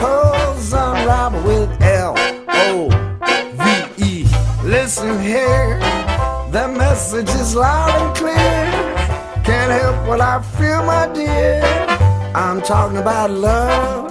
unravel 0.00 1.42
with 1.42 1.70
L 1.82 2.14
O 2.48 2.88
V 3.54 4.04
E. 4.04 4.26
Listen 4.64 5.20
here, 5.20 5.78
the 6.50 6.68
message 6.68 7.28
is 7.40 7.54
loud 7.54 7.90
and 8.00 8.16
clear. 8.16 8.34
Can't 9.44 9.72
help 9.72 10.06
what 10.08 10.20
I 10.20 10.40
feel, 10.58 10.84
my 10.84 11.06
dear. 11.14 11.62
I'm 12.34 12.60
talking 12.62 12.98
about 12.98 13.30
love. 13.30 14.10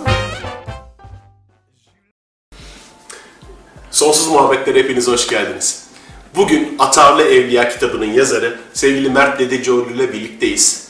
Sonsuz 3.91 4.27
Muhabbetlere 4.27 4.79
hepiniz 4.79 5.07
hoş 5.07 5.27
geldiniz. 5.27 5.87
Bugün 6.35 6.75
Atarlı 6.79 7.23
Evliya 7.23 7.69
kitabının 7.69 8.05
yazarı 8.13 8.59
sevgili 8.73 9.09
Mert 9.09 9.39
Dedecioğlu 9.39 9.89
ile 9.89 10.13
birlikteyiz. 10.13 10.82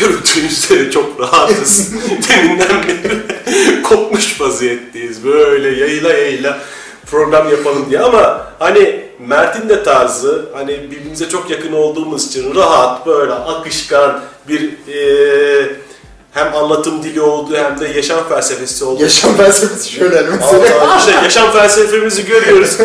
Görüntünüz 0.00 0.64
üzere 0.64 0.90
çok 0.90 1.20
rahatız. 1.20 1.92
Deminden 2.28 2.82
beri 2.88 3.82
kopmuş 3.82 4.40
vaziyetteyiz. 4.40 5.24
Böyle 5.24 5.80
yayla 5.80 6.12
yayla 6.12 6.58
program 7.10 7.50
yapalım 7.50 7.86
diye 7.90 8.00
ama 8.00 8.52
hani 8.58 9.04
Mert'in 9.18 9.68
de 9.68 9.82
tarzı 9.82 10.44
hani 10.54 10.90
birbirimize 10.90 11.28
çok 11.28 11.50
yakın 11.50 11.72
olduğumuz 11.72 12.26
için 12.26 12.54
rahat 12.54 13.06
böyle 13.06 13.32
akışkan 13.32 14.20
bir 14.48 14.70
eee, 14.88 15.76
hem 16.32 16.54
anlatım 16.54 17.02
dili 17.02 17.20
olduğu 17.20 17.56
hem 17.56 17.80
de 17.80 17.88
yaşam 17.88 18.28
felsefesi 18.28 18.84
olduğu 18.84 19.02
Yaşam 19.02 19.36
felsefesi 19.36 19.90
şöyle 19.92 20.22
mesela. 20.22 20.80
Allah 20.80 20.98
işte 20.98 21.10
yaşam 21.12 21.52
felsefemizi 21.52 22.26
görüyoruz. 22.26 22.76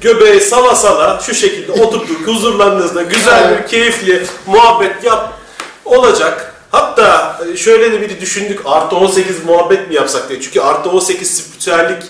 Göbeği 0.00 0.40
sala 0.40 0.74
sala 0.74 1.20
şu 1.26 1.34
şekilde 1.34 1.72
oturduk 1.72 2.26
huzurlarınızda 2.26 3.02
güzel 3.02 3.58
bir 3.62 3.68
keyifli 3.68 4.22
muhabbet 4.46 5.04
yap 5.04 5.38
olacak. 5.84 6.52
Hatta 6.76 7.38
şöyle 7.56 7.92
de 7.92 8.00
bir 8.00 8.20
düşündük 8.20 8.60
artı 8.64 8.96
18 8.96 9.44
muhabbet 9.44 9.88
mi 9.88 9.94
yapsak 9.94 10.28
diye. 10.28 10.40
Çünkü 10.40 10.60
artı 10.60 10.90
18 10.90 11.30
spiritüellik 11.36 12.02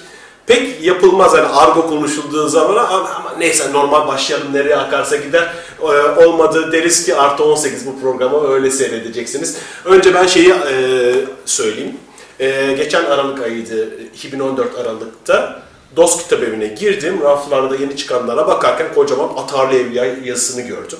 pek 0.46 0.84
yapılmaz 0.84 1.32
hani 1.32 1.46
argo 1.46 1.86
konuşulduğu 1.88 2.48
zaman 2.48 2.76
ama, 2.76 3.34
neyse 3.38 3.72
normal 3.72 4.08
başlayalım 4.08 4.54
nereye 4.54 4.76
akarsa 4.76 5.16
gider 5.16 5.52
Ee, 5.80 5.84
olmadı 6.26 6.72
deriz 6.72 7.06
ki 7.06 7.14
artı 7.14 7.44
18 7.44 7.86
bu 7.86 8.00
programı 8.00 8.48
öyle 8.48 8.70
seyredeceksiniz. 8.70 9.56
Önce 9.84 10.14
ben 10.14 10.26
şeyi 10.26 10.50
e, 10.50 11.12
söyleyeyim. 11.44 11.96
Ee, 12.40 12.74
geçen 12.78 13.04
Aralık 13.04 13.42
ayıydı, 13.42 14.00
2014 14.14 14.78
Aralık'ta 14.78 15.62
DOS 15.96 16.22
kitap 16.22 16.42
evine 16.42 16.66
girdim. 16.66 17.20
Raflarda 17.22 17.76
yeni 17.76 17.96
çıkanlara 17.96 18.46
bakarken 18.46 18.94
kocaman 18.94 19.28
Atarlı 19.36 19.74
Evliya 19.76 20.04
yazısını 20.24 20.62
gördüm. 20.62 20.98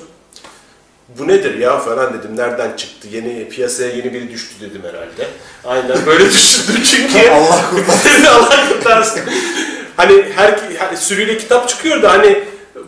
Bu 1.19 1.27
nedir 1.27 1.59
ya 1.59 1.79
falan 1.79 2.13
dedim. 2.13 2.37
Nereden 2.37 2.75
çıktı? 2.75 3.07
Yeni 3.11 3.49
piyasaya 3.49 3.89
yeni 3.89 4.13
biri 4.13 4.31
düştü 4.31 4.55
dedim 4.61 4.81
herhalde. 4.83 5.27
Aynen 5.65 6.05
böyle 6.05 6.25
düşündüm 6.29 6.83
çünkü. 6.83 7.29
Allah 7.31 7.69
kurtarsın. 7.69 8.25
Allah 8.31 8.69
kurtarsın. 8.69 9.21
hani 9.97 10.23
her 10.35 10.59
hani 10.79 10.97
sürüyle 10.97 11.37
kitap 11.37 11.69
çıkıyor 11.69 12.01
da 12.01 12.11
hani 12.11 12.43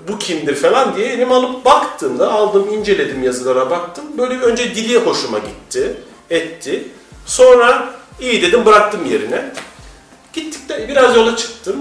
bu 0.08 0.20
kimdir 0.20 0.56
falan 0.56 0.96
diye 0.96 1.08
elime 1.08 1.34
alıp 1.34 1.66
baktığımda 1.66 2.32
aldım 2.32 2.74
inceledim 2.74 3.24
yazılara 3.24 3.70
baktım. 3.70 4.06
Böyle 4.18 4.40
önce 4.40 4.76
dili 4.76 4.98
hoşuma 5.00 5.40
gitti, 5.40 5.94
etti. 6.30 6.84
Sonra 7.26 7.90
iyi 8.22 8.42
dedim 8.42 8.66
bıraktım 8.66 9.06
yerine. 9.06 9.46
Gittik 10.34 10.70
de 10.70 10.88
biraz 10.88 11.16
yola 11.16 11.36
çıktım. 11.36 11.76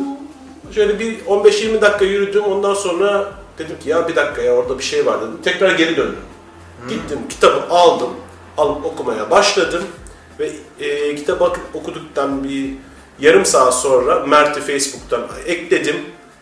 Şöyle 0.75 0.99
bir 0.99 1.21
15-20 1.21 1.81
dakika 1.81 2.05
yürüdüm. 2.05 2.45
Ondan 2.45 2.75
sonra 2.75 3.33
dedim 3.59 3.77
ki 3.83 3.89
ya 3.89 4.09
bir 4.09 4.17
dakika 4.17 4.43
ya 4.43 4.53
orada 4.53 4.79
bir 4.79 4.85
şey 4.85 5.07
var 5.07 5.21
dedim. 5.21 5.39
Tekrar 5.45 5.71
geri 5.71 5.97
döndüm. 5.97 6.17
Gittim 6.89 7.19
kitabı 7.29 7.75
aldım. 7.75 8.11
Alıp 8.57 8.85
okumaya 8.85 9.31
başladım. 9.31 9.85
Ve 10.39 10.51
e, 10.81 11.15
kitabı 11.15 11.53
okuduktan 11.75 12.45
bir 12.45 12.75
yarım 13.21 13.45
saat 13.47 13.75
sonra 13.75 14.27
Mert'i 14.27 14.61
Facebook'tan 14.61 15.23
ekledim. 15.47 15.97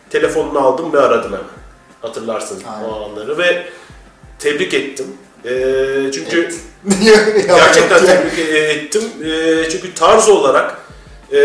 Telefonunu 0.09 0.59
aldım 0.59 0.93
ve 0.93 0.99
aradım 0.99 1.31
hemen. 1.31 1.45
Hatırlarsın 2.01 2.63
Aynen. 2.75 2.89
o 2.89 3.05
anları 3.05 3.37
ve 3.37 3.67
tebrik 4.39 4.73
ettim. 4.73 5.07
E, 5.45 5.51
çünkü 6.13 6.49
Gerçekten 7.47 8.05
tebrik 8.05 8.39
e- 8.39 8.57
ettim. 8.57 9.03
E, 9.23 9.69
çünkü 9.69 9.93
tarz 9.93 10.29
olarak 10.29 10.77
e, 11.33 11.39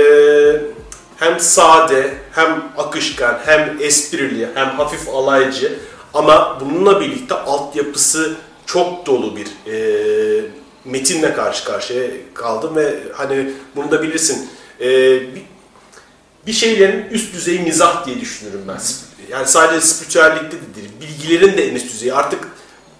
hem 1.16 1.40
sade, 1.40 2.14
hem 2.32 2.62
akışkan, 2.78 3.38
hem 3.46 3.76
esprili, 3.80 4.48
hem 4.54 4.68
hafif 4.68 5.08
alaycı 5.08 5.78
ama 6.14 6.58
bununla 6.60 7.00
birlikte 7.00 7.34
altyapısı 7.34 8.36
çok 8.72 9.06
dolu 9.06 9.36
bir 9.36 9.46
e, 9.72 10.44
metinle 10.84 11.34
karşı 11.34 11.64
karşıya 11.64 12.06
kaldım 12.34 12.76
ve 12.76 12.98
hani 13.12 13.52
bunu 13.76 13.90
da 13.90 14.02
bilirsin. 14.02 14.48
E, 14.80 14.86
bir, 15.20 15.42
bir 16.46 16.52
şeylerin 16.52 17.04
üst 17.10 17.34
düzey 17.34 17.58
mizah 17.58 18.06
diye 18.06 18.20
düşünürüm 18.20 18.60
ben. 18.68 18.78
Yani 19.30 19.46
sadece 19.46 19.80
spiritüellikte 19.86 20.56
de 20.56 20.74
değil, 20.74 20.90
bilgilerin 21.00 21.56
de 21.56 21.68
en 21.68 21.74
üst 21.74 21.92
düzeyi. 21.92 22.14
Artık 22.14 22.48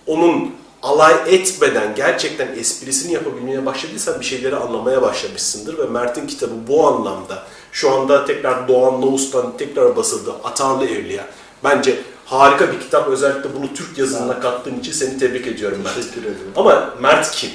onun 0.07 0.55
alay 0.83 1.15
etmeden 1.27 1.95
gerçekten 1.95 2.49
esprisini 2.59 3.13
yapabilmeye 3.13 3.67
başladıysan 3.67 4.21
bir 4.21 4.25
şeyleri 4.25 4.57
anlamaya 4.57 5.03
başlamışsındır 5.03 5.79
ve 5.79 5.87
Mert'in 5.87 6.27
kitabı 6.27 6.55
bu 6.69 6.87
anlamda 6.87 7.47
şu 7.73 7.91
anda 7.91 8.25
tekrar 8.25 8.69
Doğan 8.69 9.03
Loğus'tan 9.03 9.57
tekrar 9.57 9.97
basıldı 9.97 10.33
Atarlı 10.45 10.87
Evliya. 10.87 11.27
Bence 11.65 11.99
harika 12.25 12.73
bir 12.73 12.81
kitap. 12.81 13.09
Özellikle 13.09 13.55
bunu 13.55 13.75
Türk 13.75 13.99
yazılımına 13.99 14.41
kattığın 14.41 14.79
için 14.79 14.93
seni 14.93 15.19
tebrik 15.19 15.47
ediyorum 15.47 15.79
Mert. 15.85 15.95
Teşekkür 15.95 16.23
ederim. 16.23 16.53
Ama 16.57 16.95
Mert 17.01 17.31
kim? 17.31 17.51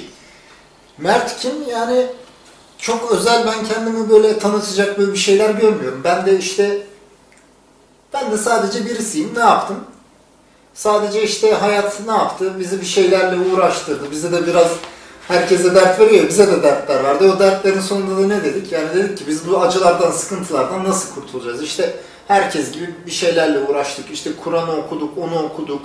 Mert 0.98 1.38
kim? 1.38 1.52
Yani 1.70 2.06
çok 2.78 3.12
özel 3.12 3.46
ben 3.46 3.64
kendimi 3.64 4.10
böyle 4.10 4.38
tanıtacak 4.38 4.98
böyle 4.98 5.12
bir 5.12 5.18
şeyler 5.18 5.50
görmüyorum. 5.50 6.00
Ben 6.04 6.26
de 6.26 6.38
işte 6.38 6.86
ben 8.14 8.30
de 8.30 8.38
sadece 8.38 8.84
birisiyim. 8.84 9.34
Ne 9.34 9.40
yaptım? 9.40 9.76
Sadece 10.74 11.22
işte 11.22 11.54
hayat 11.54 12.00
ne 12.06 12.12
yaptı? 12.12 12.52
Bizi 12.58 12.80
bir 12.80 12.86
şeylerle 12.86 13.36
uğraştırdı. 13.50 14.10
Bize 14.10 14.32
de 14.32 14.46
biraz 14.46 14.68
herkese 15.28 15.74
dert 15.74 16.00
veriyor. 16.00 16.28
Bize 16.28 16.46
de 16.46 16.62
dertler 16.62 17.04
vardı. 17.04 17.32
O 17.36 17.38
dertlerin 17.38 17.80
sonunda 17.80 18.22
da 18.22 18.26
ne 18.26 18.44
dedik? 18.44 18.72
Yani 18.72 18.94
dedik 18.94 19.18
ki 19.18 19.24
biz 19.28 19.48
bu 19.48 19.60
acılardan, 19.60 20.10
sıkıntılardan 20.10 20.84
nasıl 20.84 21.14
kurtulacağız? 21.14 21.62
İşte 21.62 21.94
herkes 22.28 22.72
gibi 22.72 22.94
bir 23.06 23.10
şeylerle 23.10 23.58
uğraştık. 23.58 24.10
İşte 24.10 24.30
Kur'an'ı 24.44 24.76
okuduk, 24.76 25.18
onu 25.18 25.42
okuduk. 25.42 25.80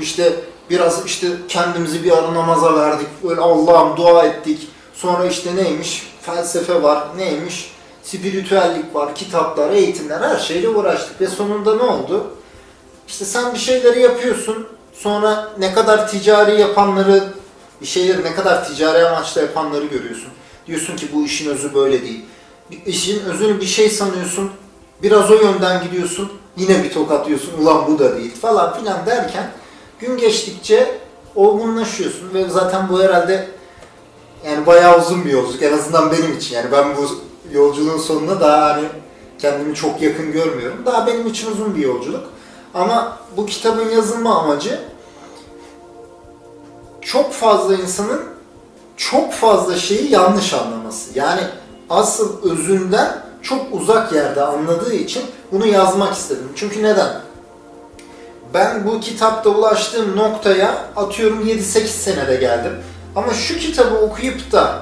İşte 0.00 0.32
biraz 0.70 1.06
işte 1.06 1.26
kendimizi 1.48 2.04
bir 2.04 2.10
ara 2.10 2.34
namaza 2.34 2.76
verdik. 2.76 3.08
Böyle 3.24 3.40
Allah'ım 3.40 3.96
dua 3.96 4.24
ettik. 4.24 4.68
Sonra 4.94 5.26
işte 5.26 5.56
neymiş? 5.56 6.12
Felsefe 6.22 6.82
var. 6.82 7.04
Neymiş? 7.16 7.72
Spiritüellik 8.02 8.94
var, 8.94 9.14
kitaplar, 9.14 9.70
eğitimler 9.70 10.20
her 10.20 10.38
şeyle 10.38 10.68
uğraştık. 10.68 11.20
Ve 11.20 11.26
sonunda 11.26 11.76
ne 11.76 11.82
oldu? 11.82 12.26
İşte 13.08 13.24
sen 13.24 13.54
bir 13.54 13.58
şeyleri 13.58 14.00
yapıyorsun. 14.00 14.66
Sonra 14.92 15.48
ne 15.58 15.74
kadar 15.74 16.08
ticari 16.08 16.60
yapanları, 16.60 17.24
bir 17.80 17.86
şeyleri 17.86 18.24
ne 18.24 18.34
kadar 18.34 18.68
ticari 18.68 19.06
amaçla 19.06 19.40
yapanları 19.40 19.84
görüyorsun. 19.84 20.28
Diyorsun 20.66 20.96
ki 20.96 21.08
bu 21.14 21.24
işin 21.24 21.50
özü 21.50 21.74
böyle 21.74 22.02
değil. 22.02 22.24
İşin 22.86 23.24
özünü 23.24 23.60
bir 23.60 23.66
şey 23.66 23.90
sanıyorsun. 23.90 24.50
Biraz 25.02 25.30
o 25.30 25.34
yönden 25.34 25.82
gidiyorsun. 25.82 26.32
Yine 26.56 26.84
bir 26.84 26.92
tokat 26.92 27.26
yiyorsun. 27.26 27.52
Ulan 27.62 27.86
bu 27.86 27.98
da 27.98 28.16
değil 28.16 28.34
falan 28.40 28.74
filan 28.74 29.06
derken 29.06 29.50
gün 30.00 30.16
geçtikçe 30.16 30.98
olgunlaşıyorsun 31.34 32.34
ve 32.34 32.48
zaten 32.48 32.88
bu 32.88 33.02
herhalde 33.02 33.48
yani 34.46 34.66
bayağı 34.66 35.00
uzun 35.00 35.24
bir 35.24 35.30
yolculuk 35.30 35.62
en 35.62 35.72
azından 35.72 36.12
benim 36.12 36.36
için. 36.36 36.56
Yani 36.56 36.72
ben 36.72 36.96
bu 36.96 37.08
yolculuğun 37.52 37.98
sonuna 37.98 38.40
daha 38.40 38.70
hani 38.70 38.84
kendimi 39.38 39.74
çok 39.74 40.02
yakın 40.02 40.32
görmüyorum. 40.32 40.82
Daha 40.86 41.06
benim 41.06 41.26
için 41.26 41.52
uzun 41.52 41.74
bir 41.74 41.80
yolculuk. 41.80 42.24
Ama 42.74 43.18
bu 43.36 43.46
kitabın 43.46 43.88
yazılma 43.90 44.38
amacı 44.38 44.80
çok 47.00 47.32
fazla 47.32 47.74
insanın 47.74 48.20
çok 48.96 49.32
fazla 49.32 49.76
şeyi 49.76 50.10
yanlış 50.10 50.54
anlaması. 50.54 51.18
Yani 51.18 51.40
asıl 51.90 52.50
özünden 52.50 53.22
çok 53.42 53.66
uzak 53.72 54.12
yerde 54.12 54.42
anladığı 54.42 54.94
için 54.94 55.22
bunu 55.52 55.66
yazmak 55.66 56.14
istedim. 56.14 56.48
Çünkü 56.56 56.82
neden? 56.82 57.20
Ben 58.54 58.86
bu 58.86 59.00
kitapta 59.00 59.50
ulaştığım 59.50 60.16
noktaya 60.16 60.84
atıyorum 60.96 61.48
7-8 61.48 61.86
senede 61.86 62.36
geldim. 62.36 62.72
Ama 63.16 63.34
şu 63.34 63.58
kitabı 63.58 63.94
okuyup 63.98 64.52
da 64.52 64.78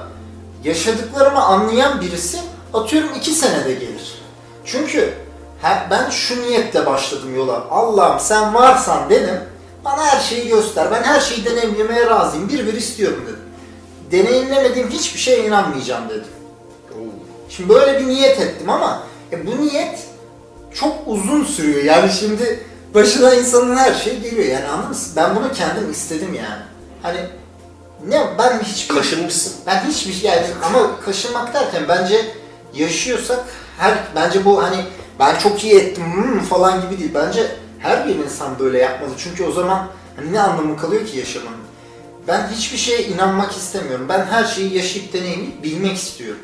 yaşadıklarımı 0.63 1.43
anlayan 1.43 2.01
birisi 2.01 2.39
atıyorum 2.73 3.09
iki 3.17 3.31
senede 3.31 3.73
gelir. 3.73 4.21
Çünkü 4.65 5.13
ben 5.91 6.09
şu 6.09 6.41
niyetle 6.41 6.85
başladım 6.85 7.35
yola. 7.35 7.63
Allah'ım 7.69 8.19
sen 8.19 8.53
varsan 8.53 9.09
dedim. 9.09 9.39
Bana 9.85 10.05
her 10.05 10.19
şeyi 10.19 10.47
göster. 10.47 10.91
Ben 10.91 11.03
her 11.03 11.19
şeyi 11.19 11.45
deneyimlemeye 11.45 12.05
razıyım. 12.05 12.49
Bir 12.49 12.67
bir 12.67 12.73
istiyorum 12.73 13.23
dedim. 13.27 13.39
Deneyimlemediğim 14.11 14.89
hiçbir 14.89 15.19
şeye 15.19 15.45
inanmayacağım 15.47 16.09
dedim. 16.09 16.27
Şimdi 17.57 17.69
böyle 17.69 17.99
bir 17.99 18.07
niyet 18.07 18.39
ettim 18.39 18.69
ama 18.69 19.03
e, 19.31 19.47
bu 19.47 19.61
niyet 19.61 19.99
çok 20.73 20.97
uzun 21.05 21.43
sürüyor. 21.43 21.83
Yani 21.83 22.11
şimdi 22.11 22.63
başına 22.93 23.33
insanın 23.33 23.75
her 23.75 23.93
şey 23.93 24.19
geliyor. 24.19 24.45
Yani 24.45 24.67
anladın 24.67 24.89
mı? 24.89 24.95
Ben 25.15 25.35
bunu 25.35 25.51
kendim 25.53 25.91
istedim 25.91 26.33
yani. 26.33 26.61
Hani 27.01 27.19
ne 28.07 28.27
ben 28.37 28.59
hiçbir 28.59 28.95
Kaşınmışsın. 28.95 29.53
ben 29.67 29.83
hiçbir 29.87 30.13
şey 30.13 30.29
yani 30.29 30.45
ama 30.63 30.99
kaşınmak 31.05 31.53
derken 31.53 31.83
bence 31.89 32.25
yaşıyorsak 32.73 33.39
her 33.77 33.93
bence 34.15 34.45
bu 34.45 34.63
hani 34.63 34.77
ben 35.19 35.39
çok 35.39 35.63
iyi 35.63 35.75
ettim 35.75 36.03
hmm 36.13 36.39
falan 36.39 36.81
gibi 36.81 36.99
değil. 36.99 37.11
Bence 37.13 37.47
her 37.79 38.07
bir 38.07 38.15
insan 38.15 38.59
böyle 38.59 38.77
yapmalı. 38.77 39.11
Çünkü 39.17 39.43
o 39.43 39.51
zaman 39.51 39.87
hani 40.15 40.33
ne 40.33 40.41
anlamı 40.41 40.77
kalıyor 40.77 41.05
ki 41.05 41.17
yaşamanın? 41.17 41.57
Ben 42.27 42.47
hiçbir 42.47 42.77
şeye 42.77 43.03
inanmak 43.03 43.51
istemiyorum. 43.51 44.05
Ben 44.09 44.25
her 44.25 44.43
şeyi 44.43 44.73
yaşayıp 44.73 45.13
deneyimleyip 45.13 45.63
bilmek 45.63 45.97
istiyorum. 45.97 46.41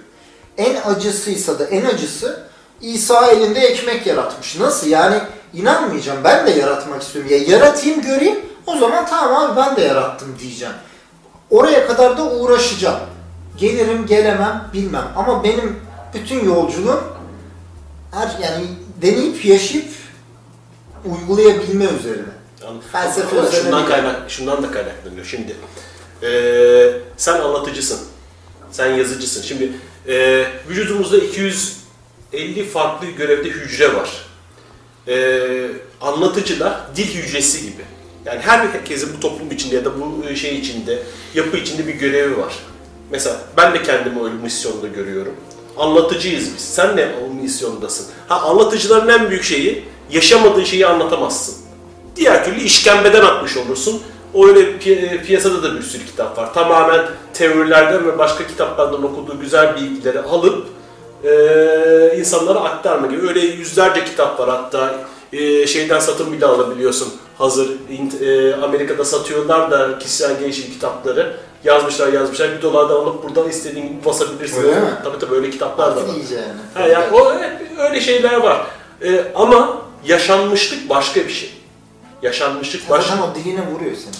En 0.57 0.75
acısıysa 0.86 1.59
da 1.59 1.65
en 1.65 1.86
acısı 1.86 2.48
İsa 2.81 3.27
elinde 3.27 3.59
ekmek 3.59 4.07
yaratmış. 4.07 4.59
Nasıl 4.59 4.88
yani 4.88 5.21
inanmayacağım. 5.54 6.24
Ben 6.24 6.48
de 6.48 6.51
yaratmak 6.51 7.01
istiyorum. 7.01 7.31
Ya 7.31 7.38
yaratayım 7.38 8.01
göreyim 8.01 8.39
o 8.65 8.77
zaman 8.77 9.06
tamam 9.06 9.44
abi 9.51 9.57
ben 9.57 9.75
de 9.75 9.81
yarattım 9.81 10.36
diyeceğim. 10.39 10.74
Oraya 11.50 11.88
kadar 11.88 12.18
da 12.18 12.24
uğraşacağım. 12.31 13.00
Gelirim 13.57 14.06
gelemem 14.06 14.69
bilmem. 14.74 15.07
Ama 15.15 15.44
benim 15.44 15.80
bütün 16.13 16.45
yolculuğum 16.45 17.03
her 18.12 18.27
yani 18.44 18.65
deneyip 19.01 19.45
yaşayıp 19.45 19.89
uygulayabilme 21.06 21.86
üzerine. 21.86 22.24
Anladım. 22.62 22.81
Felsefe 22.92 23.36
üzerine 23.36 23.51
şundan, 23.63 23.80
değil. 23.80 23.89
kaynak, 23.89 24.31
şundan 24.31 24.63
da 24.63 24.71
kaynaklanıyor. 24.71 25.25
Şimdi 25.25 25.56
eee, 26.24 27.01
sen 27.18 27.39
anlatıcısın. 27.39 28.00
Sen 28.71 28.88
yazıcısın. 28.88 29.42
Şimdi 29.42 29.71
eee, 30.07 30.48
vücudumuzda 30.69 31.18
250 31.18 32.65
farklı 32.74 33.07
görevde 33.07 33.50
hücre 33.50 33.95
var. 33.95 34.09
Eee 35.07 35.68
anlatıcılar 36.01 36.80
dil 36.95 37.13
hücresi 37.13 37.62
gibi. 37.62 37.81
Yani 38.25 38.39
her 38.39 38.59
herkesin 38.68 39.09
bu 39.18 39.19
toplum 39.19 39.51
içinde 39.51 39.75
ya 39.75 39.86
da 39.86 39.92
bu 40.01 40.36
şey 40.36 40.59
içinde, 40.59 41.04
yapı 41.33 41.57
içinde 41.57 41.88
bir 41.88 41.94
görevi 41.94 42.38
var. 42.38 42.54
Mesela 43.12 43.36
ben 43.57 43.74
de 43.74 43.83
kendimi 43.83 44.24
öyle 44.24 44.33
misyonda 44.33 44.88
görüyorum. 44.88 45.33
Anlatıcıyız 45.77 46.56
biz. 46.56 46.63
Sen 46.65 46.95
ne 46.98 47.10
o 47.25 47.33
misyondasın? 47.33 48.06
Ha 48.27 48.42
anlatıcıların 48.42 49.10
en 49.10 49.30
büyük 49.30 49.44
şeyi 49.44 49.83
yaşamadığın 50.12 50.63
şeyi 50.63 50.88
anlatamazsın. 50.88 51.56
Diğer 52.15 52.45
türlü 52.45 52.62
işkembeden 52.62 53.21
atmış 53.21 53.57
olursun. 53.57 54.01
Öyle 54.45 54.60
pi- 54.60 55.24
piyasada 55.24 55.63
da 55.63 55.75
bir 55.75 55.81
sürü 55.81 56.06
kitap 56.06 56.38
var. 56.38 56.54
Tamamen 56.54 57.06
teorilerden 57.34 58.07
ve 58.07 58.18
başka 58.18 58.48
kitaplardan 58.48 59.04
okuduğu 59.04 59.39
güzel 59.39 59.75
bilgileri 59.75 60.19
alıp 60.22 60.68
e, 61.24 62.18
insanlara 62.19 62.60
aktarma 62.60 63.07
gibi. 63.07 63.28
Öyle 63.28 63.39
yüzlerce 63.39 64.06
kitap 64.06 64.39
var 64.39 64.50
hatta 64.50 64.95
e, 65.34 65.68
şeyden 65.68 66.00
satın 66.00 66.31
bile 66.34 66.45
alabiliyorsun. 66.45 67.13
Hazır 67.38 67.69
e, 68.22 68.56
Amerika'da 68.56 69.06
satıyorlar 69.06 69.72
da 69.72 70.00
kişisel 70.00 70.39
gelişim 70.39 70.72
kitapları. 70.74 71.38
Yazmışlar 71.63 72.13
yazmışlar. 72.13 72.57
Bir 72.57 72.62
dolardan 72.62 72.95
alıp 72.95 73.24
buradan 73.24 73.50
istediğin 73.50 73.88
gibi 73.88 74.06
basabilirsin. 74.06 74.63
Öyle 74.63 74.80
mi? 74.80 74.88
Tabii 75.04 75.19
tabii 75.19 75.36
öyle 75.36 75.50
kitaplar 75.50 75.95
da 75.95 76.01
var. 76.01 76.16
İyice 76.16 76.36
yani. 76.36 76.48
Ha 76.74 76.88
yani 76.88 77.06
o 77.16 77.34
öyle 77.84 78.01
şeyler 78.01 78.38
var. 78.38 78.68
Ee, 79.04 79.24
ama 79.36 79.78
yaşanmışlık 80.06 80.89
başka 80.89 81.19
bir 81.22 81.30
şey. 81.30 81.50
Yaşanmışlık 82.22 82.89
başka. 82.89 83.16
Zaten 83.16 83.31
o 83.31 83.36
diline 83.36 83.62
vuruyor 83.72 83.95
seni. 83.95 84.13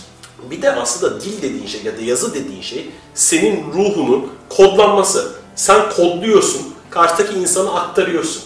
Bir 0.52 0.62
de 0.62 0.72
aslında 0.72 1.22
dil 1.22 1.42
dediğin 1.42 1.68
şey 1.68 1.84
ya 1.84 1.98
da 1.98 2.02
yazı 2.02 2.34
dediğin 2.34 2.62
şey 2.62 2.90
senin 3.14 3.74
ruhunun 3.74 4.28
kodlanması. 4.50 5.32
Sen 5.56 5.90
kodluyorsun, 5.90 6.62
karşıdaki 6.90 7.34
insana 7.34 7.72
aktarıyorsun. 7.72 8.44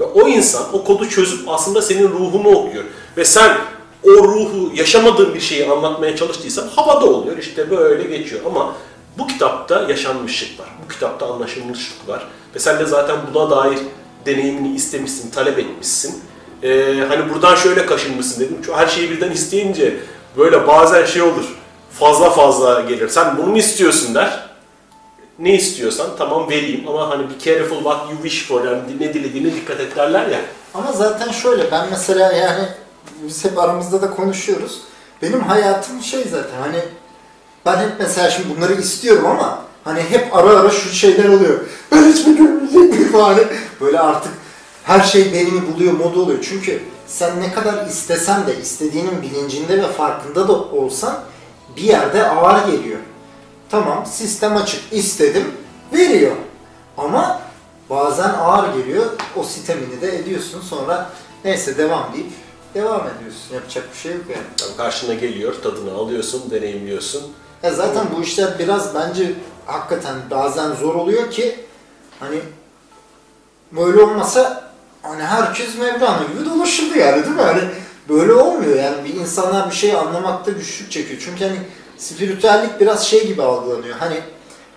Ve 0.00 0.04
o 0.04 0.28
insan 0.28 0.62
o 0.72 0.84
kodu 0.84 1.08
çözüp 1.08 1.48
aslında 1.48 1.82
senin 1.82 2.08
ruhunu 2.08 2.48
okuyor. 2.48 2.84
Ve 3.16 3.24
sen 3.24 3.58
o 4.04 4.10
ruhu 4.10 4.70
yaşamadığın 4.74 5.34
bir 5.34 5.40
şeyi 5.40 5.70
anlatmaya 5.70 6.16
çalıştıysan 6.16 6.68
havada 6.76 7.06
oluyor. 7.06 7.38
işte 7.38 7.70
böyle 7.70 8.16
geçiyor. 8.16 8.40
Ama 8.46 8.74
bu 9.18 9.26
kitapta 9.26 9.86
yaşanmışlık 9.88 10.60
var. 10.60 10.68
Bu 10.84 10.92
kitapta 10.92 11.32
anlaşılmışlık 11.32 12.08
var. 12.08 12.28
Ve 12.54 12.58
sen 12.58 12.78
de 12.78 12.86
zaten 12.86 13.16
buna 13.34 13.50
dair 13.50 13.78
deneyimini 14.26 14.74
istemişsin, 14.74 15.30
talep 15.30 15.58
etmişsin. 15.58 16.22
Ee, 16.62 17.04
hani 17.08 17.34
buradan 17.34 17.54
şöyle 17.54 17.86
kaşınmışsın 17.86 18.40
dedim. 18.40 18.56
Şu 18.66 18.76
her 18.76 18.86
şeyi 18.86 19.10
birden 19.10 19.30
isteyince 19.30 19.96
böyle 20.36 20.66
bazen 20.66 21.04
şey 21.04 21.22
olur. 21.22 21.44
Fazla 21.92 22.30
fazla 22.30 22.80
gelir. 22.80 23.08
Sen 23.08 23.36
bunu 23.36 23.46
mu 23.46 23.58
istiyorsun 23.58 24.14
der. 24.14 24.44
Ne 25.38 25.54
istiyorsan 25.54 26.06
tamam 26.18 26.50
vereyim 26.50 26.88
ama 26.88 27.10
hani 27.10 27.22
be 27.30 27.32
careful 27.44 27.76
what 27.76 28.10
you 28.10 28.22
wish 28.22 28.48
for 28.48 28.64
yani 28.64 28.80
ne 29.00 29.14
dilediğine 29.14 29.54
dikkat 29.54 29.80
et 29.80 29.96
derler 29.96 30.26
ya. 30.26 30.40
Ama 30.74 30.92
zaten 30.92 31.32
şöyle 31.32 31.70
ben 31.70 31.86
mesela 31.90 32.32
yani 32.32 32.68
biz 33.22 33.44
hep 33.44 33.58
aramızda 33.58 34.02
da 34.02 34.10
konuşuyoruz. 34.10 34.80
Benim 35.22 35.40
hayatım 35.40 36.02
şey 36.02 36.24
zaten 36.24 36.60
hani 36.60 36.80
ben 37.66 37.76
hep 37.76 37.92
mesela 37.98 38.30
şimdi 38.30 38.56
bunları 38.56 38.72
istiyorum 38.74 39.26
ama 39.26 39.62
hani 39.84 40.00
hep 40.02 40.36
ara 40.36 40.50
ara 40.50 40.70
şu 40.70 40.88
şeyler 40.88 41.28
oluyor. 41.28 41.60
Ben 41.92 42.12
hiç 42.12 42.26
mi 42.26 42.36
görmeyecek 42.36 42.74
miyim. 42.74 43.12
Böyle 43.80 44.00
artık 44.00 44.32
her 44.84 45.00
şey 45.00 45.32
benimi 45.32 45.72
buluyor 45.74 45.92
modu 45.92 46.22
oluyor. 46.22 46.38
Çünkü 46.42 46.82
sen 47.06 47.40
ne 47.40 47.52
kadar 47.52 47.86
istesen 47.86 48.46
de 48.46 48.60
istediğinin 48.60 49.22
bilincinde 49.22 49.82
ve 49.82 49.88
farkında 49.88 50.48
da 50.48 50.52
olsan 50.52 51.20
bir 51.76 51.82
yerde 51.82 52.28
ağır 52.28 52.72
geliyor. 52.72 52.98
Tamam 53.70 54.06
sistem 54.06 54.56
açık 54.56 54.92
istedim 54.92 55.44
veriyor. 55.92 56.36
Ama 56.98 57.40
bazen 57.90 58.28
ağır 58.28 58.74
geliyor. 58.74 59.06
O 59.36 59.42
sitemini 59.42 60.00
de 60.00 60.18
ediyorsun. 60.18 60.60
Sonra 60.60 61.10
neyse 61.44 61.78
devam 61.78 62.12
deyip 62.12 62.30
devam 62.74 63.00
ediyorsun. 63.00 63.54
Yapacak 63.54 63.92
bir 63.92 63.98
şey 63.98 64.12
yok 64.12 64.24
yani. 64.28 64.46
Tabii 64.56 64.76
karşına 64.76 65.14
geliyor, 65.14 65.54
tadını 65.62 65.92
alıyorsun, 65.92 66.50
deneyimliyorsun. 66.50 67.22
Ya 67.62 67.70
zaten 67.70 68.06
bu 68.16 68.22
işler 68.22 68.58
biraz 68.58 68.94
bence 68.94 69.32
hakikaten 69.66 70.16
bazen 70.30 70.72
zor 70.72 70.94
oluyor 70.94 71.30
ki 71.30 71.60
hani 72.20 72.40
böyle 73.72 74.02
olmasa 74.02 74.73
hani 75.04 75.22
herkes 75.22 75.78
Mevlana 75.78 76.22
gibi 76.32 76.44
dolaşırdı 76.50 76.98
yani 76.98 77.24
değil 77.24 77.36
mi? 77.36 77.42
Hani 77.42 77.62
böyle 78.08 78.32
olmuyor 78.32 78.76
yani 78.76 79.04
bir 79.04 79.14
insanlar 79.14 79.70
bir 79.70 79.74
şeyi 79.74 79.96
anlamakta 79.96 80.50
güçlük 80.50 80.90
çekiyor. 80.90 81.22
Çünkü 81.24 81.44
hani 81.44 81.58
spiritüellik 81.98 82.80
biraz 82.80 83.06
şey 83.06 83.26
gibi 83.26 83.42
algılanıyor. 83.42 83.96
Hani 83.98 84.20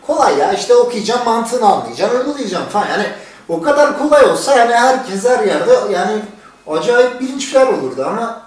kolay 0.08 0.38
ya 0.38 0.54
işte 0.54 0.76
okuyacağım 0.76 1.26
mantığını 1.26 1.66
anlayacağım 1.66 2.20
uygulayacağım 2.20 2.66
falan. 2.66 2.88
Yani 2.88 3.06
o 3.50 3.62
kadar 3.62 4.00
kolay 4.00 4.26
olsa 4.26 4.56
yani 4.56 4.74
herkes 4.74 5.26
her 5.26 5.44
yerde 5.44 5.74
yani 5.94 6.22
acayip 6.68 7.22
bilinçler 7.22 7.68
olurdu 7.68 8.06
ama 8.08 8.42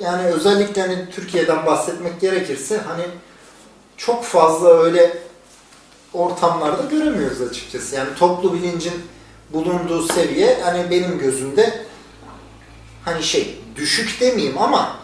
yani 0.00 0.26
özellikle 0.26 0.82
hani 0.82 1.10
Türkiye'den 1.10 1.66
bahsetmek 1.66 2.20
gerekirse 2.20 2.80
hani 2.88 3.02
çok 3.96 4.24
fazla 4.24 4.82
öyle 4.82 5.18
ortamlarda 6.12 6.82
göremiyoruz 6.90 7.40
açıkçası. 7.40 7.96
Yani 7.96 8.08
toplu 8.18 8.52
bilincin 8.52 8.92
bulunduğu 9.52 10.02
seviye 10.02 10.58
hani 10.64 10.90
benim 10.90 11.18
gözümde 11.18 11.84
hani 13.04 13.22
şey 13.22 13.58
düşük 13.76 14.20
demeyeyim 14.20 14.58
ama 14.58 14.96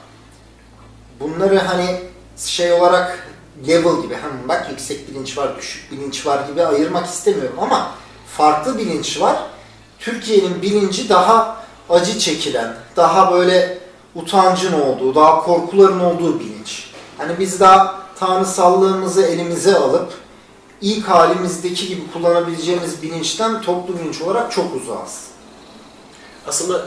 bunları 1.21 1.59
hani 1.59 2.01
şey 2.37 2.73
olarak 2.73 3.29
level 3.69 4.03
gibi 4.03 4.15
hem 4.15 4.49
bak 4.49 4.67
yüksek 4.71 5.09
bilinç 5.11 5.39
var, 5.39 5.59
düşük 5.59 5.93
bilinç 5.93 6.27
var 6.27 6.49
gibi 6.49 6.67
ayırmak 6.67 7.07
istemiyorum 7.07 7.57
ama 7.61 7.91
farklı 8.37 8.79
bilinç 8.79 9.21
var. 9.21 9.37
Türkiye'nin 9.99 10.63
bilinci 10.63 11.09
daha 11.09 11.65
acı 11.91 12.19
çekilen, 12.19 12.77
daha 12.97 13.33
böyle 13.33 13.79
utancın 14.15 14.81
olduğu, 14.81 15.15
daha 15.15 15.43
korkuların 15.43 16.01
olduğu 16.01 16.41
bilinç. 16.41 16.91
Hani 17.19 17.39
biz 17.39 17.61
daha 17.61 18.03
tanrısallığımızı 18.21 19.23
elimize 19.23 19.77
alıp 19.77 20.13
ilk 20.83 21.09
halimizdeki 21.09 21.89
gibi 21.89 22.01
kullanabileceğimiz 22.13 23.03
bilinçten 23.03 23.63
toplu 23.63 23.99
bilinç 23.99 24.23
olarak 24.23 24.53
çok 24.53 24.77
uzağız. 24.77 25.25
Aslında 26.47 26.87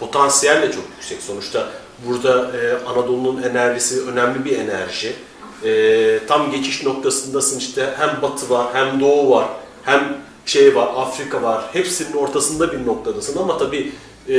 potansiyel 0.00 0.62
de 0.62 0.72
çok 0.72 0.84
yüksek. 0.96 1.22
Sonuçta 1.22 1.68
burada 2.06 2.56
e, 2.56 2.84
Anadolu'nun 2.86 3.42
enerjisi 3.42 4.02
önemli 4.02 4.44
bir 4.44 4.58
enerji. 4.58 5.16
E, 5.64 6.26
tam 6.26 6.50
geçiş 6.50 6.84
noktasındasın 6.84 7.58
işte 7.58 7.94
hem 7.98 8.22
batı 8.22 8.50
var 8.50 8.66
hem 8.72 9.00
doğu 9.00 9.30
var 9.30 9.48
hem 9.84 10.16
şey 10.46 10.74
var 10.74 10.88
Afrika 10.96 11.42
var. 11.42 11.64
Hepsinin 11.72 12.12
ortasında 12.12 12.72
bir 12.72 12.86
noktadasın 12.86 13.38
ama 13.38 13.58
tabii 13.58 13.92
e, 14.28 14.36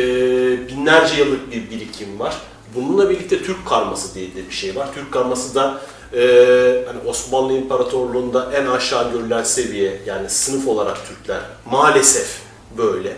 binlerce 0.67 1.15
yıllık 1.15 1.51
bir 1.51 1.69
birikim 1.69 2.19
var. 2.19 2.38
Bununla 2.75 3.10
birlikte 3.10 3.43
Türk 3.43 3.67
karması 3.67 4.15
diye 4.15 4.36
de 4.36 4.50
bir 4.50 4.53
şey 4.53 4.75
var. 4.75 4.89
Türk 4.93 5.12
karması 5.12 5.55
da 5.55 5.81
e, 6.13 6.84
hani 6.88 7.10
Osmanlı 7.10 7.53
İmparatorluğu'nda 7.53 8.51
en 8.53 8.65
aşağı 8.65 9.12
görülen 9.12 9.44
seviye 9.44 10.01
yani 10.06 10.30
sınıf 10.30 10.68
olarak 10.68 10.98
Türkler 11.08 11.39
maalesef 11.65 12.39
böyle. 12.77 13.13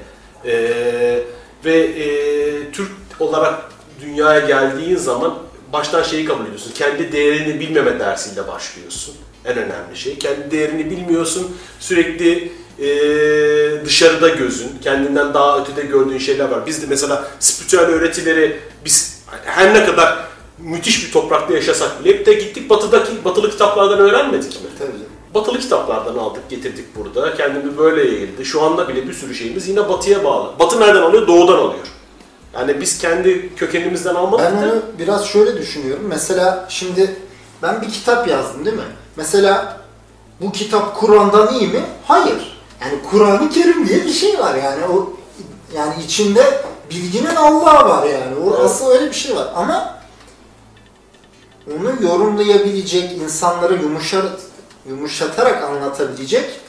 E, 0.45 0.53
ve 1.65 1.77
e, 1.77 2.71
Türk 2.71 2.91
olarak 3.19 3.63
dünyaya 4.01 4.39
geldiğin 4.39 4.95
zaman 4.95 5.39
baştan 5.73 6.03
şeyi 6.03 6.25
kabul 6.25 6.43
ediyorsun. 6.43 6.71
Kendi 6.75 7.12
değerini 7.12 7.59
bilmeme 7.59 8.00
dersiyle 8.00 8.47
başlıyorsun. 8.47 9.15
En 9.45 9.57
önemli 9.57 9.97
şey. 9.97 10.19
Kendi 10.19 10.51
değerini 10.51 10.91
bilmiyorsun. 10.91 11.57
Sürekli 11.79 12.51
e, 12.79 13.85
dışarıda 13.85 14.29
gözün, 14.29 14.71
kendinden 14.83 15.33
daha 15.33 15.62
ötede 15.62 15.81
gördüğün 15.81 16.17
şeyler 16.17 16.50
var. 16.50 16.65
Biz 16.65 16.81
de 16.81 16.85
mesela 16.89 17.27
spiritüel 17.39 17.85
öğretileri 17.85 18.59
biz 18.85 19.23
her 19.45 19.73
ne 19.73 19.85
kadar 19.85 20.27
müthiş 20.63 21.05
bir 21.08 21.12
toprakta 21.12 21.53
yaşasak 21.53 22.03
bile 22.03 22.13
hep 22.13 22.25
de 22.25 22.34
gittik 22.34 22.70
batıdaki 22.70 23.25
batılı 23.25 23.51
kitaplardan 23.51 24.00
öğrenmedik 24.00 24.62
mi? 24.62 24.70
Tabii. 24.79 24.91
Batılı 25.34 25.60
kitaplardan 25.60 26.15
aldık, 26.17 26.50
getirdik 26.50 26.96
burada. 26.96 27.36
Kendimi 27.36 27.77
böyle 27.77 28.03
yayıldı. 28.12 28.46
Şu 28.46 28.62
anda 28.62 28.88
bile 28.88 29.08
bir 29.08 29.13
sürü 29.13 29.36
şeyimiz 29.36 29.67
yine 29.67 29.89
batıya 29.89 30.24
bağlı. 30.24 30.60
Batı 30.60 30.79
nereden 30.79 31.01
alıyor? 31.01 31.27
Doğudan 31.27 31.58
alıyor. 31.58 31.88
Yani 32.53 32.82
biz 32.82 32.98
kendi 32.98 33.55
kökenimizden 33.55 34.15
almadık 34.15 34.46
Ben 34.46 34.62
da 34.62 34.65
onu 34.74 34.82
biraz 35.00 35.25
şöyle 35.25 35.58
düşünüyorum. 35.58 36.03
Mesela 36.08 36.65
şimdi 36.70 37.15
ben 37.62 37.82
bir 37.82 37.89
kitap 37.89 38.27
yazdım 38.27 38.65
değil 38.65 38.77
mi? 38.77 38.84
Mesela 39.15 39.77
bu 40.41 40.51
kitap 40.51 40.96
Kur'an'dan 41.00 41.53
iyi 41.53 41.67
mi? 41.67 41.84
Hayır. 42.08 42.60
Yani 42.82 42.93
Kur'an-ı 43.12 43.50
Kerim 43.50 43.88
diye 43.88 44.03
bir 44.05 44.13
şey 44.13 44.39
var 44.39 44.55
yani 44.55 44.86
o 44.86 45.13
yani 45.75 45.93
içinde 46.05 46.62
bilginin 46.89 47.36
Allah'ı 47.36 47.89
var 47.89 48.08
yani. 48.08 48.36
O 48.46 48.50
Evet. 48.50 48.60
asıl 48.65 48.89
öyle 48.91 49.05
bir 49.08 49.13
şey 49.15 49.36
var 49.36 49.48
ama 49.55 50.00
onu 51.67 52.03
yorumlayabilecek, 52.03 53.12
insanları 53.12 53.74
yumuşar, 53.74 54.25
yumuşatarak 54.89 55.63
anlatabilecek 55.63 56.60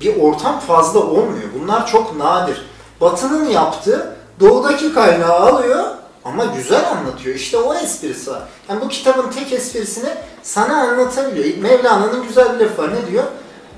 bir 0.00 0.16
ortam 0.16 0.60
fazla 0.60 1.00
olmuyor. 1.00 1.48
Bunlar 1.60 1.86
çok 1.86 2.16
nadir. 2.16 2.66
Batı'nın 3.00 3.48
yaptığı 3.48 4.16
doğudaki 4.40 4.94
kaynağı 4.94 5.40
alıyor 5.40 5.84
ama 6.24 6.44
güzel 6.44 6.90
anlatıyor. 6.90 7.36
İşte 7.36 7.56
o 7.56 7.74
esprisi 7.74 8.30
var. 8.30 8.42
Yani 8.68 8.80
bu 8.80 8.88
kitabın 8.88 9.30
tek 9.30 9.52
esprisini 9.52 10.10
sana 10.42 10.76
anlatabiliyor. 10.76 11.62
Mevlana'nın 11.62 12.26
güzel 12.28 12.54
bir 12.54 12.64
lafı 12.64 12.82
var. 12.82 12.90
Ne 12.94 13.10
diyor? 13.10 13.24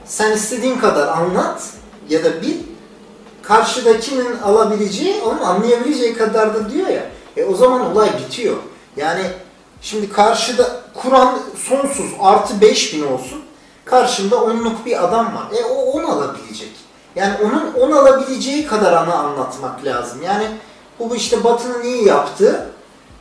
Sen 0.04 0.32
istediğin 0.32 0.78
kadar 0.78 1.08
anlat 1.08 1.62
ya 2.08 2.24
da 2.24 2.42
bil. 2.42 2.56
Karşıdakinin 3.42 4.38
alabileceği, 4.38 5.22
onun 5.22 5.40
anlayabileceği 5.40 6.14
kadar 6.14 6.54
da 6.54 6.70
diyor 6.70 6.88
ya. 6.88 7.02
E 7.36 7.44
o 7.44 7.54
zaman 7.54 7.92
olay 7.92 8.10
bitiyor. 8.18 8.56
Yani 8.96 9.22
şimdi 9.80 10.12
karşıda 10.12 10.80
Kur'an 10.94 11.38
sonsuz 11.56 12.10
artı 12.20 12.60
5000 12.60 13.06
olsun. 13.06 13.42
Karşında 13.84 14.42
onluk 14.42 14.86
bir 14.86 15.04
adam 15.04 15.26
var. 15.26 15.46
E 15.60 15.64
o 15.64 15.74
onu 15.74 16.12
alabilecek. 16.12 16.72
Yani 17.16 17.34
onun 17.44 17.72
on 17.74 17.92
alabileceği 17.92 18.66
kadar 18.66 18.92
ana 18.92 19.14
anlatmak 19.14 19.84
lazım. 19.84 20.22
Yani 20.22 20.46
bu 20.98 21.16
işte 21.16 21.44
Batı'nın 21.44 21.82
iyi 21.82 22.06
yaptığı 22.06 22.70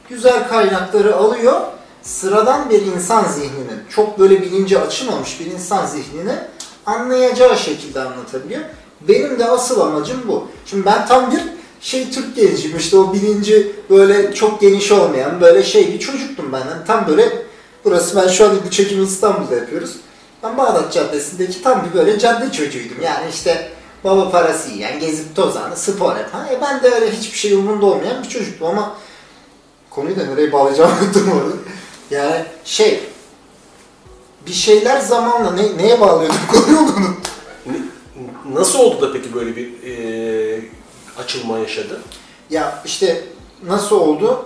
güzel 0.10 0.48
kaynakları 0.48 1.16
alıyor. 1.16 1.62
Sıradan 2.02 2.70
bir 2.70 2.82
insan 2.86 3.24
zihnini, 3.24 3.74
çok 3.90 4.20
böyle 4.20 4.42
bilince 4.42 4.82
açılmamış 4.82 5.40
bir 5.40 5.46
insan 5.46 5.86
zihnini 5.86 6.36
anlayacağı 6.86 7.58
şekilde 7.58 8.02
anlatabiliyor. 8.02 8.62
Benim 9.02 9.40
de 9.40 9.46
asıl 9.46 9.80
amacım 9.80 10.22
bu. 10.28 10.48
Şimdi 10.66 10.86
ben 10.86 11.08
tam 11.08 11.32
bir 11.32 11.42
şey 11.82 12.12
Türk 12.12 12.36
genciyim 12.36 12.78
işte 12.78 12.98
o 12.98 13.14
bilinci 13.14 13.72
böyle 13.90 14.34
çok 14.34 14.62
geniş 14.62 14.92
olmayan 14.92 15.42
böyle 15.42 15.64
şey 15.64 15.94
bir 15.94 16.00
çocuktum 16.00 16.54
ben. 16.54 16.60
Yani 16.60 16.86
tam 16.88 17.08
böyle 17.08 17.46
burası 17.86 18.16
ben 18.16 18.28
şu 18.28 18.46
an 18.46 18.52
bu 18.66 18.72
çekimi 18.72 19.04
İstanbul'da 19.04 19.56
yapıyoruz. 19.56 19.96
Ben 20.44 20.58
Bağdat 20.58 20.94
Caddesi'ndeki 20.94 21.64
tam 21.64 21.86
bir 21.86 22.00
böyle 22.00 22.20
cadde 22.20 22.52
çocuğuydum. 22.52 23.02
Yani 23.04 23.30
işte 23.30 23.72
baba 24.04 24.32
parası 24.32 24.72
yiyen, 24.72 25.00
gezip 25.00 25.36
tozan, 25.36 25.76
spor 25.76 26.16
yapan. 26.16 26.48
E 26.48 26.62
ben 26.62 26.84
de 26.84 26.96
öyle 26.96 27.12
hiçbir 27.12 27.38
şey 27.38 27.54
umurumda 27.54 27.86
olmayan 27.86 28.24
bir 28.24 28.30
çocuktum 28.30 28.68
ama 28.68 28.96
konuyu 29.90 30.20
da 30.20 30.26
nereye 30.26 30.52
bağlayacağımı 30.52 30.94
unuttum. 31.04 31.64
Yani 32.12 32.46
şey 32.66 33.00
bir 34.48 34.54
şeyler 34.54 35.00
zamanla 35.00 35.52
ne, 35.52 35.78
neye 35.78 36.02
bağlıyordum 36.02 36.38
konuyu 36.52 36.78
onu 36.80 36.88
unuttum. 36.88 37.18
nasıl 38.54 38.80
oldu 38.80 39.02
da 39.02 39.14
peki 39.14 39.34
böyle 39.34 39.56
bir 39.56 39.70
e, 39.84 40.62
açılma 41.24 41.60
yaşadı? 41.60 42.02
Ya 42.50 42.82
işte 42.86 43.24
nasıl 43.68 43.96
oldu? 43.96 44.46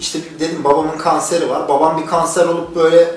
İşte 0.00 0.18
dedim 0.40 0.64
babamın 0.64 0.98
kanseri 0.98 1.48
var. 1.50 1.68
Babam 1.68 2.02
bir 2.02 2.06
kanser 2.06 2.46
olup 2.46 2.76
böyle 2.76 3.14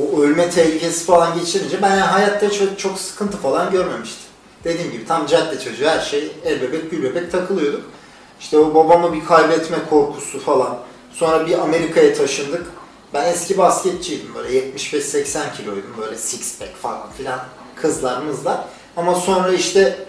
o 0.00 0.20
ölme 0.20 0.50
tehlikesi 0.50 1.04
falan 1.04 1.38
geçirince 1.38 1.82
ben 1.82 1.90
yani 1.90 2.00
hayatta 2.00 2.50
çok, 2.50 2.78
çok 2.78 2.98
sıkıntı 2.98 3.36
falan 3.36 3.70
görmemiştim. 3.70 4.24
Dediğim 4.64 4.92
gibi 4.92 5.06
tam 5.06 5.26
cadde 5.26 5.60
çocuğu 5.60 5.86
her 5.86 6.00
şey 6.00 6.32
el 6.44 6.62
bebek 6.62 6.90
gül 6.90 7.02
bebek 7.02 7.32
takılıyorduk. 7.32 7.84
İşte 8.40 8.58
o 8.58 8.74
babamı 8.74 9.12
bir 9.12 9.24
kaybetme 9.24 9.76
korkusu 9.90 10.40
falan. 10.40 10.78
Sonra 11.12 11.46
bir 11.46 11.58
Amerika'ya 11.58 12.14
taşındık. 12.14 12.66
Ben 13.14 13.32
eski 13.32 13.58
basketçiydim 13.58 14.34
böyle 14.34 14.58
75-80 14.58 15.56
kiloydum 15.56 15.94
böyle 16.00 16.16
six 16.18 16.58
pack 16.58 16.76
falan 16.76 17.10
filan 17.16 17.40
kızlar 17.76 18.22
mızlar. 18.22 18.64
Ama 18.96 19.14
sonra 19.14 19.52
işte 19.52 20.06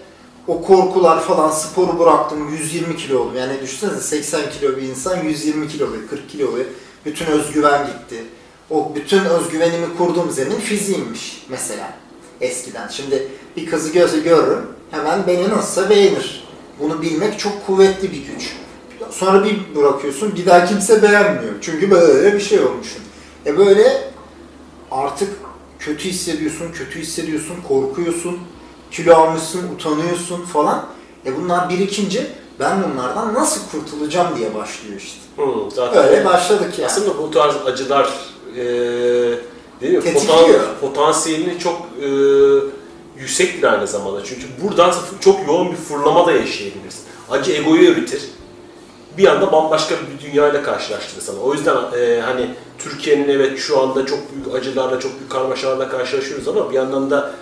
o 0.48 0.62
korkular 0.62 1.20
falan 1.20 1.50
sporu 1.50 1.98
bıraktım 1.98 2.48
120 2.48 2.96
kilo 2.96 3.18
oldum. 3.18 3.36
Yani 3.36 3.60
düşünsenize 3.62 4.00
80 4.00 4.50
kilo 4.50 4.76
bir 4.76 4.82
insan 4.82 5.24
120 5.24 5.68
kilo 5.68 5.86
oluyor 5.88 6.08
40 6.10 6.28
kilo 6.28 6.48
oluyor. 6.48 6.66
Bütün 7.04 7.26
özgüven 7.26 7.86
gitti. 7.86 8.24
O 8.70 8.92
bütün 8.94 9.24
özgüvenimi 9.24 9.96
kurduğum 9.98 10.30
zemin 10.30 10.60
fiziğimmiş 10.60 11.44
mesela 11.48 11.94
eskiden. 12.40 12.88
Şimdi 12.88 13.28
bir 13.56 13.66
kızı 13.66 13.92
gözü 13.92 14.24
görürüm 14.24 14.66
hemen 14.90 15.26
beni 15.26 15.48
nasılsa 15.48 15.90
beğenir. 15.90 16.46
Bunu 16.80 17.02
bilmek 17.02 17.38
çok 17.38 17.66
kuvvetli 17.66 18.12
bir 18.12 18.16
güç. 18.16 18.56
Sonra 19.10 19.44
bir 19.44 19.74
bırakıyorsun 19.76 20.36
bir 20.36 20.46
daha 20.46 20.64
kimse 20.64 21.02
beğenmiyor. 21.02 21.54
Çünkü 21.60 21.90
böyle 21.90 22.34
bir 22.34 22.40
şey 22.40 22.60
olmuşsun. 22.60 23.02
E 23.46 23.58
böyle 23.58 24.10
artık 24.90 25.28
kötü 25.78 26.08
hissediyorsun, 26.08 26.72
kötü 26.72 27.00
hissediyorsun, 27.00 27.56
korkuyorsun, 27.68 28.38
kilo 28.96 29.14
almışsın, 29.14 29.74
utanıyorsun 29.74 30.42
falan. 30.42 30.86
E 31.26 31.36
bunlar 31.36 31.68
birikince 31.68 32.26
ben 32.60 32.82
bunlardan 32.82 33.34
nasıl 33.34 33.60
kurtulacağım 33.70 34.36
diye 34.36 34.54
başlıyor 34.54 35.00
işte. 35.00 35.18
Hı, 35.36 35.70
zaten 35.74 36.04
Öyle 36.04 36.24
başladık 36.24 36.78
yani. 36.78 36.86
Aslında 36.86 37.18
bu 37.18 37.30
tarz 37.30 37.54
acılar 37.66 38.10
e, 38.56 38.64
değil 39.80 39.92
mi? 39.92 39.98
Potan- 39.98 40.80
potansiyelini 40.80 41.58
çok 41.58 41.82
e, 42.02 42.08
yüksektir 43.20 43.72
aynı 43.72 43.86
zamanda. 43.86 44.24
Çünkü 44.24 44.46
buradan 44.62 44.94
çok 45.20 45.46
yoğun 45.46 45.70
bir 45.70 45.76
fırlama 45.76 46.26
da 46.26 46.32
yaşayabilirsin. 46.32 47.02
Acı 47.30 47.52
egoyu 47.52 47.82
üretir. 47.82 48.22
Bir 49.18 49.26
anda 49.26 49.52
bambaşka 49.52 49.94
bir 49.94 50.30
dünyayla 50.30 50.62
karşılaştırır 50.62 51.22
sana. 51.22 51.40
O 51.40 51.54
yüzden 51.54 51.76
e, 51.98 52.20
hani 52.20 52.50
Türkiye'nin 52.78 53.28
evet 53.28 53.58
şu 53.58 53.80
anda 53.80 54.06
çok 54.06 54.18
büyük 54.32 54.54
acılarla, 54.54 55.00
çok 55.00 55.18
büyük 55.18 55.30
karmaşalarla 55.30 55.88
karşılaşıyoruz 55.88 56.48
ama 56.48 56.70
bir 56.70 56.74
yandan 56.74 57.10
da 57.10 57.32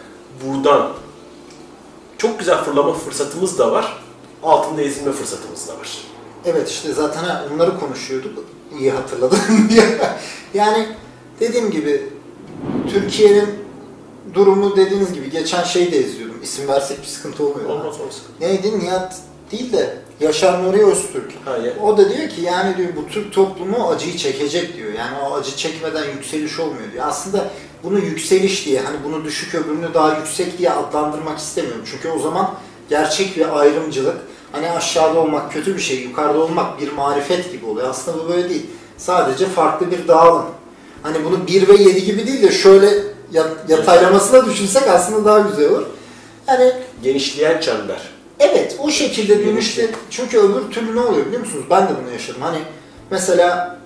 buradan 0.44 0.88
çok 2.18 2.38
güzel 2.38 2.64
fırlama 2.64 2.94
fırsatımız 2.94 3.58
da 3.58 3.72
var. 3.72 4.02
Altında 4.42 4.82
ezilme 4.82 5.12
fırsatımız 5.12 5.68
da 5.68 5.72
var. 5.78 5.98
Evet 6.44 6.68
işte 6.70 6.92
zaten 6.92 7.24
onları 7.54 7.80
konuşuyorduk. 7.80 8.44
İyi 8.78 8.90
hatırladın 8.90 9.38
diye. 9.68 9.84
yani 10.54 10.88
dediğim 11.40 11.70
gibi 11.70 12.08
Türkiye'nin 12.92 13.48
durumu 14.34 14.76
dediğiniz 14.76 15.12
gibi 15.12 15.30
geçen 15.30 15.64
şey 15.64 15.92
de 15.92 15.98
izliyordum. 15.98 16.40
İsim 16.42 16.68
versek 16.68 17.02
bir 17.02 17.06
sıkıntı 17.06 17.46
olmuyor. 17.46 17.68
Olmaz 17.70 18.00
olmaz. 18.00 18.22
Neydi? 18.40 18.78
Nihat 18.78 19.16
değil 19.52 19.72
de 19.72 19.98
Yaşar 20.20 20.64
Nuri 20.64 20.86
Öztürk. 20.86 21.32
Ha, 21.44 21.56
ya. 21.56 21.72
O 21.82 21.98
da 21.98 22.10
diyor 22.16 22.28
ki 22.28 22.40
yani 22.40 22.76
diyor 22.76 22.88
bu 22.96 23.06
Türk 23.12 23.32
toplumu 23.32 23.88
acıyı 23.88 24.16
çekecek 24.16 24.76
diyor. 24.76 24.92
Yani 24.92 25.18
o 25.18 25.34
acı 25.34 25.56
çekmeden 25.56 26.04
yükseliş 26.04 26.60
olmuyor 26.60 26.92
diyor. 26.92 27.04
Aslında 27.08 27.50
bunu 27.84 27.98
yükseliş 27.98 28.66
diye 28.66 28.80
hani 28.80 28.96
bunu 29.04 29.24
düşük 29.24 29.54
öbürünü 29.54 29.94
daha 29.94 30.16
yüksek 30.18 30.58
diye 30.58 30.70
adlandırmak 30.70 31.38
istemiyorum. 31.38 31.82
Çünkü 31.90 32.08
o 32.08 32.18
zaman 32.18 32.54
gerçek 32.90 33.36
bir 33.36 33.60
ayrımcılık 33.60 34.16
hani 34.52 34.70
aşağıda 34.70 35.18
olmak 35.18 35.52
kötü 35.52 35.76
bir 35.76 35.80
şey, 35.82 36.00
yukarıda 36.00 36.38
olmak 36.38 36.80
bir 36.80 36.92
marifet 36.92 37.52
gibi 37.52 37.66
oluyor. 37.66 37.88
Aslında 37.88 38.24
bu 38.24 38.28
böyle 38.28 38.48
değil. 38.50 38.66
Sadece 38.96 39.46
farklı 39.46 39.90
bir 39.90 40.08
dağılım. 40.08 40.44
Hani 41.02 41.24
bunu 41.24 41.46
1 41.46 41.68
ve 41.68 41.82
7 41.82 42.04
gibi 42.04 42.26
değil 42.26 42.42
de 42.42 42.52
şöyle 42.52 42.90
yat- 43.32 43.68
yataylamasına 43.70 44.46
düşünsek 44.46 44.88
aslında 44.88 45.24
daha 45.24 45.38
güzel 45.38 45.70
olur. 45.70 45.86
Yani 46.48 46.72
Genişleyen 47.02 47.60
çember. 47.60 48.00
Evet 48.38 48.76
o 48.78 48.90
şekilde 48.90 49.46
dönüşte 49.46 49.90
çünkü 50.10 50.38
öbür 50.38 50.70
türlü 50.70 50.96
ne 50.96 51.00
oluyor 51.00 51.26
biliyor 51.26 51.40
musunuz? 51.40 51.64
Ben 51.70 51.82
de 51.82 51.92
bunu 52.02 52.12
yaşadım. 52.12 52.42
Hani 52.42 52.58
mesela 53.10 53.78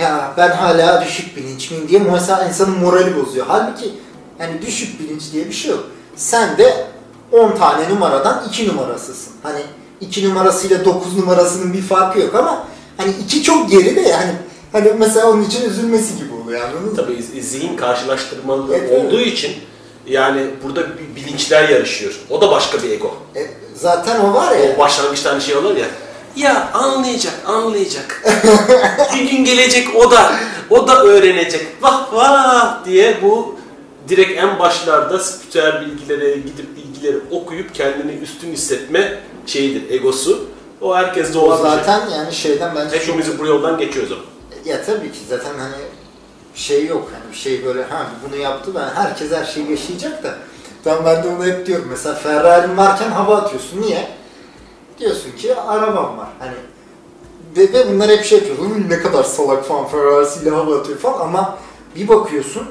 ya 0.00 0.32
ben 0.36 0.48
hala 0.50 1.04
düşük 1.04 1.36
bilinç 1.36 1.70
miyim 1.70 1.88
diye 1.88 2.00
mesela 2.00 2.44
insanın 2.44 2.78
morali 2.78 3.16
bozuyor. 3.16 3.46
Halbuki 3.48 3.92
yani 4.40 4.62
düşük 4.66 5.00
bilinç 5.00 5.22
diye 5.32 5.46
bir 5.46 5.52
şey 5.52 5.70
yok. 5.70 5.84
Sen 6.16 6.58
de 6.58 6.86
10 7.32 7.56
tane 7.56 7.88
numaradan 7.90 8.44
2 8.48 8.68
numarasısın. 8.68 9.32
Hani 9.42 9.60
2 10.00 10.28
numarasıyla 10.28 10.84
9 10.84 11.16
numarasının 11.18 11.72
bir 11.72 11.82
farkı 11.82 12.20
yok 12.20 12.34
ama 12.34 12.66
hani 12.96 13.10
2 13.24 13.42
çok 13.42 13.70
geri 13.70 13.96
de 13.96 14.00
yani 14.00 14.30
hani 14.72 14.92
mesela 14.98 15.30
onun 15.30 15.44
için 15.44 15.70
üzülmesi 15.70 16.16
gibi 16.16 16.34
oluyor 16.44 16.60
anladın 16.60 16.84
mı? 16.90 16.96
Tabii 16.96 17.22
zihin 17.42 17.76
karşılaştırmalı 17.76 18.66
Evet, 18.76 18.90
evet. 18.92 19.04
olduğu 19.04 19.20
için 19.20 19.52
Yani 20.06 20.46
burada 20.64 20.86
bilinçler 21.16 21.68
yarışıyor. 21.68 22.20
O 22.30 22.40
da 22.40 22.50
başka 22.50 22.82
bir 22.82 22.90
ego. 22.90 23.14
E, 23.36 23.46
zaten 23.74 24.20
o 24.20 24.34
var 24.34 24.56
ya. 24.56 24.74
O 24.76 24.78
başlangıçta 24.78 25.32
hani 25.32 25.42
şey 25.42 25.56
olur 25.56 25.76
ya. 25.76 25.86
Ya 26.36 26.70
anlayacak, 26.74 27.34
anlayacak. 27.46 28.22
bir 29.14 29.30
gün 29.30 29.44
gelecek 29.44 29.96
o 29.96 30.10
da, 30.10 30.32
o 30.70 30.88
da 30.88 31.02
öğrenecek. 31.02 31.66
Vah 31.82 32.12
vah 32.12 32.84
diye 32.84 33.18
bu 33.22 33.56
direkt 34.08 34.38
en 34.38 34.58
başlarda 34.58 35.18
spiritüel 35.18 35.80
bilgilere 35.86 36.34
gidip 36.36 36.76
bilgileri 36.76 37.16
okuyup 37.30 37.74
kendini 37.74 38.12
üstün 38.12 38.52
hissetme 38.52 39.18
şeyidir, 39.46 39.90
egosu. 39.94 40.44
O 40.80 40.88
O 40.88 41.40
olan 41.40 41.64
bir 41.64 41.68
şey. 41.70 41.78
zaten 41.78 42.08
yani 42.10 42.32
şeyden 42.34 42.76
bence 42.76 42.90
çok- 42.98 43.02
Hepimiz 43.08 43.38
bu 43.38 43.46
yoldan 43.46 43.78
geçiyoruz 43.78 44.12
ama. 44.12 44.22
Ya 44.64 44.82
tabii 44.84 45.12
ki 45.12 45.18
zaten 45.28 45.58
hani 45.58 45.74
şey 46.54 46.86
yok 46.86 47.10
hani 47.12 47.32
bir 47.32 47.38
şey 47.38 47.64
böyle 47.64 47.82
ha 47.82 48.06
bunu 48.28 48.36
yaptı 48.36 48.70
ben 48.74 49.02
herkes 49.02 49.32
her 49.32 49.44
şeyi 49.44 49.70
yaşayacak 49.70 50.22
da 50.24 50.34
ben 50.86 51.04
ben 51.04 51.22
de 51.24 51.28
onu 51.28 51.44
hep 51.46 51.66
diyorum 51.66 51.86
mesela 51.90 52.14
Ferrari'm 52.14 52.76
varken 52.76 53.10
hava 53.10 53.36
atıyorsun 53.36 53.82
niye? 53.82 54.08
Diyorsun 55.00 55.30
ki 55.38 55.56
arabam 55.56 56.18
var 56.18 56.28
hani 56.38 56.52
ve, 57.56 57.72
ve 57.72 57.94
bunlar 57.94 58.10
hep 58.10 58.24
şey 58.24 58.38
yapıyor 58.38 58.58
"Uy, 58.58 58.88
ne 58.88 58.98
kadar 58.98 59.24
salak 59.24 59.64
falan 59.64 59.86
Ferrari'siyle 59.86 60.50
hava 60.50 60.76
atıyor 60.76 60.98
falan 60.98 61.20
ama 61.20 61.58
bir 61.96 62.08
bakıyorsun 62.08 62.62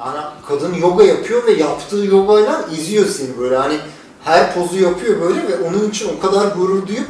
ana 0.00 0.32
kadın 0.48 0.74
yoga 0.74 1.04
yapıyor 1.04 1.46
ve 1.46 1.52
yaptığı 1.52 1.96
yogayla 1.96 2.64
izliyor 2.72 3.06
seni 3.06 3.38
böyle 3.38 3.56
hani 3.56 3.78
her 4.24 4.54
pozu 4.54 4.78
yapıyor 4.78 5.20
böyle 5.20 5.48
ve 5.48 5.68
onun 5.68 5.90
için 5.90 6.10
o 6.18 6.26
kadar 6.26 6.46
gurur 6.56 6.86
duyup 6.86 7.06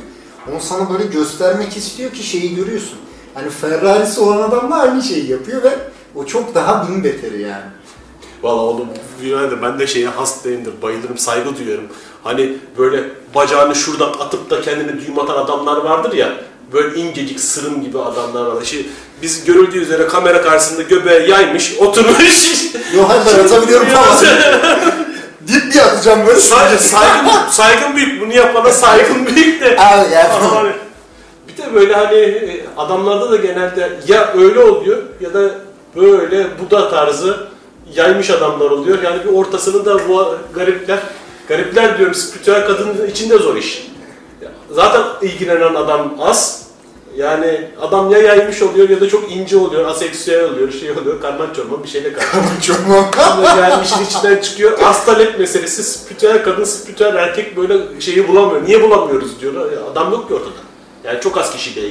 onu 0.52 0.60
sana 0.60 0.90
böyle 0.90 1.04
göstermek 1.04 1.76
istiyor 1.76 2.10
ki 2.10 2.22
şeyi 2.22 2.56
görüyorsun. 2.56 2.98
Hani 3.34 3.50
Ferrari'si 3.50 4.20
olan 4.20 4.48
adam 4.48 4.70
da 4.70 4.74
aynı 4.74 5.02
şeyi 5.02 5.30
yapıyor 5.30 5.62
ve 5.62 5.78
o 6.14 6.24
çok 6.24 6.54
daha 6.54 6.88
bin 6.88 7.04
beteri 7.04 7.42
yani. 7.42 7.64
Valla 8.42 8.60
oğlum 8.60 8.88
yani 9.24 9.62
ben 9.62 9.78
de 9.78 9.86
şeye 9.86 10.08
hastayımdır, 10.08 10.82
bayılırım, 10.82 11.18
saygı 11.18 11.56
duyuyorum. 11.56 11.84
Hani 12.24 12.58
böyle 12.78 13.10
bacağını 13.34 13.74
şuradan 13.74 14.08
atıp 14.08 14.50
da 14.50 14.60
kendine 14.60 15.00
düğüm 15.00 15.18
atan 15.18 15.36
adamlar 15.36 15.76
vardır 15.76 16.12
ya. 16.12 16.28
Böyle 16.72 17.00
incecik 17.00 17.40
sırım 17.40 17.82
gibi 17.82 17.98
adamlar 17.98 18.46
var. 18.46 18.64
Şey, 18.64 18.86
biz 19.22 19.44
görüldüğü 19.44 19.78
üzere 19.78 20.06
kamera 20.06 20.42
karşısında 20.42 20.82
göbeği 20.82 21.30
yaymış, 21.30 21.76
oturmuş. 21.78 22.52
Yo 22.94 23.08
hayır 23.08 23.22
ben 23.26 23.44
atabiliyorum 23.44 23.86
falan. 23.86 24.16
Dip 25.48 25.72
diye 25.72 25.84
atacağım 25.84 26.26
böyle. 26.26 26.40
Say- 26.40 26.78
saygın, 26.78 27.48
saygın 27.50 27.96
büyük. 27.96 28.20
Bunu 28.20 28.32
yapana 28.34 28.72
saygın 28.72 29.26
büyük 29.26 29.60
de. 29.60 29.66
Abi 29.78 30.12
yani. 30.14 30.32
Abi, 30.32 30.72
bir 31.48 31.62
de 31.62 31.74
böyle 31.74 31.94
hani 31.94 32.16
e, 32.16 32.64
adamlarda 32.76 33.30
da 33.30 33.36
genelde 33.36 33.92
ya 34.08 34.32
öyle 34.38 34.60
oluyor 34.60 34.98
ya 35.20 35.34
da 35.34 35.50
böyle 35.96 36.46
Buda 36.60 36.90
tarzı 36.90 37.48
yaymış 37.94 38.30
adamlar 38.30 38.70
oluyor. 38.70 39.02
Yani 39.02 39.24
bir 39.24 39.32
ortasını 39.32 39.84
da 39.84 40.08
bu 40.08 40.34
garipler, 40.54 40.98
garipler 41.48 41.98
diyorum 41.98 42.14
spiritüel 42.14 42.66
kadının 42.66 43.06
içinde 43.06 43.38
zor 43.38 43.56
iş. 43.56 43.88
Zaten 44.70 45.02
ilgilenen 45.22 45.74
adam 45.74 46.14
az. 46.20 46.68
Yani 47.16 47.70
adam 47.80 48.10
ya 48.10 48.18
yaymış 48.18 48.62
oluyor 48.62 48.88
ya 48.88 49.00
da 49.00 49.08
çok 49.08 49.32
ince 49.32 49.56
oluyor, 49.56 49.84
aseksüel 49.84 50.44
oluyor, 50.44 50.72
şey 50.72 50.90
oluyor, 50.90 51.20
karman 51.20 51.52
çorman 51.52 51.82
bir 51.82 51.88
şeyle 51.88 52.12
karman. 52.12 52.60
Çok 52.62 52.76
yani 53.58 53.84
işin 53.84 54.04
içinden 54.04 54.36
çıkıyor. 54.42 54.78
Hastalık 54.78 55.38
meselesi, 55.38 55.82
spiritüel 55.82 56.44
kadın, 56.44 56.64
spiritüel 56.64 57.16
erkek 57.16 57.56
böyle 57.56 58.00
şeyi 58.00 58.28
bulamıyor. 58.28 58.66
Niye 58.66 58.82
bulamıyoruz 58.82 59.40
diyor. 59.40 59.72
Ya 59.72 59.84
Adam 59.92 60.12
yok 60.12 60.28
ki 60.28 60.34
ortada. 60.34 60.58
Yani 61.04 61.20
çok 61.20 61.38
az 61.38 61.52
kişiyle 61.52 61.88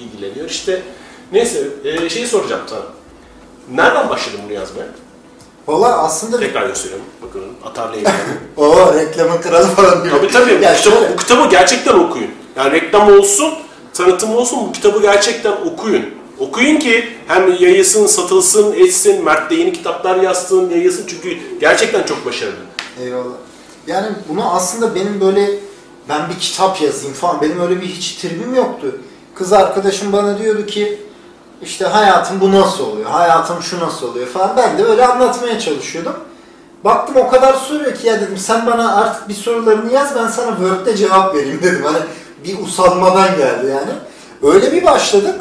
ilgileniyor. 0.00 0.50
İşte 0.50 0.82
neyse 1.32 1.68
e, 1.84 2.08
şeyi 2.08 2.26
soracağım 2.26 2.62
sana. 2.66 2.82
Nereden 3.72 4.08
başladın 4.08 4.40
bunu 4.44 4.52
yazmaya? 4.52 4.86
Valla 5.66 5.98
aslında 6.02 6.40
Tekrar 6.40 6.66
gösteriyorum. 6.66 7.06
Bakın 7.22 7.42
atarlı 7.64 7.94
eğitim. 7.96 8.12
o 8.56 8.94
reklamın 8.94 9.40
kralı 9.40 9.66
falan 9.66 10.04
diyor. 10.04 10.16
tabii 10.16 10.28
tabii. 10.32 10.64
Ya 10.64 10.72
bu, 10.72 10.76
kitabı, 10.76 10.94
şöyle- 10.96 11.12
bu 11.12 11.16
kitabı 11.16 11.48
gerçekten 11.50 11.94
okuyun. 11.94 12.30
Yani 12.56 12.72
reklam 12.72 13.18
olsun, 13.18 13.54
tanıtım 13.94 14.36
olsun 14.36 14.58
bu 14.68 14.72
kitabı 14.72 15.02
gerçekten 15.02 15.52
okuyun. 15.52 16.04
Okuyun 16.38 16.78
ki 16.78 17.08
hem 17.26 17.52
yayılsın, 17.60 18.06
satılsın, 18.06 18.72
etsin, 18.72 19.24
Mert 19.24 19.50
de 19.50 19.54
yeni 19.54 19.72
kitaplar 19.72 20.16
yazsın, 20.16 20.70
yayılsın. 20.70 21.04
Çünkü 21.06 21.38
gerçekten 21.60 22.02
çok 22.02 22.26
başarılı. 22.26 22.54
Eyvallah. 23.02 23.34
Yani 23.86 24.06
bunu 24.28 24.54
aslında 24.54 24.94
benim 24.94 25.20
böyle 25.20 25.50
ben 26.08 26.28
bir 26.30 26.40
kitap 26.40 26.80
yazayım 26.82 27.14
falan 27.14 27.40
benim 27.42 27.60
öyle 27.60 27.80
bir 27.80 27.86
hiç 27.86 28.12
tribim 28.12 28.54
yoktu. 28.54 28.96
Kız 29.34 29.52
arkadaşım 29.52 30.12
bana 30.12 30.38
diyordu 30.38 30.66
ki 30.66 30.98
işte 31.62 31.84
hayatım 31.84 32.40
bu 32.40 32.52
nasıl 32.52 32.86
oluyor, 32.86 33.10
hayatım 33.10 33.62
şu 33.62 33.80
nasıl 33.80 34.08
oluyor 34.08 34.26
falan. 34.26 34.56
Ben 34.56 34.78
de 34.78 34.84
öyle 34.84 35.06
anlatmaya 35.06 35.58
çalışıyordum. 35.58 36.14
Baktım 36.84 37.16
o 37.16 37.28
kadar 37.28 37.54
soruyor 37.54 37.94
ki 37.94 38.06
ya 38.06 38.20
dedim 38.20 38.38
sen 38.38 38.66
bana 38.66 38.94
artık 38.96 39.28
bir 39.28 39.34
sorularını 39.34 39.92
yaz 39.92 40.14
ben 40.16 40.28
sana 40.28 40.56
Word'de 40.56 40.96
cevap 40.96 41.34
vereyim 41.34 41.60
dedim. 41.62 41.84
Hani 41.84 41.98
bir 42.44 42.62
usanmadan 42.62 43.36
geldi 43.36 43.66
yani. 43.66 43.90
Öyle 44.42 44.72
bir 44.72 44.84
başladık. 44.84 45.40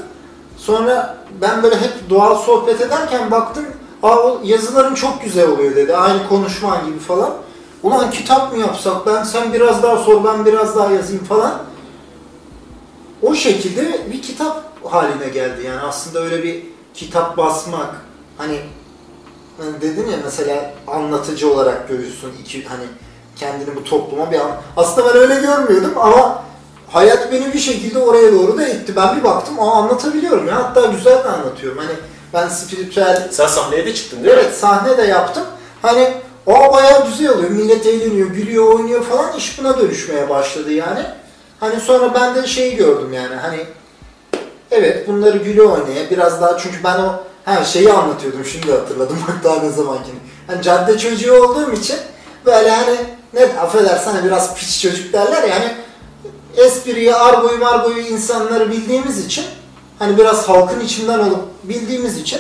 Sonra 0.58 1.18
ben 1.42 1.64
böyle 1.64 1.76
hep 1.76 2.10
doğal 2.10 2.36
sohbet 2.36 2.82
ederken 2.82 3.32
baktım 3.32 3.66
Aa, 4.04 4.16
o 4.16 4.42
yazıların 4.44 4.96
çok 4.96 5.24
güzel 5.24 5.50
oluyor 5.50 5.76
dedi. 5.76 5.96
Aynı 5.96 6.28
konuşman 6.30 6.86
gibi 6.86 7.00
falan. 7.00 7.34
Ulan 7.84 8.12
kitap 8.12 8.54
mı 8.54 8.60
yapsak 8.60 9.06
ben 9.06 9.24
sen 9.24 9.54
biraz 9.54 9.84
daha 9.84 9.98
sor 9.98 10.24
ben 10.24 10.46
biraz 10.46 10.76
daha 10.76 10.92
yazayım 10.92 11.24
falan. 11.24 11.54
O 13.22 13.36
şekilde 13.36 14.12
bir 14.12 14.22
kitap 14.22 14.64
haline 14.84 15.30
geldi 15.30 15.66
yani 15.66 15.80
aslında 15.80 16.20
öyle 16.20 16.44
bir 16.44 16.64
kitap 16.94 17.38
basmak 17.38 17.96
hani 18.38 18.60
hani 19.58 19.82
dedin 19.82 20.08
ya 20.12 20.18
mesela 20.24 20.72
anlatıcı 20.88 21.54
olarak 21.54 21.90
görüyorsun 21.90 22.32
iki 22.42 22.66
hani 22.66 22.84
kendini 23.36 23.76
bu 23.76 23.84
topluma 23.84 24.32
bir 24.32 24.40
an... 24.40 24.52
aslında 24.78 25.10
ben 25.10 25.22
öyle 25.22 25.36
görmüyordum 25.36 25.94
ama 25.98 26.44
hayat 26.90 27.32
beni 27.32 27.54
bir 27.54 27.60
şekilde 27.60 28.00
oraya 28.00 28.32
doğru 28.34 28.58
da 28.58 28.68
itti. 28.68 28.96
Ben 28.96 29.18
bir 29.18 29.24
baktım 29.24 29.60
aa 29.60 29.72
anlatabiliyorum 29.72 30.48
ya 30.48 30.56
hatta 30.56 30.86
güzel 30.86 31.24
de 31.24 31.30
anlatıyorum. 31.30 31.78
Hani 31.78 31.94
ben 32.34 32.48
spiritüel 32.48 33.28
Sen 33.32 33.48
sahneye 33.48 33.86
de 33.86 33.94
çıktın 33.94 34.24
değil 34.24 34.36
mi? 34.36 34.42
Evet 34.44 34.58
sahne 34.58 34.98
de 34.98 35.02
yaptım. 35.02 35.44
Hani 35.82 36.14
o 36.46 36.74
bayağı 36.74 37.08
güzel 37.08 37.30
oluyor. 37.30 37.50
Millet 37.50 37.86
eğleniyor, 37.86 38.30
gülüyor, 38.30 38.74
oynuyor 38.74 39.04
falan. 39.04 39.38
İş 39.38 39.60
buna 39.60 39.80
dönüşmeye 39.80 40.30
başladı 40.30 40.72
yani. 40.72 41.06
Hani 41.60 41.80
sonra 41.80 42.14
ben 42.14 42.36
de 42.36 42.48
şeyi 42.48 42.76
gördüm 42.76 43.14
yani 43.14 43.36
hani 43.36 43.60
evet 44.74 45.08
bunları 45.08 45.38
güle 45.38 45.62
oynaya 45.62 46.10
biraz 46.12 46.42
daha 46.42 46.58
çünkü 46.58 46.84
ben 46.84 47.00
o 47.00 47.24
her 47.46 47.64
şeyi 47.64 47.94
anlatıyordum 47.94 48.46
şimdi 48.46 48.72
hatırladım 48.72 49.18
bak 49.28 49.44
daha 49.44 49.64
ne 49.64 49.70
zamankini. 49.70 50.16
Hani 50.48 50.62
cadde 50.62 50.98
çocuğu 50.98 51.44
olduğum 51.44 51.72
için 51.72 51.98
böyle 52.46 52.70
hani 52.70 52.96
ne 53.34 53.44
affedersen 53.46 54.12
hani 54.12 54.26
biraz 54.26 54.56
piç 54.56 54.82
çocuk 54.82 55.14
derler 55.14 55.44
ya 55.44 55.56
hani 55.56 55.72
espriyi, 56.58 57.16
argoyu 57.16 57.60
margoyu 57.60 58.02
insanları 58.02 58.72
bildiğimiz 58.72 59.26
için 59.26 59.46
hani 60.00 60.18
biraz 60.18 60.50
halkın 60.50 60.80
içinden 60.80 61.20
olup 61.20 61.44
bildiğimiz 61.64 62.18
için 62.18 62.40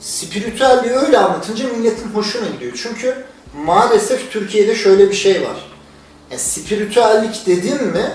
spiritüelliği 0.00 0.94
öyle 0.94 1.18
anlatınca 1.18 1.68
milletin 1.68 2.08
hoşuna 2.14 2.46
gidiyor. 2.46 2.72
Çünkü 2.82 3.24
maalesef 3.64 4.32
Türkiye'de 4.32 4.74
şöyle 4.74 5.08
bir 5.08 5.14
şey 5.14 5.42
var. 5.42 5.68
Yani 6.30 6.40
spiritüellik 6.40 7.46
dedin 7.46 7.84
mi 7.84 8.12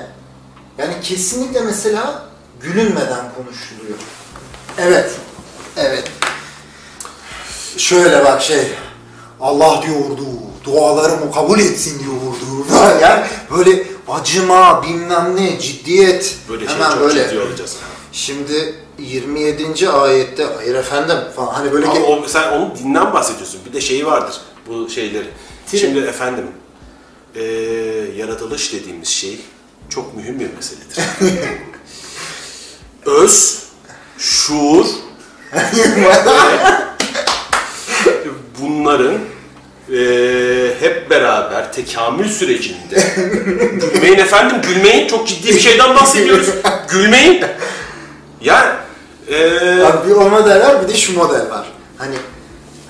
yani 0.77 0.93
kesinlikle 1.01 1.61
mesela 1.61 2.23
gülünmeden 2.63 3.31
konuşuluyor. 3.35 3.97
Evet. 4.77 5.11
Evet. 5.77 6.11
Şöyle 7.77 8.25
bak 8.25 8.41
şey 8.41 8.67
Allah 9.41 9.83
diyordu, 9.85 10.25
dualarımı 10.63 11.31
kabul 11.31 11.59
etsin 11.59 11.99
diyordu. 11.99 12.67
yani 13.01 13.25
böyle 13.57 13.83
acıma, 14.07 14.83
bilmem 14.83 15.35
ne, 15.35 15.59
ciddiyet. 15.59 16.35
Böyle 16.49 16.65
şey 16.67 16.75
Hemen 16.75 16.91
çok 16.91 16.99
böyle. 16.99 17.29
ciddi 17.29 17.39
olacağız. 17.39 17.77
Şimdi 18.11 18.75
27. 18.99 19.89
ayette 19.89 20.43
hayır 20.57 20.75
efendim 20.75 21.17
falan 21.35 21.53
hani 21.53 21.71
böyle 21.71 21.85
Ama 21.87 21.99
o, 22.05 22.27
sen 22.27 22.51
onun 22.51 22.75
dinden 22.75 23.13
bahsediyorsun. 23.13 23.61
Bir 23.65 23.73
de 23.73 23.81
şeyi 23.81 24.05
vardır 24.05 24.35
bu 24.67 24.89
şeyleri. 24.89 25.27
Tire- 25.71 25.77
Şimdi 25.79 25.99
efendim, 25.99 26.47
eee, 27.35 27.43
yaratılış 28.17 28.73
dediğimiz 28.73 29.07
şey 29.07 29.39
çok 29.89 30.15
mühim 30.15 30.39
bir 30.39 30.49
meseledir. 30.53 30.97
Öz, 33.05 33.59
şuur, 34.17 34.85
bunların 38.61 39.17
eee, 39.89 40.75
hep 40.79 41.09
beraber 41.09 41.73
tekamül 41.73 42.29
sürecinde 42.29 43.13
gülmeyin 43.93 44.17
efendim 44.17 44.57
gülmeyin 44.61 45.07
çok 45.07 45.27
ciddi 45.27 45.47
bir 45.55 45.59
şeyden 45.59 45.95
bahsediyoruz. 45.95 46.47
Gülmeyin. 46.89 47.45
Yani 48.41 48.71
eee 49.27 49.83
Abi 49.83 50.09
bir 50.09 50.15
o 50.15 50.29
model 50.29 50.59
var 50.67 50.83
bir 50.83 50.93
de 50.93 50.97
şu 50.97 51.13
model 51.13 51.49
var. 51.49 51.65
Hani 51.97 52.15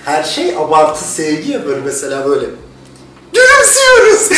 her 0.05 0.23
şey 0.23 0.57
abartı 0.57 1.03
sevgi 1.03 1.51
ya 1.51 1.65
böyle 1.65 1.81
mesela 1.85 2.25
böyle. 2.29 2.45
Gülümsüyoruz. 3.33 4.29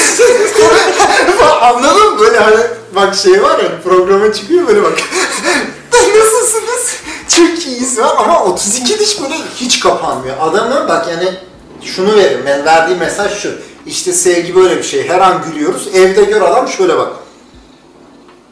Anladın 1.61 2.13
mı? 2.13 2.19
Böyle 2.19 2.39
hani 2.39 2.57
bak 2.95 3.15
şey 3.15 3.43
var 3.43 3.59
ya 3.59 3.81
programa 3.83 4.33
çıkıyor 4.33 4.67
böyle 4.67 4.83
bak. 4.83 4.93
Nasılsınız? 5.93 6.95
Çok 7.35 7.65
iyiyiz 7.65 7.99
var 7.99 8.15
ama 8.17 8.43
32 8.43 8.99
diş 8.99 9.21
böyle 9.21 9.35
hiç 9.55 9.79
kapanmıyor. 9.79 10.35
Adamın 10.39 10.87
bak 10.87 11.07
yani 11.07 11.33
şunu 11.83 12.15
verir. 12.15 12.39
Ben 12.45 12.65
verdiği 12.65 12.95
mesaj 12.95 13.33
şu. 13.41 13.51
İşte 13.85 14.13
sevgi 14.13 14.55
böyle 14.55 14.77
bir 14.77 14.83
şey. 14.83 15.07
Her 15.07 15.19
an 15.19 15.43
gülüyoruz. 15.43 15.87
Evde 15.87 16.23
gör 16.23 16.41
adam 16.41 16.67
şöyle 16.67 16.97
bak. 16.97 17.13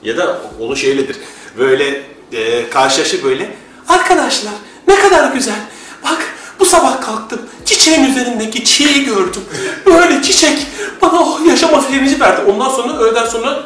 Ya 0.03 0.17
da 0.17 0.41
onu 0.59 0.75
şeyledir. 0.75 1.17
Böyle 1.57 2.03
e, 2.31 2.69
karşılaşır 2.69 3.23
böyle. 3.23 3.55
Arkadaşlar 3.89 4.53
ne 4.87 4.95
kadar 4.95 5.31
güzel. 5.31 5.59
Bak 6.03 6.21
bu 6.59 6.65
sabah 6.65 7.01
kalktım. 7.01 7.41
Çiçeğin 7.65 8.03
üzerindeki 8.03 8.65
çiği 8.65 9.05
gördüm. 9.05 9.41
Böyle 9.85 10.21
çiçek 10.21 10.67
bana 11.01 11.19
oh, 11.19 11.47
yaşama 11.47 11.81
sevinci 11.81 12.19
verdi. 12.19 12.41
Ondan 12.51 12.69
sonra 12.69 12.97
öğleden 12.97 13.25
sonra 13.25 13.63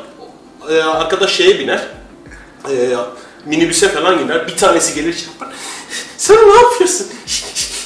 e, 0.69 0.81
arkadaş 0.81 1.35
şeye 1.35 1.59
biner. 1.59 1.87
E, 2.69 2.95
minibüse 3.45 3.89
falan 3.89 4.19
gider. 4.19 4.47
Bir 4.47 4.57
tanesi 4.57 4.95
gelir 4.95 5.27
yapar. 5.33 5.55
Sen 6.17 6.35
ne 6.35 6.55
yapıyorsun? 6.55 7.07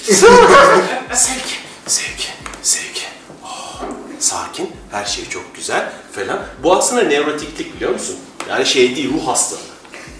Sen 0.01 0.31
ne 0.31 0.41
yapıyorsun? 0.41 0.83
sevgi, 1.13 1.55
sevgi, 1.87 2.23
sevgi. 2.61 3.01
Oh, 3.43 3.81
sakin, 4.19 4.71
her 4.91 5.05
şey 5.05 5.29
çok 5.29 5.55
güzel 5.55 5.91
falan. 6.11 6.39
Bu 6.63 6.75
aslında 6.75 7.01
nevrotiklik 7.01 7.75
biliyor 7.75 7.91
musun? 7.91 8.15
Yani 8.49 8.65
şey 8.65 8.95
değil, 8.95 9.13
ruh 9.13 9.27
hastalığı. 9.27 9.61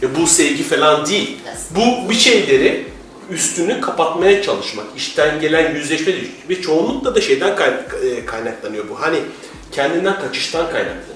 Ya 0.01 0.09
bu 0.15 0.27
sevgi 0.27 0.63
falan 0.63 1.05
değil. 1.05 1.37
Bu 1.71 2.09
bir 2.09 2.15
şeyleri 2.15 2.87
üstünü 3.29 3.81
kapatmaya 3.81 4.43
çalışmak, 4.43 4.85
işten 4.97 5.39
gelen 5.39 5.75
yüzleşme 5.75 6.13
ve 6.49 6.61
çoğunlukla 6.61 7.15
da 7.15 7.21
şeyden 7.21 7.57
e, 8.03 8.25
kaynaklanıyor 8.25 8.89
bu. 8.89 9.01
Hani 9.01 9.19
kendinden 9.71 10.19
kaçıştan 10.21 10.71
kaynaklanıyor. 10.71 11.10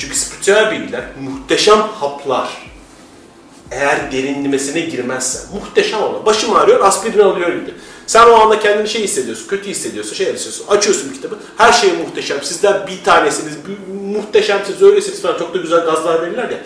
Çünkü 0.00 0.16
spiritüel 0.16 0.70
bilgiler 0.70 1.04
muhteşem 1.20 1.78
haplar. 1.78 2.48
Eğer 3.70 4.12
derinlemesine 4.12 4.80
girmezsen, 4.80 5.42
muhteşem 5.54 6.02
olur. 6.02 6.26
Başım 6.26 6.56
ağrıyor, 6.56 6.84
aspirin 6.84 7.18
alıyor 7.18 7.48
gibi. 7.48 7.74
Sen 8.06 8.26
o 8.26 8.34
anda 8.34 8.58
kendini 8.60 8.88
şey 8.88 9.02
hissediyorsun, 9.02 9.48
kötü 9.48 9.70
hissediyorsun, 9.70 10.14
şey 10.14 10.26
hissediyorsun. 10.34 10.66
Açıyorsun 10.68 11.10
bir 11.10 11.14
kitabı, 11.16 11.38
her 11.56 11.72
şey 11.72 11.92
muhteşem. 11.92 12.42
Sizler 12.42 12.86
bir 12.86 13.04
tanesiniz, 13.04 13.52
muhteşemsiniz, 14.12 14.82
öylesiniz 14.82 15.22
falan. 15.22 15.38
Çok 15.38 15.54
da 15.54 15.58
güzel 15.58 15.84
gazlar 15.84 16.22
verirler 16.22 16.50
ya. 16.50 16.58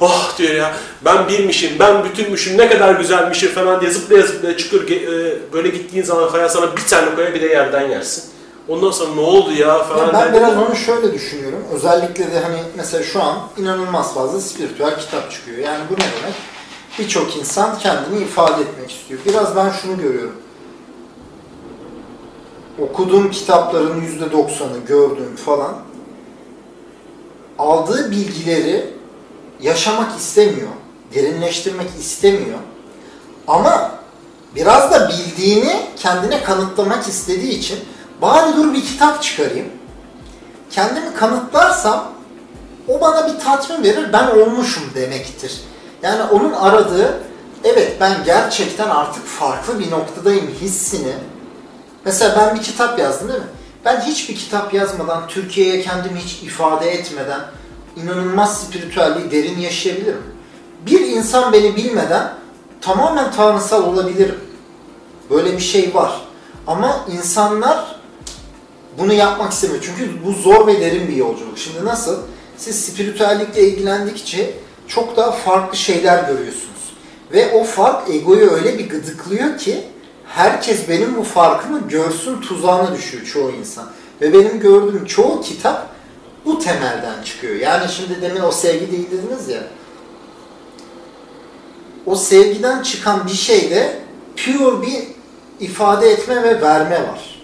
Oh 0.00 0.38
diyor 0.38 0.54
ya, 0.54 0.74
ben 1.04 1.28
birmişim, 1.28 1.70
ben 1.78 2.04
bütünmüşüm, 2.04 2.58
ne 2.58 2.68
kadar 2.68 2.94
güzelmişim 2.94 3.50
falan 3.50 3.80
diye 3.80 3.90
zıplaya 3.90 4.26
zıplaya 4.26 4.56
çıkıyor. 4.56 4.90
E, 4.90 5.52
Böyle 5.52 5.68
gittiğin 5.68 6.04
zaman 6.04 6.28
hayal 6.28 6.48
sana 6.48 6.76
bir 6.76 6.84
tane 6.84 7.14
koyar, 7.14 7.34
bir 7.34 7.40
de 7.40 7.46
yerden 7.46 7.88
yersin. 7.88 8.24
Ondan 8.68 8.90
sonra 8.90 9.14
ne 9.14 9.20
oldu 9.20 9.52
ya 9.52 9.84
falan. 9.84 10.06
Ya 10.06 10.12
ben 10.12 10.34
biraz 10.34 10.56
onu 10.56 10.76
şöyle 10.76 11.12
düşünüyorum. 11.12 11.64
Özellikle 11.72 12.32
de 12.32 12.40
hani 12.40 12.58
mesela 12.76 13.04
şu 13.04 13.22
an 13.22 13.38
inanılmaz 13.56 14.14
fazla 14.14 14.40
spiritüel 14.40 14.98
kitap 14.98 15.30
çıkıyor. 15.30 15.58
Yani 15.58 15.80
bu 15.90 15.94
ne 15.94 15.98
demek? 15.98 16.34
Birçok 16.98 17.36
insan 17.36 17.78
kendini 17.78 18.22
ifade 18.22 18.62
etmek 18.62 18.90
istiyor. 18.90 19.20
Biraz 19.26 19.56
ben 19.56 19.70
şunu 19.70 19.96
görüyorum. 19.96 20.36
Okuduğum 22.78 23.30
kitapların 23.30 24.00
%90'ı, 24.00 24.86
gördüğüm 24.86 25.36
falan 25.36 25.74
aldığı 27.58 28.10
bilgileri 28.10 28.90
yaşamak 29.60 30.18
istemiyor, 30.18 30.68
derinleştirmek 31.14 31.88
istemiyor. 32.00 32.58
Ama 33.46 33.92
biraz 34.54 34.90
da 34.92 35.08
bildiğini 35.08 35.80
kendine 35.96 36.42
kanıtlamak 36.42 37.08
istediği 37.08 37.52
için 37.52 37.78
bari 38.22 38.56
dur 38.56 38.74
bir 38.74 38.84
kitap 38.84 39.22
çıkarayım. 39.22 39.68
Kendimi 40.70 41.14
kanıtlarsam 41.14 42.12
o 42.88 43.00
bana 43.00 43.28
bir 43.28 43.40
tatmin 43.40 43.82
verir, 43.82 44.12
ben 44.12 44.26
olmuşum 44.26 44.82
demektir. 44.94 45.60
Yani 46.02 46.22
onun 46.22 46.52
aradığı, 46.52 47.20
evet 47.64 47.96
ben 48.00 48.24
gerçekten 48.24 48.90
artık 48.90 49.26
farklı 49.26 49.78
bir 49.80 49.90
noktadayım 49.90 50.46
hissini. 50.60 51.12
Mesela 52.04 52.36
ben 52.38 52.56
bir 52.56 52.62
kitap 52.62 52.98
yazdım 52.98 53.28
değil 53.28 53.40
mi? 53.40 53.46
Ben 53.84 54.00
hiçbir 54.00 54.36
kitap 54.36 54.74
yazmadan, 54.74 55.28
Türkiye'ye 55.28 55.82
kendimi 55.82 56.18
hiç 56.18 56.42
ifade 56.42 56.90
etmeden 56.90 57.40
inanılmaz 57.96 58.60
spiritüelliği 58.60 59.30
derin 59.30 59.60
yaşayabilirim. 59.60 60.22
Bir 60.86 61.00
insan 61.00 61.52
beni 61.52 61.76
bilmeden 61.76 62.32
tamamen 62.80 63.32
tanrısal 63.32 63.82
olabilirim. 63.82 64.40
Böyle 65.30 65.52
bir 65.52 65.62
şey 65.62 65.94
var. 65.94 66.20
Ama 66.66 67.04
insanlar 67.12 67.97
bunu 68.98 69.12
yapmak 69.12 69.52
istemiyor. 69.52 69.82
Çünkü 69.82 70.24
bu 70.24 70.32
zor 70.32 70.66
ve 70.66 70.80
derin 70.80 71.08
bir 71.08 71.16
yolculuk. 71.16 71.58
Şimdi 71.58 71.84
nasıl? 71.84 72.18
Siz 72.56 72.84
spiritüellikle 72.84 73.68
ilgilendikçe 73.68 74.54
çok 74.88 75.16
daha 75.16 75.32
farklı 75.32 75.76
şeyler 75.76 76.24
görüyorsunuz. 76.24 76.68
Ve 77.32 77.52
o 77.52 77.64
fark 77.64 78.10
egoyu 78.10 78.50
öyle 78.50 78.78
bir 78.78 78.88
gıdıklıyor 78.88 79.58
ki 79.58 79.84
herkes 80.26 80.88
benim 80.88 81.16
bu 81.16 81.22
farkımı 81.22 81.88
görsün 81.88 82.40
tuzağına 82.40 82.94
düşüyor 82.94 83.24
çoğu 83.24 83.50
insan. 83.50 83.90
Ve 84.20 84.32
benim 84.32 84.60
gördüğüm 84.60 85.04
çoğu 85.04 85.40
kitap 85.40 85.86
bu 86.44 86.58
temelden 86.58 87.22
çıkıyor. 87.24 87.54
Yani 87.54 87.88
şimdi 87.88 88.22
demin 88.22 88.40
o 88.40 88.52
sevgi 88.52 88.92
değil 88.92 89.10
dediniz 89.10 89.48
ya. 89.48 89.62
O 92.06 92.16
sevgiden 92.16 92.82
çıkan 92.82 93.26
bir 93.26 93.32
şeyde 93.32 93.98
pure 94.36 94.86
bir 94.86 95.02
ifade 95.60 96.10
etme 96.10 96.42
ve 96.42 96.60
verme 96.62 97.02
var. 97.02 97.42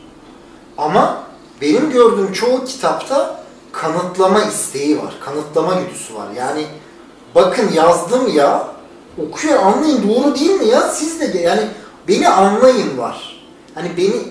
Ama 0.78 1.23
benim 1.60 1.90
gördüğüm 1.90 2.32
çoğu 2.32 2.64
kitapta 2.64 3.44
kanıtlama 3.72 4.42
isteği 4.42 4.98
var. 4.98 5.14
Kanıtlama 5.24 5.74
güdüsü 5.74 6.14
var. 6.14 6.28
Yani 6.36 6.66
bakın 7.34 7.72
yazdım 7.72 8.36
ya 8.36 8.68
okuyor 9.26 9.62
anlayın 9.62 10.08
doğru 10.08 10.34
değil 10.34 10.50
mi 10.50 10.66
ya 10.66 10.80
siz 10.80 11.20
de 11.20 11.38
yani 11.38 11.62
beni 12.08 12.28
anlayın 12.28 12.98
var. 12.98 13.44
Hani 13.74 13.96
beni 13.96 14.22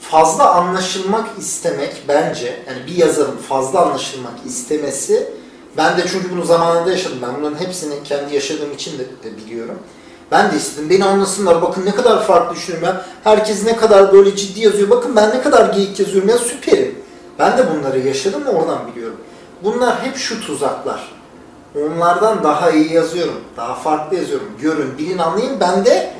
fazla 0.00 0.54
anlaşılmak 0.54 1.38
istemek 1.38 2.02
bence 2.08 2.62
yani 2.68 2.86
bir 2.86 2.96
yazarın 2.96 3.36
fazla 3.36 3.80
anlaşılmak 3.80 4.34
istemesi 4.46 5.32
ben 5.76 5.98
de 5.98 6.02
çünkü 6.12 6.30
bunu 6.30 6.44
zamanında 6.44 6.90
yaşadım. 6.90 7.18
Ben 7.22 7.36
bunların 7.36 7.60
hepsini 7.60 8.02
kendi 8.04 8.34
yaşadığım 8.34 8.72
için 8.72 8.98
de 8.98 9.36
biliyorum. 9.36 9.78
Ben 10.32 10.52
de 10.52 10.56
istedim. 10.56 10.90
Beni 10.90 11.04
anlasınlar. 11.04 11.62
Bakın 11.62 11.86
ne 11.86 11.94
kadar 11.94 12.24
farklı 12.24 12.56
düşünüyorum 12.56 12.88
ya. 12.88 13.04
Herkes 13.24 13.64
ne 13.64 13.76
kadar 13.76 14.12
böyle 14.12 14.36
ciddi 14.36 14.60
yazıyor. 14.60 14.90
Bakın 14.90 15.16
ben 15.16 15.30
ne 15.30 15.42
kadar 15.42 15.74
geyik 15.74 16.00
yazıyorum 16.00 16.28
ya 16.28 16.38
süperim. 16.38 16.98
Ben 17.38 17.58
de 17.58 17.66
bunları 17.70 17.98
yaşadım 17.98 18.42
oradan 18.46 18.78
biliyorum. 18.86 19.16
Bunlar 19.64 20.02
hep 20.02 20.16
şu 20.16 20.40
tuzaklar. 20.40 21.12
Onlardan 21.76 22.42
daha 22.42 22.70
iyi 22.70 22.92
yazıyorum. 22.92 23.40
Daha 23.56 23.74
farklı 23.74 24.16
yazıyorum. 24.16 24.48
Görün, 24.60 24.98
bilin, 24.98 25.18
anlayın. 25.18 25.60
Ben 25.60 25.84
de 25.84 26.14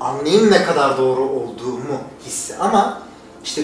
anlayayım 0.00 0.50
ne 0.50 0.64
kadar 0.64 0.98
doğru 0.98 1.22
olduğumu 1.22 1.98
hisse. 2.26 2.58
Ama 2.58 3.02
işte 3.44 3.62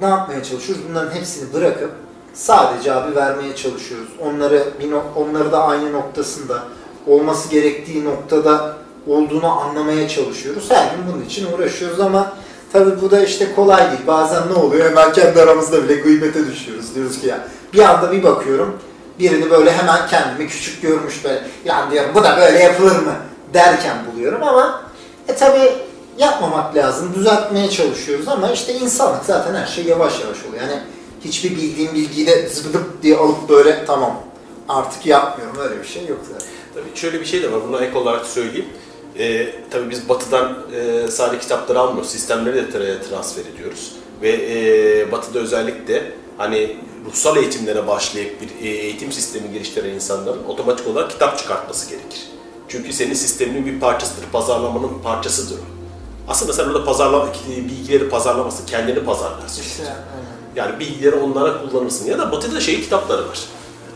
ne 0.00 0.06
yapmaya 0.06 0.42
çalışıyoruz? 0.42 0.84
Bunların 0.88 1.14
hepsini 1.14 1.52
bırakıp 1.52 1.90
sadece 2.34 2.92
abi 2.92 3.16
vermeye 3.16 3.56
çalışıyoruz. 3.56 4.08
Onları 4.20 4.64
bir 4.80 4.92
onları 5.16 5.52
da 5.52 5.64
aynı 5.64 5.92
noktasında 5.92 6.62
olması 7.06 7.50
gerektiği 7.50 8.04
noktada 8.04 8.76
olduğunu 9.08 9.60
anlamaya 9.60 10.08
çalışıyoruz. 10.08 10.70
Her 10.70 10.84
gün 10.84 11.12
bunun 11.12 11.24
için 11.24 11.52
uğraşıyoruz 11.52 12.00
ama 12.00 12.32
tabii 12.72 13.00
bu 13.02 13.10
da 13.10 13.24
işte 13.24 13.54
kolay 13.54 13.90
değil. 13.90 14.06
Bazen 14.06 14.42
ne 14.52 14.54
oluyor? 14.54 14.90
Hemen 14.90 15.12
kendi 15.12 15.42
aramızda 15.42 15.84
bile 15.84 15.94
gıybete 15.94 16.46
düşüyoruz. 16.46 16.94
Diyoruz 16.94 17.20
ki 17.20 17.26
ya 17.26 17.48
bir 17.72 17.78
anda 17.78 18.12
bir 18.12 18.22
bakıyorum 18.22 18.78
birini 19.18 19.50
böyle 19.50 19.72
hemen 19.72 20.06
kendimi 20.08 20.48
küçük 20.48 20.82
görmüş 20.82 21.24
böyle 21.24 21.42
ya 21.64 21.90
diyorum 21.90 22.10
bu 22.14 22.22
da 22.22 22.36
böyle 22.36 22.58
yapılır 22.58 22.96
mı 22.96 23.14
derken 23.54 23.96
buluyorum 24.12 24.42
ama 24.42 24.82
e 25.28 25.34
tabi 25.34 25.72
yapmamak 26.18 26.76
lazım. 26.76 27.14
Düzeltmeye 27.14 27.70
çalışıyoruz 27.70 28.28
ama 28.28 28.50
işte 28.50 28.74
insanlık 28.74 29.24
zaten 29.24 29.54
her 29.54 29.66
şey 29.66 29.84
yavaş 29.84 30.20
yavaş 30.20 30.44
oluyor. 30.48 30.62
Yani 30.62 30.80
hiçbir 31.24 31.50
bildiğim 31.50 31.94
bilgiyi 31.94 32.26
de 32.26 32.48
zıbıdıp 32.48 33.02
diye 33.02 33.16
alıp 33.16 33.48
böyle 33.48 33.84
tamam 33.86 34.20
artık 34.68 35.06
yapmıyorum 35.06 35.56
öyle 35.60 35.82
bir 35.82 35.88
şey 35.88 36.06
yok 36.06 36.18
zaten. 36.32 36.46
Tabii 36.74 37.00
şöyle 37.00 37.20
bir 37.20 37.24
şey 37.24 37.42
de 37.42 37.52
var, 37.52 37.60
buna 37.68 37.84
ek 37.84 37.98
olarak 37.98 38.26
söyleyeyim. 38.26 38.68
Ee, 39.18 39.48
tabii 39.70 39.90
biz 39.90 40.08
batıdan 40.08 40.58
e, 40.74 41.08
sadece 41.08 41.38
kitapları 41.38 41.80
almıyoruz, 41.80 42.10
sistemleri 42.10 42.54
de 42.56 42.78
tra- 42.78 43.08
transfer 43.08 43.42
ediyoruz. 43.54 43.92
Ve 44.22 44.30
e, 44.30 45.12
batıda 45.12 45.38
özellikle 45.38 46.12
hani 46.38 46.76
ruhsal 47.06 47.36
eğitimlere 47.36 47.86
başlayıp 47.86 48.40
bir 48.40 48.66
e, 48.66 48.68
eğitim 48.70 49.12
sistemi 49.12 49.52
geliştiren 49.52 49.88
insanların 49.90 50.44
otomatik 50.44 50.86
olarak 50.86 51.10
kitap 51.10 51.38
çıkartması 51.38 51.90
gerekir. 51.90 52.28
Çünkü 52.68 52.92
senin 52.92 53.14
sisteminin 53.14 53.66
bir 53.66 53.80
parçasıdır, 53.80 54.24
pazarlamanın 54.32 54.98
parçasıdır 55.04 55.58
o. 55.58 55.62
Aslında 56.28 56.52
sen 56.52 56.64
orada 56.64 56.84
pazarlama, 56.84 57.28
bilgileri 57.48 58.08
pazarlamasın, 58.08 58.66
kendini 58.66 59.04
pazarlarsın. 59.04 59.62
İşte. 59.62 59.82
Yani 60.56 60.80
bilgileri 60.80 61.14
onlara 61.16 61.60
kullanırsın. 61.62 62.06
Ya 62.06 62.18
da 62.18 62.32
batıda 62.32 62.60
şey 62.60 62.80
kitapları 62.80 63.28
var. 63.28 63.38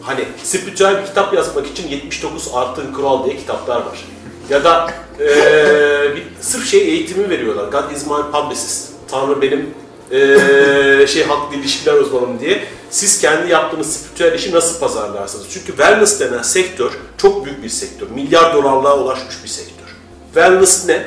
Hani 0.03 0.25
spiritüel 0.43 1.01
bir 1.01 1.07
kitap 1.07 1.35
yazmak 1.35 1.67
için 1.67 1.89
79 1.89 2.49
artın 2.55 2.93
kural 2.93 3.25
diye 3.25 3.37
kitaplar 3.37 3.77
var. 3.77 4.05
Ya 4.51 4.65
da 4.65 4.91
eee, 5.21 6.17
bir, 6.17 6.23
sırf 6.41 6.69
şey 6.69 6.81
eğitimi 6.81 7.31
veriyorlar. 7.31 7.69
God 7.69 7.97
is 7.97 8.07
my 8.07 8.17
publicist. 8.33 8.89
Tanrı 9.11 9.43
benim 9.43 9.75
eee, 10.11 11.07
şey 11.07 11.25
halkla 11.25 11.57
ilişkiler 11.57 11.95
uzmanım 11.95 12.41
diye. 12.41 12.65
Siz 12.91 13.21
kendi 13.21 13.51
yaptığınız 13.51 13.93
spiritüel 13.93 14.33
işi 14.39 14.53
nasıl 14.55 14.81
pazarlarsınız? 14.81 15.47
Çünkü 15.51 15.67
wellness 15.67 16.21
denen 16.21 16.43
sektör 16.43 16.91
çok 17.19 17.45
büyük 17.45 17.63
bir 17.63 17.69
sektör. 17.69 18.07
Milyar 18.11 18.55
dolarlığa 18.55 18.99
ulaşmış 18.99 19.35
bir 19.45 19.49
sektör. 19.49 19.97
Wellness 20.35 20.87
ne? 20.89 21.07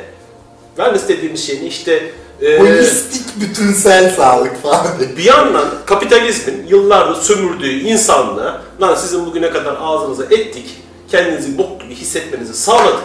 Wellness 0.75 1.07
dediğimiz 1.07 1.47
şey 1.47 1.61
ne? 1.61 1.65
İşte 1.65 2.11
e, 2.41 2.59
Holistik 2.59 3.41
bütünsel 3.41 4.15
sağlık 4.15 4.63
falan 4.63 4.87
bir 5.17 5.23
yandan 5.23 5.65
kapitalizmin 5.85 6.67
yıllardır 6.67 7.21
sömürdüğü 7.21 7.79
insanlığa 7.79 8.61
lan 8.81 8.95
sizin 8.95 9.25
bugüne 9.25 9.49
kadar 9.49 9.77
ağzınıza 9.81 10.23
ettik, 10.23 10.81
kendinizi 11.11 11.57
bok 11.57 11.81
gibi 11.81 11.95
hissetmenizi 11.95 12.53
sağladık. 12.53 13.03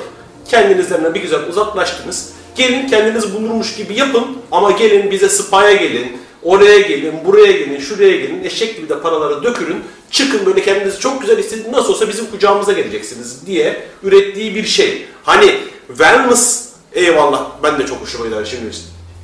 Kendinizden 0.50 1.14
bir 1.14 1.20
güzel 1.20 1.48
uzaklaştınız. 1.48 2.32
Gelin 2.56 2.88
kendinizi 2.88 3.34
bulurmuş 3.34 3.76
gibi 3.76 3.94
yapın 3.94 4.24
ama 4.50 4.70
gelin 4.70 5.10
bize 5.10 5.28
spaya 5.28 5.76
gelin, 5.76 6.16
oraya 6.42 6.80
gelin, 6.80 7.14
buraya 7.24 7.52
gelin, 7.52 7.78
şuraya 7.80 8.16
gelin, 8.16 8.44
eşek 8.44 8.76
gibi 8.76 8.88
de 8.88 9.00
paraları 9.00 9.42
dökürün. 9.42 9.84
Çıkın 10.10 10.46
böyle 10.46 10.62
kendinizi 10.62 10.98
çok 10.98 11.20
güzel 11.20 11.38
hissedin, 11.38 11.72
nasıl 11.72 11.92
olsa 11.92 12.08
bizim 12.08 12.26
kucağımıza 12.30 12.72
geleceksiniz 12.72 13.46
diye 13.46 13.82
ürettiği 14.02 14.54
bir 14.54 14.64
şey. 14.66 15.06
Hani 15.24 15.54
wellness, 15.88 16.68
eyvallah 16.92 17.46
ben 17.62 17.78
de 17.78 17.86
çok 17.86 18.00
hoşuma 18.02 18.26
gider 18.26 18.44
şimdi 18.44 18.64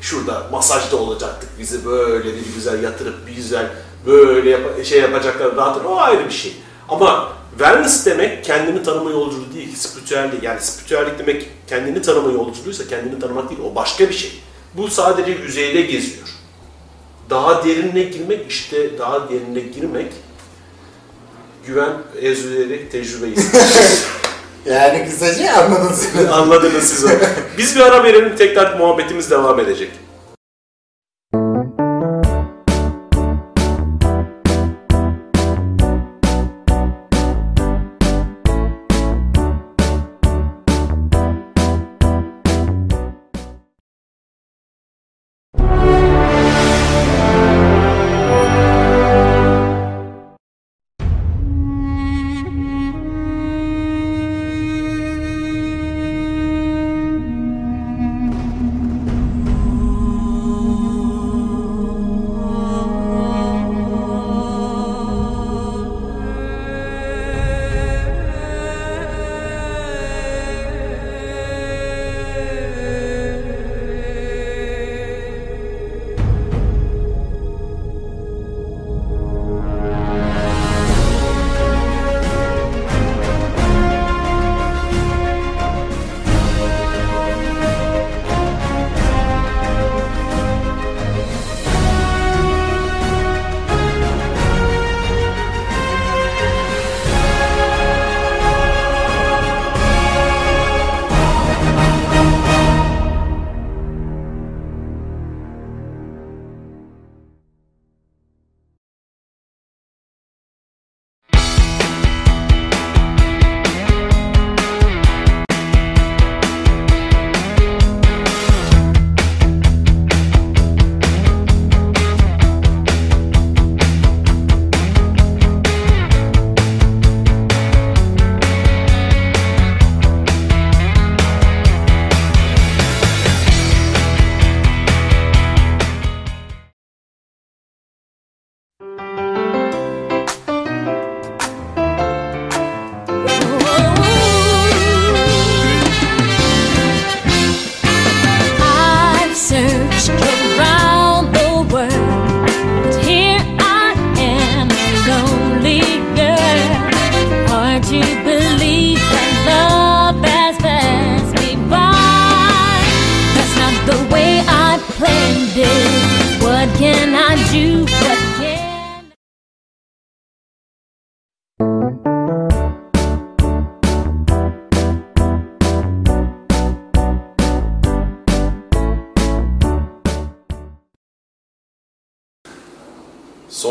şurada 0.01 0.47
masajda 0.53 0.97
olacaktık 0.97 1.49
bizi 1.59 1.85
böyle 1.85 2.25
bir 2.25 2.55
güzel 2.55 2.83
yatırıp 2.83 3.27
bir 3.27 3.33
güzel 3.33 3.67
böyle 4.07 4.51
yap- 4.51 4.85
şey 4.85 5.01
yapacaklar 5.01 5.57
dağıtır 5.57 5.85
o 5.85 5.97
ayrı 5.97 6.25
bir 6.29 6.35
şey. 6.35 6.53
Ama 6.89 7.33
wellness 7.51 8.07
demek 8.07 8.45
kendini 8.45 8.83
tanıma 8.83 9.11
yolculuğu 9.11 9.55
değil, 9.55 9.77
spiritüellik. 9.77 10.43
Yani 10.43 10.61
spiritüellik 10.61 11.19
demek 11.19 11.49
kendini 11.67 12.03
tanıma 12.03 12.33
yolculuğuysa 12.33 12.89
kendini 12.89 13.21
tanımak 13.21 13.51
değil, 13.51 13.61
o 13.73 13.75
başka 13.75 14.09
bir 14.09 14.15
şey. 14.15 14.43
Bu 14.75 14.89
sadece 14.89 15.31
yüzeyde 15.31 15.83
geziyor. 15.83 16.29
Daha 17.31 17.65
derinine 17.65 18.03
girmek 18.03 18.51
işte 18.51 18.99
daha 18.99 19.29
derinine 19.29 19.61
girmek 19.61 20.13
güven, 21.67 21.93
ezüleri, 22.21 22.89
tecrübe 22.89 23.29
ister. 23.29 23.63
Yani 24.67 25.09
kısaca 25.11 25.53
anladınız. 25.53 26.09
Anladınız 26.33 26.85
siz 26.85 27.05
onu. 27.05 27.13
Biz 27.59 27.77
bir 27.77 27.81
ara 27.81 28.05
verelim 28.05 28.37
tekrar 28.37 28.79
muhabbetimiz 28.79 29.31
devam 29.31 29.61
edecek. 29.61 29.91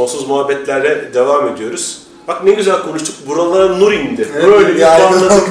Sonsuz 0.07 0.27
muhabbetlerle 0.27 1.13
devam 1.13 1.47
ediyoruz. 1.47 1.97
Bak 2.27 2.43
ne 2.43 2.51
güzel 2.51 2.81
konuştuk. 2.83 3.15
Buralara 3.27 3.77
nur 3.77 3.93
indi. 3.93 4.27
Evet, 4.35 4.43
Böyle 4.47 4.67
bir 4.75 4.79
yani- 4.79 5.03
anladık. 5.03 5.43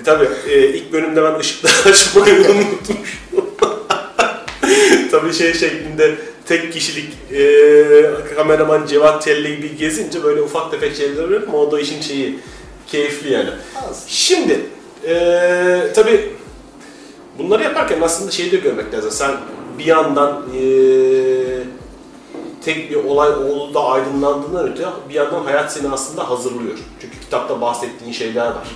e, 0.00 0.04
tabii 0.04 0.28
e, 0.50 0.68
ilk 0.68 0.92
bölümde 0.92 1.22
ben 1.22 1.38
ışıkları 1.38 1.72
açmayı 1.94 2.34
unutmuşum. 2.34 2.96
tabii 5.10 5.32
şey 5.32 5.54
şeklinde 5.54 6.14
tek 6.46 6.72
kişilik 6.72 7.08
e, 7.32 8.34
kameraman 8.36 8.86
Cevat 8.86 9.24
Telli 9.24 9.56
gibi 9.56 9.76
gezince 9.76 10.22
böyle 10.24 10.42
ufak 10.42 10.70
tefek 10.70 10.96
şeyler 10.96 11.24
oluyor 11.24 11.42
ama 11.48 11.58
o 11.58 11.72
da 11.72 11.80
işin 11.80 12.00
şeyi 12.00 12.38
keyifli 12.86 13.32
yani. 13.32 13.50
Az. 13.90 14.04
Şimdi 14.08 14.60
e, 15.08 15.14
tabii 15.94 16.30
bunları 17.38 17.62
yaparken 17.62 18.00
aslında 18.00 18.30
şeyi 18.30 18.52
de 18.52 18.56
görmek 18.56 18.94
lazım. 18.94 19.10
Sen 19.10 19.30
bir 19.78 19.84
yandan 19.84 20.42
e, 20.56 20.62
tek 22.64 22.90
bir 22.90 23.04
olay 23.04 23.30
olduğunda 23.30 23.84
aydınlandığından 23.84 24.68
öte 24.68 24.86
bir 25.08 25.14
yandan 25.14 25.44
hayat 25.44 25.72
seni 25.72 25.88
aslında 25.88 26.30
hazırlıyor. 26.30 26.78
Çünkü 27.00 27.20
kitapta 27.20 27.60
bahsettiğin 27.60 28.12
şeyler 28.12 28.46
var. 28.46 28.68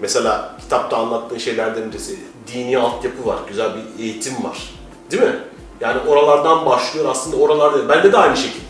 Mesela 0.00 0.56
kitapta 0.60 0.96
anlattığın 0.96 1.38
şeylerden 1.38 1.92
birisi 1.92 2.18
dini 2.52 2.78
altyapı 2.78 3.26
var, 3.26 3.38
güzel 3.48 3.70
bir 3.74 4.02
eğitim 4.04 4.44
var. 4.44 4.74
Değil 5.10 5.22
mi? 5.22 5.38
Yani 5.80 6.00
oralardan 6.08 6.66
başlıyor 6.66 7.06
aslında 7.10 7.36
oralarda. 7.36 7.88
Bende 7.88 8.12
de 8.12 8.16
aynı 8.16 8.36
şekilde. 8.36 8.62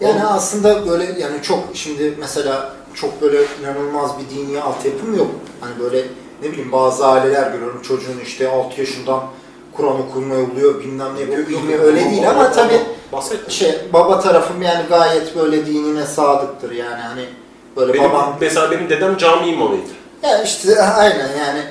Yani 0.00 0.24
aslında 0.24 0.86
böyle 0.86 1.04
yani 1.04 1.42
çok 1.42 1.58
şimdi 1.74 2.14
mesela 2.18 2.74
çok 2.94 3.22
böyle 3.22 3.38
inanılmaz 3.60 4.10
bir 4.18 4.36
dini 4.36 4.60
altyapım 4.60 5.18
yok. 5.18 5.30
Hani 5.60 5.78
böyle 5.80 6.04
ne 6.42 6.52
bileyim 6.52 6.72
bazı 6.72 7.06
aileler 7.06 7.50
görüyorum 7.50 7.82
çocuğun 7.82 8.20
işte 8.24 8.48
6 8.50 8.80
yaşından 8.80 9.20
Kur'an 9.76 10.00
okumaya 10.00 10.44
oluyor 10.44 10.80
bilmem 10.80 11.14
ne 11.16 11.20
yapıyor. 11.20 11.48
İlmi 11.48 11.76
öyle 11.76 12.10
değil 12.10 12.30
ama 12.30 12.50
Bahsetme. 13.12 13.50
şey 13.52 13.74
baba 13.92 14.20
tarafım 14.20 14.62
yani 14.62 14.86
gayet 14.88 15.36
böyle 15.36 15.66
dinine 15.66 16.06
sadıktır 16.06 16.70
yani 16.70 17.02
hani 17.02 17.24
böyle 17.76 17.94
Benim, 17.94 18.04
babam 18.10 18.36
mesela 18.40 18.70
benim 18.70 18.88
dedem 18.90 19.16
cami 19.16 19.46
imamıydı. 19.48 19.88
ya 20.22 20.42
işte 20.42 20.82
aynen 20.82 21.28
yani 21.38 21.62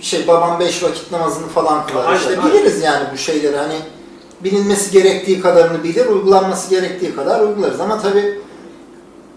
şey 0.00 0.26
babam 0.26 0.60
beş 0.60 0.82
vakit 0.82 1.12
namazını 1.12 1.46
falan 1.48 1.86
kılar. 1.86 2.04
Aynen, 2.04 2.18
işte 2.18 2.30
aynen. 2.30 2.44
biliriz 2.44 2.82
yani 2.82 3.04
bu 3.12 3.16
şeyleri 3.16 3.56
hani 3.56 3.76
bilinmesi 4.44 4.90
gerektiği 4.90 5.40
kadarını 5.40 5.84
bilir, 5.84 6.06
uygulanması 6.06 6.70
gerektiği 6.70 7.14
kadar 7.16 7.40
uygularız 7.40 7.80
ama 7.80 8.02
tabii 8.02 8.40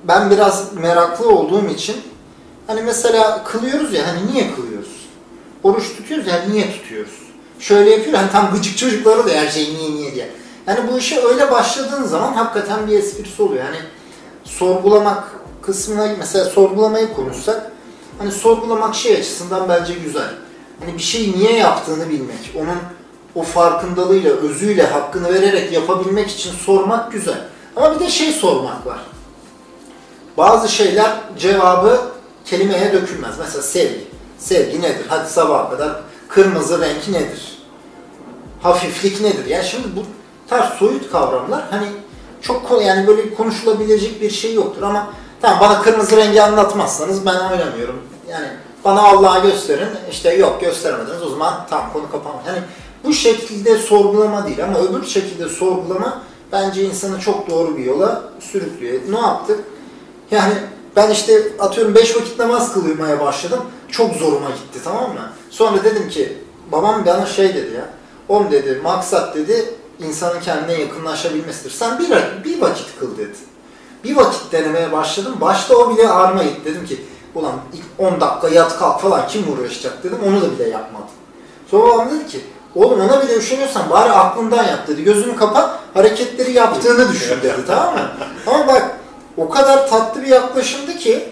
ben 0.03 0.29
biraz 0.29 0.73
meraklı 0.73 1.29
olduğum 1.29 1.67
için 1.67 1.95
hani 2.67 2.81
mesela 2.81 3.43
kılıyoruz 3.43 3.93
ya 3.93 4.07
hani 4.07 4.33
niye 4.33 4.55
kılıyoruz? 4.55 5.09
Oruç 5.63 5.95
tutuyoruz 5.97 6.27
ya 6.27 6.43
niye 6.51 6.71
tutuyoruz? 6.71 7.22
Şöyle 7.63 7.89
yapıyor. 7.89 8.17
Hani 8.17 8.31
tam 8.31 8.51
gıcık 8.53 8.77
çocukları 8.77 9.27
da 9.27 9.31
her 9.31 9.49
şey 9.49 9.73
niye 9.73 9.91
niye 9.91 10.15
diye. 10.15 10.29
Yani 10.67 10.79
bu 10.91 10.97
işe 10.97 11.21
öyle 11.21 11.51
başladığın 11.51 12.03
zaman 12.03 12.33
hakikaten 12.33 12.87
bir 12.87 12.99
esprisi 12.99 13.41
oluyor. 13.41 13.65
Yani 13.65 13.77
sorgulamak 14.43 15.23
kısmına 15.61 16.15
mesela 16.17 16.45
sorgulamayı 16.45 17.13
konuşsak 17.13 17.71
hani 18.19 18.31
sorgulamak 18.31 18.95
şey 18.95 19.15
açısından 19.15 19.69
bence 19.69 19.93
güzel. 19.93 20.29
Hani 20.79 20.97
bir 20.97 21.03
şeyi 21.03 21.37
niye 21.37 21.53
yaptığını 21.53 22.09
bilmek, 22.09 22.53
onun 22.55 22.77
o 23.35 23.43
farkındalığıyla, 23.43 24.31
özüyle, 24.31 24.87
hakkını 24.87 25.33
vererek 25.33 25.71
yapabilmek 25.71 26.29
için 26.29 26.51
sormak 26.51 27.11
güzel. 27.11 27.41
Ama 27.75 27.95
bir 27.95 27.99
de 27.99 28.09
şey 28.09 28.31
sormak 28.31 28.85
var. 28.85 28.99
Bazı 30.37 30.69
şeyler 30.69 31.11
cevabı 31.39 32.01
kelimeye 32.45 32.93
dökülmez. 32.93 33.35
Mesela 33.39 33.61
sevgi. 33.61 34.07
Sevgi 34.37 34.81
nedir? 34.81 35.05
Hadi 35.07 35.29
sabaha 35.29 35.69
kadar 35.69 36.01
kırmızı 36.29 36.81
renk 36.81 37.07
nedir? 37.07 37.52
Hafiflik 38.63 39.21
nedir? 39.21 39.45
Yani 39.45 39.65
şimdi 39.65 39.87
bu 39.95 39.99
tarz 40.47 40.73
soyut 40.73 41.11
kavramlar 41.11 41.63
hani 41.69 41.87
çok 42.41 42.81
yani 42.85 43.07
böyle 43.07 43.33
konuşulabilecek 43.33 44.21
bir 44.21 44.29
şey 44.29 44.53
yoktur 44.53 44.81
ama 44.81 45.07
tamam 45.41 45.59
bana 45.59 45.81
kırmızı 45.81 46.17
rengi 46.17 46.43
anlatmazsanız 46.43 47.25
ben 47.25 47.35
oynamıyorum. 47.35 48.01
Yani 48.31 48.47
bana 48.85 49.01
Allah'ı 49.01 49.41
gösterin 49.41 49.89
işte 50.11 50.33
yok 50.33 50.61
gösteremediniz 50.61 51.21
o 51.23 51.29
zaman 51.29 51.65
tamam 51.69 51.93
konu 51.93 52.11
kapanmış. 52.11 52.47
Yani 52.47 52.59
bu 53.03 53.13
şekilde 53.13 53.77
sorgulama 53.77 54.45
değil 54.45 54.63
ama 54.63 54.79
öbür 54.79 55.05
şekilde 55.05 55.49
sorgulama 55.49 56.21
bence 56.51 56.83
insanı 56.83 57.19
çok 57.19 57.49
doğru 57.49 57.77
bir 57.77 57.85
yola 57.85 58.23
sürüklüyor. 58.39 59.01
Ne 59.09 59.19
yaptık? 59.19 59.59
Yani 60.31 60.53
ben 60.95 61.09
işte 61.09 61.41
atıyorum 61.59 61.95
5 61.95 62.15
vakit 62.15 62.39
namaz 62.39 62.73
kılmaya 62.73 63.19
başladım. 63.19 63.59
Çok 63.91 64.15
zoruma 64.15 64.49
gitti 64.49 64.79
tamam 64.83 65.13
mı? 65.13 65.29
Sonra 65.49 65.83
dedim 65.83 66.09
ki 66.09 66.37
babam 66.71 67.05
bana 67.05 67.25
şey 67.25 67.49
dedi 67.49 67.73
ya. 67.75 67.89
Oğlum 68.29 68.51
dedi 68.51 68.79
maksat 68.83 69.35
dedi 69.35 69.73
insanın 69.99 70.39
kendine 70.39 70.73
yakınlaşabilmesidir. 70.73 71.71
Sen 71.71 71.99
bir, 71.99 72.09
bir 72.43 72.61
vakit 72.61 72.99
kıl 72.99 73.17
dedi. 73.17 73.35
Bir 74.03 74.15
vakit 74.15 74.51
denemeye 74.51 74.91
başladım. 74.91 75.35
Başta 75.41 75.75
o 75.75 75.93
bile 75.93 76.09
ağrıma 76.09 76.43
gitti. 76.43 76.65
Dedim 76.65 76.85
ki 76.85 77.05
ulan 77.35 77.53
ilk 77.73 78.13
10 78.13 78.21
dakika 78.21 78.49
yat 78.49 78.79
kalk 78.79 79.01
falan 79.01 79.27
kim 79.27 79.53
uğraşacak 79.53 80.03
dedim. 80.03 80.17
Onu 80.27 80.41
da 80.41 80.51
bile 80.51 80.69
yapmadım. 80.69 81.07
Sonra 81.71 81.87
babam 81.87 82.09
dedi 82.11 82.27
ki 82.27 82.41
oğlum 82.75 82.99
ona 82.99 83.23
bile 83.23 83.37
üşeniyorsan 83.37 83.89
bari 83.89 84.11
aklından 84.11 84.63
yap 84.63 84.87
dedi. 84.87 85.03
Gözünü 85.03 85.35
kapat 85.35 85.79
hareketleri 85.93 86.51
yaptığını 86.51 87.11
düşün 87.11 87.41
dedi 87.43 87.61
tamam 87.67 87.93
mı? 87.93 88.09
Ama 88.47 88.67
bak 88.67 88.97
o 89.37 89.49
kadar 89.49 89.89
tatlı 89.89 90.21
bir 90.21 90.27
yaklaşımdı 90.27 90.97
ki 90.97 91.29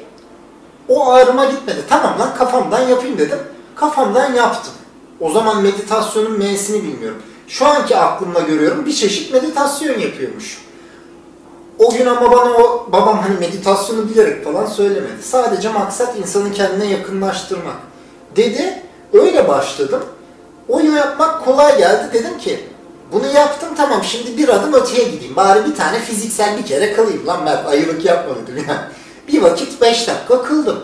o 0.89 1.11
ağrıma 1.11 1.45
gitmedi. 1.45 1.79
Tamam 1.89 2.19
lan 2.19 2.35
kafamdan 2.37 2.81
yapayım 2.81 3.17
dedim. 3.17 3.39
Kafamdan 3.75 4.33
yaptım. 4.33 4.73
O 5.21 5.31
zaman 5.31 5.61
meditasyonun 5.61 6.39
M'sini 6.39 6.83
bilmiyorum. 6.83 7.21
Şu 7.47 7.67
anki 7.67 7.97
aklımla 7.97 8.39
görüyorum 8.39 8.85
bir 8.85 8.93
çeşit 8.93 9.33
meditasyon 9.33 9.99
yapıyormuş. 9.99 10.61
O 11.79 11.93
gün 11.93 12.05
ama 12.05 12.31
bana 12.31 12.51
o 12.51 12.87
babam 12.91 13.19
hani 13.19 13.39
meditasyonu 13.39 14.09
bilerek 14.09 14.43
falan 14.43 14.65
söylemedi. 14.65 15.23
Sadece 15.23 15.69
maksat 15.69 16.17
insanı 16.17 16.51
kendine 16.51 16.85
yakınlaştırmak. 16.85 17.75
Dedi. 18.35 18.83
Öyle 19.13 19.47
başladım. 19.47 20.03
O 20.69 20.79
yapmak 20.79 21.45
kolay 21.45 21.77
geldi. 21.77 22.09
Dedim 22.13 22.37
ki 22.37 22.59
bunu 23.11 23.27
yaptım 23.27 23.69
tamam 23.77 24.03
şimdi 24.03 24.37
bir 24.37 24.49
adım 24.49 24.73
öteye 24.73 25.09
gideyim. 25.09 25.35
Bari 25.35 25.65
bir 25.65 25.75
tane 25.75 25.99
fiziksel 25.99 26.57
bir 26.57 26.65
kere 26.65 26.93
kılayım. 26.93 27.27
Lan 27.27 27.43
Mert 27.43 27.67
ayılık 27.67 28.05
yapma 28.05 28.35
dedim 28.47 28.65
ya. 28.69 28.91
Bir 29.27 29.41
vakit 29.41 29.81
5 29.81 30.07
dakika 30.07 30.41
kıldım. 30.43 30.79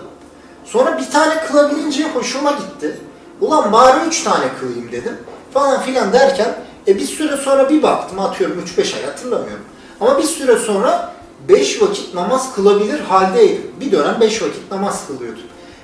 Sonra 0.65 0.97
bir 0.97 1.12
tane 1.12 1.45
kılabilince 1.45 2.04
hoşuma 2.04 2.52
gitti. 2.52 2.97
Ulan 3.41 3.71
bari 3.71 4.08
3 4.08 4.23
tane 4.23 4.45
kılayım 4.60 4.91
dedim. 4.91 5.17
Falan 5.54 5.82
filan 5.82 6.13
derken 6.13 6.56
e 6.88 6.95
bir 6.95 7.06
süre 7.06 7.38
sonra 7.38 7.69
bir 7.69 7.84
baktım 7.84 8.19
atıyorum 8.19 8.63
3-5 8.78 8.95
ay 8.95 9.06
hatırlamıyorum. 9.06 9.65
Ama 10.02 10.17
bir 10.17 10.23
süre 10.23 10.58
sonra 10.58 11.13
5 11.50 11.82
vakit 11.82 12.13
namaz 12.13 12.56
kılabilir 12.56 13.00
haldeydim. 13.00 13.71
Bir 13.80 13.91
dönem 13.91 14.17
5 14.21 14.41
vakit 14.41 14.71
namaz 14.71 15.08
kılıyordum. 15.08 15.43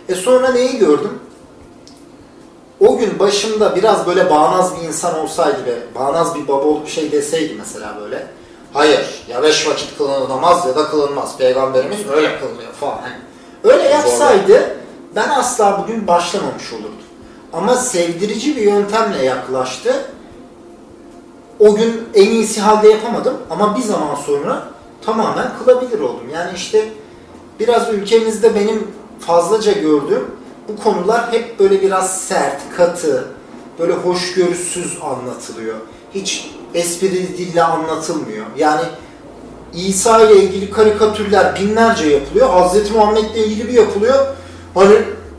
E 0.09 0.15
sonra 0.15 0.51
neyi 0.51 0.77
gördüm? 0.77 1.19
O 2.79 2.97
gün 2.97 3.19
başımda 3.19 3.75
biraz 3.75 4.07
böyle 4.07 4.29
bağnaz 4.29 4.75
bir 4.77 4.87
insan 4.87 5.19
olsaydı 5.19 5.65
ve 5.65 5.75
bağnaz 5.95 6.35
bir 6.35 6.47
baba 6.47 6.63
olup 6.63 6.87
şey 6.87 7.11
deseydi 7.11 7.55
mesela 7.57 7.97
böyle. 8.01 8.27
Hayır 8.73 9.23
ya 9.27 9.43
beş 9.43 9.67
vakit 9.67 9.97
kılınamaz 9.97 10.65
ya 10.65 10.75
da 10.75 10.87
kılınmaz. 10.87 11.37
Peygamberimiz 11.37 11.99
öyle 12.13 12.39
kılmıyor 12.39 12.73
falan. 12.79 12.99
Öyle 13.63 13.83
yapsaydı 13.83 14.77
ben 15.15 15.29
asla 15.29 15.83
bugün 15.83 16.07
başlamamış 16.07 16.73
olurdum. 16.73 17.02
Ama 17.53 17.75
sevdirici 17.75 18.55
bir 18.55 18.61
yöntemle 18.61 19.25
yaklaştı. 19.25 20.05
O 21.59 21.75
gün 21.75 22.01
en 22.13 22.29
iyisi 22.29 22.61
halde 22.61 22.87
yapamadım 22.87 23.33
ama 23.49 23.77
bir 23.77 23.81
zaman 23.81 24.15
sonra 24.15 24.67
tamamen 25.05 25.47
kılabilir 25.59 25.99
oldum. 25.99 26.29
Yani 26.33 26.51
işte 26.55 26.89
biraz 27.59 27.93
ülkemizde 27.93 28.55
benim 28.55 28.87
fazlaca 29.19 29.71
gördüğüm 29.71 30.31
bu 30.67 30.83
konular 30.83 31.31
hep 31.31 31.59
böyle 31.59 31.81
biraz 31.81 32.21
sert, 32.21 32.61
katı, 32.77 33.27
böyle 33.79 33.93
hoşgörüsüz 33.93 34.97
anlatılıyor. 35.01 35.75
Hiç 36.13 36.51
esprili 36.73 37.37
dille 37.37 37.63
anlatılmıyor. 37.63 38.45
Yani 38.57 38.81
İsa 39.73 40.21
ile 40.21 40.43
ilgili 40.43 40.71
karikatürler 40.71 41.55
binlerce 41.55 42.05
yapılıyor. 42.05 42.49
Hazreti 42.49 42.93
Muhammed 42.93 43.23
ile 43.23 43.45
ilgili 43.45 43.67
bir 43.67 43.73
yapılıyor. 43.73 44.27
Hani 44.73 44.95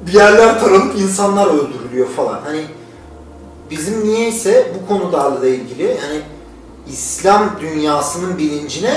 bir 0.07 0.13
yerler 0.13 0.61
taranıp 0.61 0.99
insanlar 0.99 1.47
öldürülüyor 1.47 2.09
falan. 2.09 2.41
Hani 2.45 2.65
bizim 3.71 4.05
niyeyse 4.05 4.73
bu 4.75 4.89
konularla 4.89 5.47
ilgili 5.47 5.83
yani 5.83 6.21
İslam 6.89 7.57
dünyasının 7.61 8.39
bilincine 8.39 8.95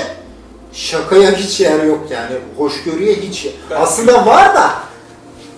şakaya 0.72 1.32
hiç 1.32 1.60
yer 1.60 1.84
yok 1.84 2.00
yani. 2.10 2.36
Hoşgörüye 2.56 3.14
hiç 3.14 3.48
aslında 3.76 4.26
var 4.26 4.54
da 4.54 4.70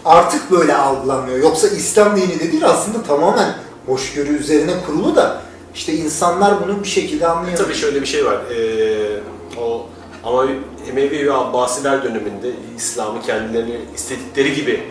artık 0.04 0.50
böyle 0.50 0.74
algılanmıyor. 0.74 1.38
Yoksa 1.38 1.68
İslam 1.68 2.16
dini 2.16 2.40
de 2.40 2.52
değil 2.52 2.66
aslında 2.66 3.02
tamamen 3.02 3.54
hoşgörü 3.86 4.36
üzerine 4.36 4.72
kurulu 4.86 5.16
da 5.16 5.42
işte 5.74 5.92
insanlar 5.92 6.64
bunu 6.64 6.82
bir 6.82 6.88
şekilde 6.88 7.26
anlayamıyor. 7.26 7.58
Tabii 7.58 7.74
şöyle 7.74 8.00
bir 8.00 8.06
şey 8.06 8.26
var. 8.26 8.38
Ee, 8.54 9.20
o 9.60 9.86
ama 10.24 10.46
Emevi 10.90 11.26
ve 11.26 11.32
Abbasiler 11.32 12.04
döneminde 12.04 12.50
İslam'ı 12.76 13.22
kendilerine 13.22 13.76
istedikleri 13.94 14.54
gibi 14.54 14.82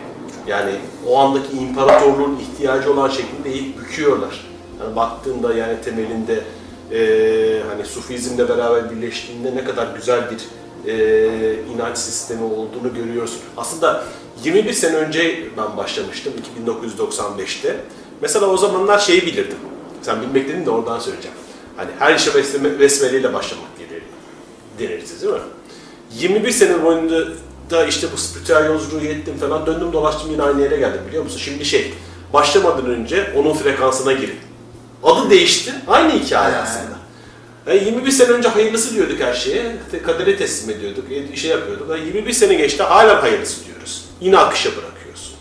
yani 0.46 0.72
o 1.08 1.18
andaki 1.18 1.56
imparatorluğun 1.56 2.38
ihtiyacı 2.38 2.92
olan 2.92 3.08
şekilde 3.08 3.50
eğip 3.50 3.78
büküyorlar. 3.78 4.46
Yani 4.80 4.96
baktığında 4.96 5.54
yani 5.54 5.80
temelinde 5.84 6.40
ee, 6.92 7.62
hani 7.70 7.84
Sufizmle 7.84 8.48
beraber 8.48 8.90
birleştiğinde 8.90 9.54
ne 9.54 9.64
kadar 9.64 9.94
güzel 9.96 10.30
bir 10.30 10.38
ee, 10.86 11.54
inanç 11.74 11.98
sistemi 11.98 12.44
olduğunu 12.44 12.94
görüyorsun. 12.94 13.40
Aslında 13.56 14.04
21 14.44 14.72
sene 14.72 14.96
önce 14.96 15.44
ben 15.56 15.76
başlamıştım 15.76 16.32
1995'te. 16.66 17.76
Mesela 18.20 18.46
o 18.46 18.56
zamanlar 18.56 18.98
şeyi 18.98 19.22
bilirdim. 19.22 19.58
Sen 20.02 20.22
bilmek 20.22 20.48
dedin 20.48 20.66
de 20.66 20.70
oradan 20.70 20.98
söyleyeceğim. 20.98 21.36
Hani 21.76 21.90
her 21.98 22.14
işe 22.14 22.34
besmele, 22.34 22.80
besmeleyle 22.80 23.34
başlamak 23.34 23.70
deniriz 24.80 25.22
değil 25.22 25.34
mi? 25.34 25.40
21 26.18 26.50
sene 26.50 26.82
boyunca 26.82 27.28
da 27.70 27.86
işte 27.86 28.06
bu 28.12 28.16
spiritüel 28.16 28.66
yolculuğu 28.66 29.04
ettim 29.04 29.34
falan 29.40 29.66
döndüm 29.66 29.92
dolaştım 29.92 30.30
yine 30.30 30.42
aynı 30.42 30.62
yere 30.62 30.76
geldim 30.76 31.00
biliyor 31.08 31.24
musun? 31.24 31.38
Şimdi 31.38 31.64
şey 31.64 31.94
başlamadan 32.32 32.86
önce 32.86 33.32
onun 33.36 33.54
frekansına 33.54 34.12
girin. 34.12 34.36
Adı 35.02 35.30
değişti. 35.30 35.74
Aynı 35.88 36.12
hikaye 36.12 36.56
aslında. 36.56 37.00
Yani 37.66 37.84
21 37.84 38.10
sene 38.10 38.28
önce 38.28 38.48
hayırlısı 38.48 38.94
diyorduk 38.94 39.20
her 39.20 39.34
şeye. 39.34 39.76
Kadere 40.06 40.36
teslim 40.36 40.76
ediyorduk, 40.76 41.04
e, 41.12 41.36
şey 41.36 41.50
yapıyorduk. 41.50 41.90
Yani 41.90 42.06
21 42.06 42.32
sene 42.32 42.54
geçti 42.54 42.82
hala 42.82 43.22
hayırlısı 43.22 43.64
diyoruz. 43.66 44.04
Yine 44.20 44.38
akışa 44.38 44.70
bırakıyorsun. 44.70 45.34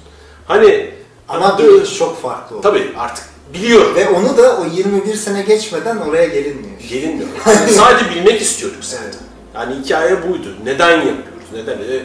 Hani 0.47 0.91
Ama 1.27 1.57
hani- 1.59 1.67
bilinç 1.67 1.97
çok 1.97 2.21
farklı 2.21 2.55
oldu. 2.55 2.63
Tabii 2.63 2.91
artık 2.97 3.25
biliyorum. 3.53 3.95
Ve 3.95 4.09
onu 4.09 4.37
da 4.37 4.57
o 4.57 4.65
21 4.65 5.15
sene 5.15 5.41
geçmeden 5.41 5.97
oraya 5.97 6.25
gelinmiyor. 6.25 6.79
Gelinmiyor. 6.89 7.29
Sadece 7.69 8.09
bilmek 8.15 8.41
istiyorduk 8.41 8.83
zaten. 8.85 9.05
Evet. 9.05 9.15
Yani 9.55 9.75
hikaye 9.83 10.23
buydu. 10.29 10.55
Neden 10.63 10.91
yapıyoruz? 10.91 11.28
Neden? 11.53 11.73
E, 11.77 12.03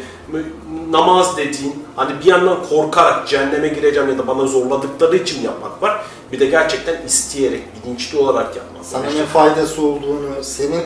namaz 0.91 1.37
dediğin 1.37 1.75
hani 1.97 2.21
bir 2.21 2.25
yandan 2.27 2.59
korkarak 2.69 3.29
cehenneme 3.29 3.69
gireceğim 3.69 4.09
ya 4.09 4.19
da 4.19 4.27
bana 4.27 4.47
zorladıkları 4.47 5.17
için 5.17 5.43
yapmak 5.43 5.83
var. 5.83 6.05
Bir 6.33 6.41
de 6.41 6.47
gerçekten 6.47 7.03
isteyerek, 7.07 7.63
bilinçli 7.85 8.19
olarak 8.19 8.57
yapmak 8.57 8.81
var. 8.81 8.89
Sana 8.91 9.11
ne 9.21 9.27
faydası 9.27 9.83
olduğunu, 9.83 10.29
senin 10.43 10.83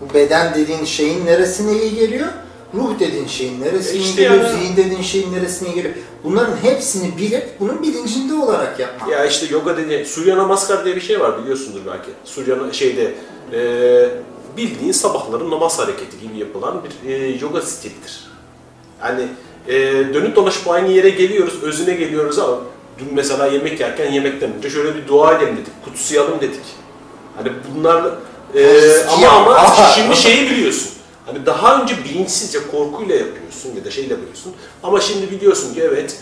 bu 0.00 0.14
beden 0.14 0.54
dediğin 0.54 0.84
şeyin 0.84 1.26
neresine 1.26 1.82
iyi 1.82 1.94
geliyor? 1.94 2.28
Ruh 2.74 2.98
dediğin 3.00 3.26
şeyin 3.26 3.60
neresine 3.60 3.98
iyi 3.98 4.04
İşte 4.04 4.22
geliyor? 4.22 4.44
yani- 4.44 4.58
Zihin 4.58 4.76
dediğin 4.76 5.02
şeyin 5.02 5.32
neresine 5.32 5.68
iyi 5.68 5.74
geliyor? 5.74 5.94
Bunların 6.24 6.56
hepsini 6.62 7.18
bilip 7.18 7.60
bunun 7.60 7.82
bilincinde 7.82 8.34
olarak 8.34 8.80
yapmak. 8.80 9.10
Ya 9.10 9.24
işte 9.26 9.46
yoga 9.50 9.76
dedi, 9.76 10.04
Surya 10.06 10.36
Namaskar 10.36 10.84
diye 10.84 10.96
bir 10.96 11.00
şey 11.00 11.20
var 11.20 11.42
biliyorsundur 11.42 11.80
belki. 11.86 12.10
Surya 12.24 12.56
şeyde 12.72 13.14
e, 13.52 13.60
bildiğin 14.56 14.92
sabahların 14.92 15.50
namaz 15.50 15.78
hareketi 15.78 16.20
gibi 16.20 16.38
yapılan 16.38 16.82
bir 16.84 17.10
e, 17.10 17.38
yoga 17.40 17.62
stilidir. 17.62 18.24
Yani 19.02 19.28
e, 19.68 19.74
dönüp 20.14 20.36
dolaşıp 20.36 20.70
aynı 20.70 20.88
yere 20.88 21.10
geliyoruz, 21.10 21.62
özüne 21.62 21.94
geliyoruz 21.94 22.38
ama 22.38 22.58
Dün 22.98 23.14
mesela 23.14 23.46
yemek 23.46 23.80
yerken 23.80 24.12
yemekten 24.12 24.54
önce 24.56 24.70
şöyle 24.70 24.96
bir 24.96 25.08
dua 25.08 25.32
edelim 25.32 25.56
dedik, 25.56 25.84
kutsayalım 25.84 26.40
dedik. 26.40 26.60
Hani 27.36 27.52
bunlar 27.70 28.04
e, 28.54 29.04
ama 29.04 29.28
ama 29.28 29.76
şimdi 29.94 30.16
şeyi 30.16 30.50
biliyorsun. 30.50 30.88
Hani 31.26 31.46
daha 31.46 31.82
önce 31.82 31.94
bilinçsizce 32.04 32.58
korkuyla 32.70 33.14
yapıyorsun 33.14 33.76
ya 33.76 33.84
da 33.84 33.90
şeyle 33.90 34.14
yapıyorsun. 34.14 34.52
Ama 34.82 35.00
şimdi 35.00 35.30
biliyorsun 35.30 35.74
ki 35.74 35.80
evet 35.80 36.16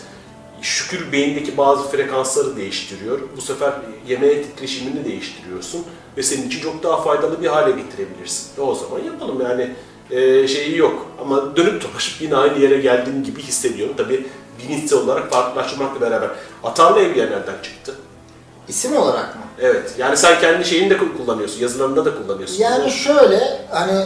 şükür 0.61 1.11
beyindeki 1.11 1.57
bazı 1.57 1.89
frekansları 1.89 2.57
değiştiriyor. 2.57 3.19
Bu 3.37 3.41
sefer 3.41 3.73
yemeğe 4.07 4.43
titreşimini 4.43 5.05
değiştiriyorsun 5.05 5.85
ve 6.17 6.23
senin 6.23 6.47
için 6.47 6.61
çok 6.61 6.83
daha 6.83 7.01
faydalı 7.01 7.41
bir 7.41 7.47
hale 7.47 7.71
getirebilirsin. 7.71 8.47
Ve 8.57 8.61
o 8.61 8.75
zaman 8.75 9.03
yapalım 9.03 9.41
yani 9.41 9.71
e, 10.11 10.47
şeyi 10.47 10.77
yok. 10.77 11.05
Ama 11.21 11.55
dönüp 11.55 11.83
dolaşıp 11.83 12.21
yine 12.21 12.35
aynı 12.35 12.59
yere 12.59 12.77
geldiğim 12.77 13.23
gibi 13.23 13.41
hissediyorum. 13.41 13.95
Tabii 13.97 14.27
bilinçsel 14.59 14.99
olarak 14.99 15.31
farklılaştırmakla 15.31 16.01
beraber. 16.01 16.29
Atarlı 16.63 16.99
Evliya 16.99 17.25
nereden 17.25 17.61
çıktı? 17.63 17.95
İsim 18.67 18.97
olarak 18.97 19.35
mı? 19.35 19.41
Evet. 19.59 19.93
Yani 19.97 20.17
sen 20.17 20.39
kendi 20.39 20.65
şeyini 20.65 20.89
de 20.89 20.97
kullanıyorsun. 20.97 21.59
Yazılarında 21.59 22.05
da 22.05 22.15
kullanıyorsun. 22.15 22.63
Yani 22.63 22.91
şöyle 22.91 23.67
hani 23.69 24.05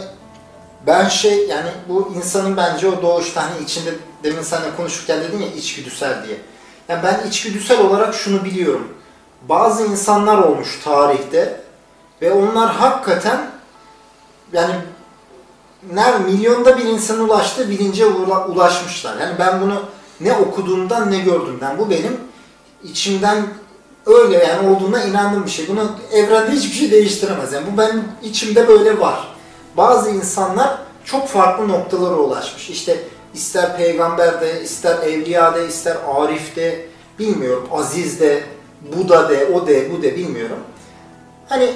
ben 0.86 1.08
şey 1.08 1.46
yani 1.46 1.70
bu 1.88 2.12
insanın 2.16 2.56
bence 2.56 2.88
o 2.88 3.02
doğuşta 3.02 3.42
hani 3.42 3.64
içinde 3.64 3.90
demin 4.26 4.42
seninle 4.42 4.76
konuşurken 4.76 5.20
dedin 5.20 5.38
ya 5.38 5.46
içgüdüsel 5.46 6.24
diye. 6.26 6.36
Yani 6.88 7.02
ben 7.02 7.28
içgüdüsel 7.28 7.80
olarak 7.80 8.14
şunu 8.14 8.44
biliyorum. 8.44 8.88
Bazı 9.48 9.86
insanlar 9.86 10.38
olmuş 10.38 10.80
tarihte 10.84 11.60
ve 12.22 12.32
onlar 12.32 12.74
hakikaten 12.74 13.50
yani 14.52 14.74
ner 15.92 16.20
milyonda 16.20 16.78
bir 16.78 16.84
insan 16.84 17.20
ulaştığı 17.20 17.70
bilince 17.70 18.04
ula- 18.04 18.46
ulaşmışlar. 18.46 19.16
Yani 19.20 19.34
ben 19.38 19.60
bunu 19.60 19.82
ne 20.20 20.32
okuduğumdan 20.32 21.10
ne 21.10 21.18
gördüğümden 21.18 21.78
bu 21.78 21.90
benim 21.90 22.20
içimden 22.84 23.46
öyle 24.06 24.44
yani 24.44 24.68
olduğuna 24.68 25.04
inandığım 25.04 25.44
bir 25.44 25.50
şey. 25.50 25.68
Bunu 25.68 25.90
evrende 26.12 26.50
hiçbir 26.50 26.74
şey 26.76 26.90
değiştiremez. 26.90 27.52
Yani 27.52 27.66
bu 27.72 27.78
benim 27.78 28.04
içimde 28.22 28.68
böyle 28.68 29.00
var. 29.00 29.28
Bazı 29.76 30.10
insanlar 30.10 30.78
çok 31.04 31.28
farklı 31.28 31.68
noktalara 31.68 32.14
ulaşmış. 32.14 32.70
İşte 32.70 33.04
ister 33.36 33.76
peygamberde, 33.76 34.62
ister 34.62 35.02
evliyade, 35.02 35.66
ister 35.66 35.96
arifte, 36.06 36.86
bilmiyorum, 37.18 37.68
azizde, 37.72 38.42
Buda 38.96 39.28
de, 39.28 39.46
o 39.46 39.66
de, 39.66 39.92
bu 39.92 40.02
de 40.02 40.16
bilmiyorum. 40.16 40.58
Hani 41.48 41.70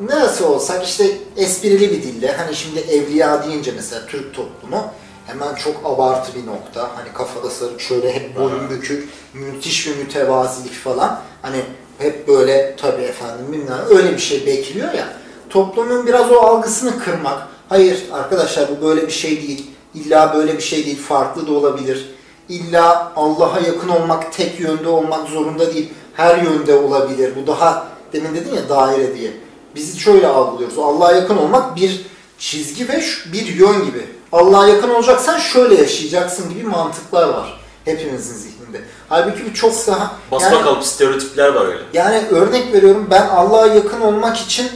nasıl 0.00 0.44
olsak 0.44 0.84
işte 0.84 1.04
esprili 1.36 1.90
bir 1.90 2.02
dille 2.02 2.32
hani 2.32 2.56
şimdi 2.56 2.80
evliya 2.80 3.44
deyince 3.44 3.72
mesela 3.76 4.06
Türk 4.06 4.34
toplumu 4.34 4.84
hemen 5.26 5.54
çok 5.54 5.76
abartı 5.84 6.32
bir 6.34 6.46
nokta. 6.46 6.90
Hani 6.96 7.12
kafada 7.14 7.50
sarık 7.50 7.80
şöyle 7.80 8.12
hep 8.14 8.36
boyun 8.36 8.70
bükük, 8.70 9.08
müthiş 9.34 9.86
bir 9.86 9.96
mütevazilik 9.96 10.72
falan. 10.72 11.20
Hani 11.42 11.60
hep 11.98 12.28
böyle 12.28 12.76
tabii 12.76 13.02
efendim 13.02 13.52
bilmem 13.52 13.80
öyle 13.90 14.12
bir 14.12 14.18
şey 14.18 14.46
bekliyor 14.46 14.92
ya. 14.92 15.08
Toplumun 15.50 16.06
biraz 16.06 16.30
o 16.32 16.38
algısını 16.38 16.98
kırmak. 16.98 17.48
Hayır 17.68 18.04
arkadaşlar 18.12 18.68
bu 18.70 18.86
böyle 18.86 19.06
bir 19.06 19.12
şey 19.12 19.42
değil. 19.42 19.70
İlla 19.94 20.34
böyle 20.34 20.56
bir 20.56 20.62
şey 20.62 20.86
değil. 20.86 21.02
Farklı 21.02 21.46
da 21.46 21.52
olabilir. 21.52 22.10
İlla 22.48 23.12
Allah'a 23.16 23.60
yakın 23.60 23.88
olmak 23.88 24.32
tek 24.32 24.60
yönde 24.60 24.88
olmak 24.88 25.28
zorunda 25.28 25.74
değil. 25.74 25.88
Her 26.14 26.38
yönde 26.42 26.74
olabilir. 26.74 27.32
Bu 27.42 27.46
daha 27.46 27.86
demin 28.12 28.34
dedin 28.34 28.54
ya 28.54 28.68
daire 28.68 29.14
diye. 29.18 29.30
Biz 29.74 29.98
şöyle 29.98 30.26
algılıyoruz. 30.26 30.78
Allah'a 30.78 31.12
yakın 31.12 31.36
olmak 31.36 31.76
bir 31.76 32.06
çizgi 32.38 32.88
ve 32.88 33.02
bir 33.32 33.46
yön 33.46 33.84
gibi. 33.84 34.06
Allah'a 34.32 34.68
yakın 34.68 34.90
olacaksan 34.90 35.38
şöyle 35.38 35.74
yaşayacaksın 35.74 36.50
gibi 36.50 36.62
mantıklar 36.64 37.28
var 37.28 37.60
hepimizin 37.84 38.34
zihninde. 38.34 38.80
Halbuki 39.08 39.50
bu 39.50 39.54
çok 39.54 39.86
daha 39.86 40.12
Basma 40.30 40.48
yani- 40.48 40.64
kalıp 40.64 40.84
stereotipler 40.84 41.48
var 41.48 41.66
öyle. 41.66 41.82
yani 41.92 42.26
örnek 42.30 42.72
veriyorum 42.72 43.06
ben 43.10 43.28
Allah'a 43.28 43.66
yakın 43.66 44.00
olmak 44.00 44.36
için 44.36 44.70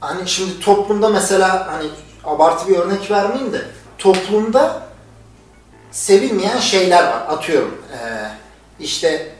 hani 0.00 0.28
şimdi 0.28 0.60
toplumda 0.60 1.08
mesela 1.08 1.66
hani 1.72 1.88
abartı 2.24 2.68
bir 2.68 2.76
örnek 2.76 3.10
vermeyeyim 3.10 3.52
de 3.52 3.62
toplumda 3.98 4.86
sevilmeyen 5.90 6.58
şeyler 6.58 7.02
var. 7.02 7.22
Atıyorum 7.28 7.78
eee, 7.92 8.30
işte 8.80 9.32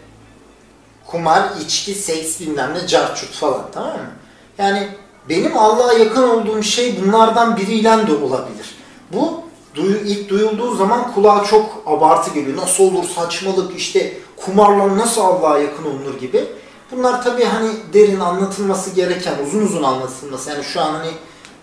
kumar, 1.06 1.48
içki, 1.60 1.94
seks 1.94 2.40
bilmem 2.40 2.74
ne, 2.74 2.86
carçurt 2.86 3.32
falan 3.32 3.62
tamam 3.74 3.92
mı? 3.92 4.10
Yani 4.58 4.88
benim 5.28 5.58
Allah'a 5.58 5.92
yakın 5.92 6.22
olduğum 6.28 6.62
şey 6.62 7.00
bunlardan 7.02 7.56
biriyle 7.56 8.06
de 8.06 8.14
olabilir. 8.14 8.76
Bu 9.12 9.40
duyu, 9.74 9.96
ilk 9.96 10.28
duyulduğu 10.28 10.76
zaman 10.76 11.12
kulağa 11.14 11.44
çok 11.44 11.82
abartı 11.86 12.34
geliyor. 12.34 12.56
Nasıl 12.56 12.84
olur 12.84 13.04
saçmalık 13.04 13.76
işte 13.76 14.18
kumarla 14.36 14.98
nasıl 14.98 15.20
Allah'a 15.20 15.58
yakın 15.58 15.84
olunur 15.84 16.18
gibi. 16.20 16.44
Bunlar 16.92 17.22
tabii 17.22 17.44
hani 17.44 17.70
derin 17.92 18.20
anlatılması 18.20 18.90
gereken, 18.90 19.34
uzun 19.46 19.62
uzun 19.62 19.82
anlatılması. 19.82 20.50
Yani 20.50 20.64
şu 20.64 20.80
an 20.80 20.92
hani 20.92 21.10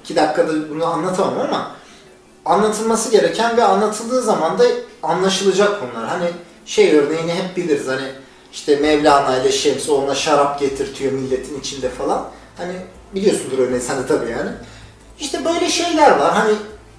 iki 0.03 0.15
dakikada 0.15 0.69
bunu 0.69 0.85
anlatamam 0.85 1.39
ama 1.39 1.71
anlatılması 2.45 3.11
gereken 3.11 3.57
ve 3.57 3.63
anlatıldığı 3.63 4.21
zaman 4.21 4.59
da 4.59 4.63
anlaşılacak 5.03 5.79
konular. 5.79 6.09
Hani 6.09 6.29
şey 6.65 6.95
örneğini 6.97 7.33
hep 7.33 7.57
biliriz 7.57 7.87
hani 7.87 8.11
işte 8.53 8.75
Mevlana 8.75 9.37
ile 9.37 9.51
Şemsi 9.51 9.91
ona 9.91 10.15
şarap 10.15 10.59
getirtiyor 10.59 11.11
milletin 11.11 11.59
içinde 11.59 11.89
falan. 11.89 12.29
Hani 12.57 12.73
biliyorsundur 13.15 13.79
sen 13.79 14.03
de 14.03 14.07
tabii 14.07 14.31
yani. 14.31 14.49
İşte 15.19 15.45
böyle 15.45 15.69
şeyler 15.69 16.11
var. 16.11 16.33
Hani 16.33 16.53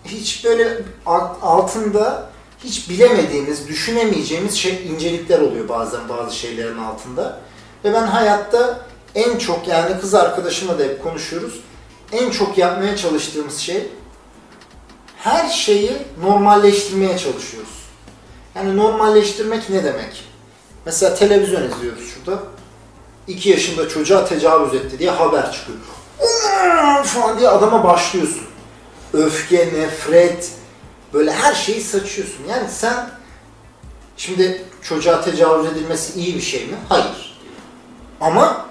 hiç 0.05 0.45
böyle 0.45 0.79
alt- 1.07 1.37
altında 1.43 2.31
hiç 2.65 2.91
bilemediğimiz, 2.91 3.69
düşünemeyeceğimiz 3.69 4.55
şey 4.55 4.87
incelikler 4.87 5.41
oluyor 5.41 5.69
bazen 5.69 6.09
bazı 6.09 6.37
şeylerin 6.37 6.79
altında. 6.79 7.41
Ve 7.85 7.93
ben 7.93 8.07
hayatta 8.07 8.81
en 9.15 9.39
çok 9.39 9.69
yani 9.69 10.01
kız 10.01 10.15
arkadaşımla 10.15 10.79
da 10.79 10.83
hep 10.83 11.03
konuşuyoruz. 11.03 11.61
En 12.13 12.31
çok 12.31 12.59
yapmaya 12.59 12.97
çalıştığımız 12.97 13.59
şey 13.59 13.89
her 15.25 15.49
şeyi 15.49 15.93
normalleştirmeye 16.23 17.19
çalışıyoruz. 17.19 17.71
Yani 18.55 18.77
normalleştirmek 18.77 19.71
ne 19.71 19.85
demek? 19.85 20.25
Mesela 20.87 21.15
televizyon 21.15 21.71
izliyoruz 21.71 22.03
şurada. 22.15 22.43
2 23.29 23.49
yaşında 23.49 23.89
çocuğa 23.89 24.25
tecavüz 24.25 24.75
etti 24.75 24.99
diye 24.99 25.11
haber 25.11 25.53
çıkıyor. 25.53 25.79
Falan 27.05 27.39
diye 27.39 27.49
adama 27.49 27.85
başlıyorsun. 27.85 28.43
Öfke, 29.13 29.71
nefret, 29.75 30.51
böyle 31.13 31.33
her 31.33 31.55
şeyi 31.55 31.81
saçıyorsun. 31.81 32.45
Yani 32.49 32.69
sen 32.71 33.11
şimdi 34.17 34.63
çocuğa 34.83 35.21
tecavüz 35.21 35.73
edilmesi 35.73 36.21
iyi 36.21 36.35
bir 36.35 36.41
şey 36.41 36.67
mi? 36.67 36.77
Hayır. 36.89 37.39
Ama 38.21 38.67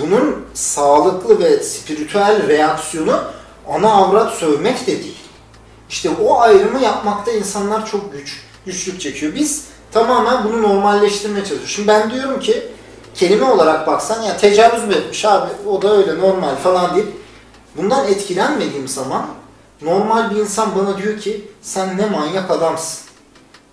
bunun 0.00 0.46
sağlıklı 0.54 1.38
ve 1.38 1.62
spiritüel 1.62 2.48
reaksiyonu 2.48 3.22
ana 3.68 3.92
avrat 3.92 4.34
sövmek 4.34 4.86
de 4.86 5.02
değil. 5.02 5.19
İşte 5.90 6.10
o 6.10 6.40
ayrımı 6.40 6.80
yapmakta 6.80 7.32
insanlar 7.32 7.86
çok 7.86 8.12
güç, 8.12 8.42
güçlük 8.66 9.00
çekiyor. 9.00 9.34
Biz 9.34 9.64
tamamen 9.92 10.44
bunu 10.44 10.62
normalleştirmeye 10.62 11.44
çalışıyoruz. 11.44 11.74
Şimdi 11.74 11.88
ben 11.88 12.10
diyorum 12.10 12.40
ki 12.40 12.68
kelime 13.14 13.44
olarak 13.44 13.86
baksan 13.86 14.22
ya 14.22 14.36
tecavüz 14.36 14.84
mü 14.84 14.94
etmiş 14.94 15.24
abi 15.24 15.50
o 15.68 15.82
da 15.82 15.96
öyle 15.96 16.18
normal 16.18 16.56
falan 16.56 16.94
deyip 16.94 17.08
bundan 17.76 18.06
etkilenmediğim 18.08 18.88
zaman 18.88 19.26
normal 19.82 20.30
bir 20.30 20.36
insan 20.36 20.78
bana 20.78 20.98
diyor 20.98 21.20
ki 21.20 21.48
sen 21.62 21.98
ne 21.98 22.06
manyak 22.06 22.50
adamsın. 22.50 23.00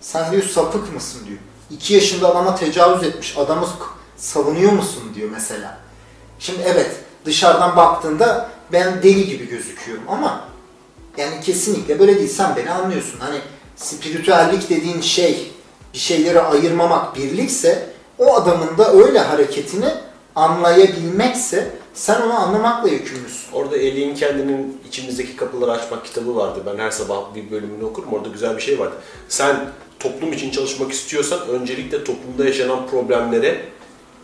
Sen 0.00 0.32
diyor 0.32 0.42
sapık 0.42 0.94
mısın 0.94 1.20
diyor. 1.26 1.38
İki 1.70 1.94
yaşında 1.94 2.28
adama 2.28 2.54
tecavüz 2.54 3.02
etmiş 3.02 3.38
adamı 3.38 3.66
savunuyor 4.16 4.72
musun 4.72 5.02
diyor 5.14 5.30
mesela. 5.32 5.78
Şimdi 6.38 6.62
evet 6.64 6.96
dışarıdan 7.24 7.76
baktığında 7.76 8.50
ben 8.72 9.02
deli 9.02 9.26
gibi 9.26 9.48
gözüküyorum 9.48 10.04
ama 10.08 10.48
yani 11.18 11.40
kesinlikle 11.40 11.98
böyle 11.98 12.18
değil. 12.18 12.28
Sen 12.28 12.56
beni 12.56 12.70
anlıyorsun. 12.70 13.20
Hani 13.20 13.38
spiritüellik 13.76 14.70
dediğin 14.70 15.00
şey 15.00 15.52
bir 15.94 15.98
şeyleri 15.98 16.40
ayırmamak 16.40 17.16
birlikse 17.16 17.86
o 18.18 18.34
adamın 18.34 18.78
da 18.78 18.92
öyle 18.92 19.18
hareketini 19.18 19.88
anlayabilmekse 20.34 21.70
sen 21.94 22.20
onu 22.20 22.40
anlamakla 22.40 22.88
yükümlüsün. 22.88 23.52
Orada 23.52 23.76
Eli'nin 23.76 24.14
kendinin 24.14 24.80
içimizdeki 24.88 25.36
kapıları 25.36 25.72
açmak 25.72 26.04
kitabı 26.04 26.36
vardı. 26.36 26.62
Ben 26.66 26.78
her 26.78 26.90
sabah 26.90 27.34
bir 27.34 27.50
bölümünü 27.50 27.84
okurum. 27.84 28.12
Orada 28.12 28.28
güzel 28.28 28.56
bir 28.56 28.62
şey 28.62 28.78
vardı. 28.78 28.94
Sen 29.28 29.56
toplum 29.98 30.32
için 30.32 30.50
çalışmak 30.50 30.92
istiyorsan 30.92 31.48
öncelikle 31.48 32.04
toplumda 32.04 32.44
yaşanan 32.44 32.86
problemlere 32.86 33.60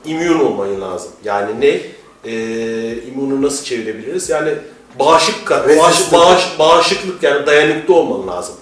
immün 0.04 0.38
olman 0.38 0.80
lazım. 0.80 1.12
Yani 1.24 1.60
ne? 1.60 1.80
Ee, 2.24 2.96
immunu 3.02 3.42
nasıl 3.42 3.64
çevirebiliriz? 3.64 4.30
Yani 4.30 4.54
bağışık, 4.98 5.50
bağış, 5.50 6.12
bağış, 6.12 6.58
bağışıklık 6.58 7.22
yani 7.22 7.46
dayanıklı 7.46 7.94
olman 7.94 8.36
lazım. 8.36 8.54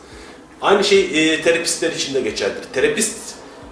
Aynı 0.62 0.84
şey 0.84 1.00
e, 1.34 1.42
terapistler 1.42 1.92
için 1.92 2.14
de 2.14 2.20
geçerlidir. 2.20 2.64
Terapist 2.72 3.18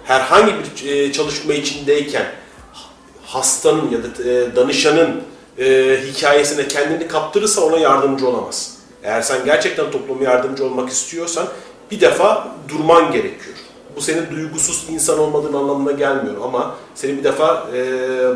herhangi 0.03 0.53
bir 0.53 0.89
e, 0.89 1.11
çalışma 1.11 1.53
içindeyken 1.53 2.25
hastanın 3.25 3.91
ya 3.91 4.03
da 4.03 4.29
e, 4.29 4.55
danışanın 4.55 5.23
e, 5.59 5.97
hikayesine 6.07 6.67
kendini 6.67 7.07
kaptırırsa 7.07 7.61
ona 7.61 7.77
yardımcı 7.77 8.27
olamaz. 8.27 8.77
Eğer 9.03 9.21
sen 9.21 9.45
gerçekten 9.45 9.91
topluma 9.91 10.23
yardımcı 10.23 10.65
olmak 10.65 10.89
istiyorsan 10.89 11.47
bir 11.91 12.01
defa 12.01 12.47
durman 12.69 13.11
gerekiyor. 13.11 13.55
Bu 13.95 14.01
senin 14.01 14.31
duygusuz 14.31 14.85
insan 14.89 15.19
olmadığın 15.19 15.53
anlamına 15.53 15.91
gelmiyor 15.91 16.35
ama 16.43 16.75
senin 16.95 17.17
bir 17.17 17.23
defa 17.23 17.67
e, 17.75 17.81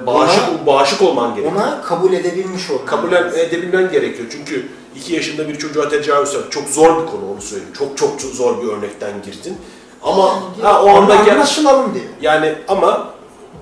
bağışık, 0.07 0.65
bağışık 0.65 1.01
olman 1.01 1.35
gerekiyor. 1.35 1.61
Ona 1.61 1.81
kabul 1.81 2.13
edebilmiş 2.13 2.69
olman. 2.69 2.85
kabul 2.85 3.11
edebilmen 3.13 3.91
gerekiyor. 3.91 4.27
Çünkü 4.31 4.65
2 4.95 5.13
yaşında 5.13 5.47
bir 5.47 5.57
çocuğa 5.57 5.89
tecavüz 5.89 6.33
yapmak 6.33 6.51
çok 6.51 6.67
zor 6.67 6.89
bir 7.01 7.05
konu 7.11 7.31
onu 7.33 7.41
söyleyeyim. 7.41 7.73
Çok 7.77 7.97
çok 7.97 8.19
çok 8.19 8.31
zor 8.31 8.63
bir 8.63 8.67
örnekten 8.67 9.11
girdin. 9.25 9.57
Ama 10.03 10.39
ha, 10.61 10.83
o 10.83 10.89
anda 10.89 11.15
gel, 11.15 11.33
Anlaşılalım 11.33 11.93
diye. 11.93 12.03
yani 12.21 12.55
ama 12.67 13.09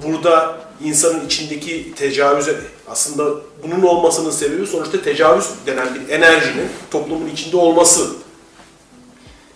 burada 0.05 0.55
insanın 0.83 1.25
içindeki 1.25 1.93
tecavüze 1.95 2.55
aslında 2.89 3.39
bunun 3.63 3.81
olmasının 3.81 4.31
sebebi 4.31 4.67
sonuçta 4.67 5.01
tecavüz 5.01 5.45
denen 5.65 5.87
bir 5.95 6.13
enerjinin 6.13 6.67
toplumun 6.91 7.27
içinde 7.27 7.57
olması. 7.57 8.05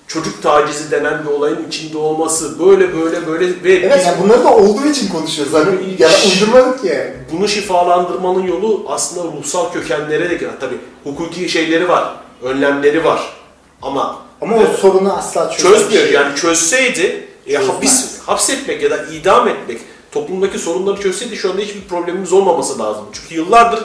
Çocuk 0.08 0.44
tacizi 0.44 0.92
denen 0.92 1.26
bir 1.26 1.30
olayın 1.30 1.68
içinde 1.68 1.98
olması. 1.98 2.60
Böyle 2.60 2.98
böyle 2.98 3.28
böyle 3.28 3.64
ve 3.64 3.74
Evet 3.74 4.06
yani 4.06 4.18
bunları 4.24 4.44
da 4.44 4.56
olduğu 4.56 4.86
için 4.86 5.10
konuşuyoruz. 5.10 5.54
Hani 5.54 5.96
ya 5.98 6.10
uydurmadık 6.26 6.84
yani. 6.84 7.14
bunu 7.32 7.48
şifalandırmanın 7.48 8.44
yolu 8.48 8.86
aslında 8.90 9.38
ruhsal 9.38 9.72
kökenlere 9.72 10.30
de 10.30 10.50
tabii 10.60 10.78
hukuki 11.04 11.50
şeyleri 11.50 11.90
var, 11.90 12.16
önlemleri 12.44 13.04
var. 13.06 13.34
Ama 13.82 14.18
Ama 14.42 14.56
o 14.56 14.78
sorunu 14.78 15.14
asla 15.14 15.50
çözen 15.50 15.72
bir 15.72 15.78
çözmüyor. 15.78 16.04
şey. 16.04 16.14
Yani 16.14 16.36
çözseydi 16.36 17.28
e, 17.48 17.56
hapis 17.56 18.20
hapsetmek 18.26 18.84
ya 18.84 18.92
da 18.92 19.06
idam 19.14 19.48
etmek 19.48 19.82
toplumdaki 20.12 20.60
sorunları 20.60 21.02
çözseydi 21.02 21.38
şu 21.38 21.52
anda 21.52 21.62
hiçbir 21.62 21.82
problemimiz 21.82 22.34
olmaması 22.34 22.80
lazım. 22.80 23.06
Çünkü 23.14 23.36
yıllardır 23.36 23.80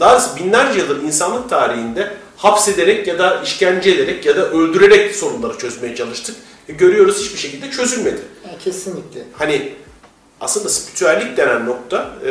daha 0.00 0.36
binlerce 0.36 0.78
yıldır 0.78 1.02
insanlık 1.02 1.50
tarihinde 1.50 2.14
hapsederek 2.36 3.06
ya 3.06 3.18
da 3.18 3.42
işkence 3.42 3.90
ederek 3.90 4.26
ya 4.26 4.36
da 4.36 4.50
öldürerek 4.50 5.14
sorunları 5.16 5.58
çözmeye 5.58 5.96
çalıştık. 5.96 6.36
E, 6.68 6.72
görüyoruz 6.72 7.20
hiçbir 7.20 7.38
şekilde 7.38 7.70
çözülmedi. 7.70 8.20
Yani 8.46 8.58
kesinlikle. 8.64 9.20
Hani 9.32 9.72
aslında 10.40 10.68
spiritüellik 10.68 11.36
denen 11.36 11.66
nokta 11.66 12.10
e, 12.26 12.30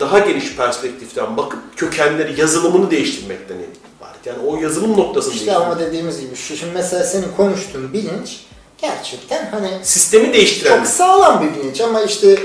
daha 0.00 0.18
geniş 0.18 0.56
perspektiften 0.56 1.36
bakıp 1.36 1.60
kökenleri, 1.76 2.40
yazılımını 2.40 2.90
değiştirmekten 2.90 3.54
ibaret. 3.54 4.26
Yani 4.26 4.38
o 4.46 4.56
yazılım 4.56 4.96
noktasını 4.96 5.34
İşte 5.34 5.54
ama 5.54 5.78
dediğimiz 5.78 6.20
gibi 6.20 6.36
şu 6.36 6.56
şimdi 6.56 6.72
mesela 6.74 7.04
senin 7.04 7.28
konuştuğun 7.36 7.92
bilinç 7.92 8.40
gerçekten 8.80 9.50
hani 9.50 9.70
Sistemi 9.82 10.32
değiştiren. 10.32 10.78
çok 10.78 10.86
sağlam 10.86 11.42
bir 11.42 11.60
bilinç 11.60 11.80
ama 11.80 12.02
işte 12.02 12.38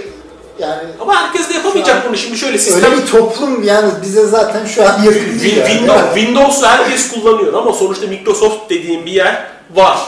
yani 0.60 0.84
Ama 1.02 1.16
herkes 1.16 1.50
de 1.50 1.54
yapamayacak 1.54 1.96
an 1.96 2.02
bunu. 2.08 2.18
Şimdi 2.18 2.38
şöyle 2.38 2.58
sistem... 2.58 2.92
öyle 2.92 3.02
bir 3.02 3.08
toplum 3.08 3.64
yani 3.64 3.92
bize 4.02 4.26
zaten 4.26 4.66
şu 4.66 4.84
an 4.84 5.04
yakın 5.04 5.40
değil 5.40 5.58
yani. 5.58 5.68
Windows, 5.70 6.14
Windows'u 6.16 6.66
herkes 6.68 7.12
kullanıyor 7.12 7.54
ama 7.54 7.74
sonuçta 7.74 8.08
Microsoft 8.08 8.70
dediğim 8.70 9.06
bir 9.06 9.12
yer 9.12 9.48
var. 9.76 10.00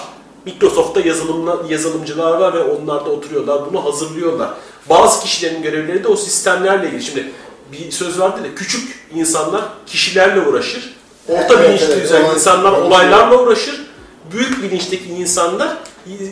Microsoft'ta 0.46 1.00
yazılımla, 1.00 1.58
yazılımcılar 1.70 2.32
var 2.38 2.54
ve 2.54 2.64
onlar 2.64 3.06
da 3.06 3.10
oturuyorlar, 3.10 3.62
bunu 3.70 3.86
hazırlıyorlar. 3.86 4.50
Bazı 4.89 5.22
kişilerin 5.24 5.62
görevleri 5.62 6.04
de 6.04 6.08
o 6.08 6.16
sistemlerle 6.16 6.88
ilgili. 6.88 7.04
Şimdi 7.04 7.32
bir 7.72 7.91
söz 7.91 8.20
vardı 8.20 8.39
da 8.43 8.56
küçük 8.56 9.08
insanlar 9.16 9.62
kişilerle 9.88 10.41
uğraşır. 10.41 10.96
Orta 11.28 11.54
Evet, 11.54 11.68
bilinçli 11.70 11.86
evet, 11.93 12.04
düzey 12.04 12.22
o- 12.24 12.34
insanlar 12.34 12.72
olaylarla 12.72 13.39
uğraşır. 13.39 13.86
Büyük 14.32 14.64
bilinçteki 14.64 15.10
insanlar 15.10 15.78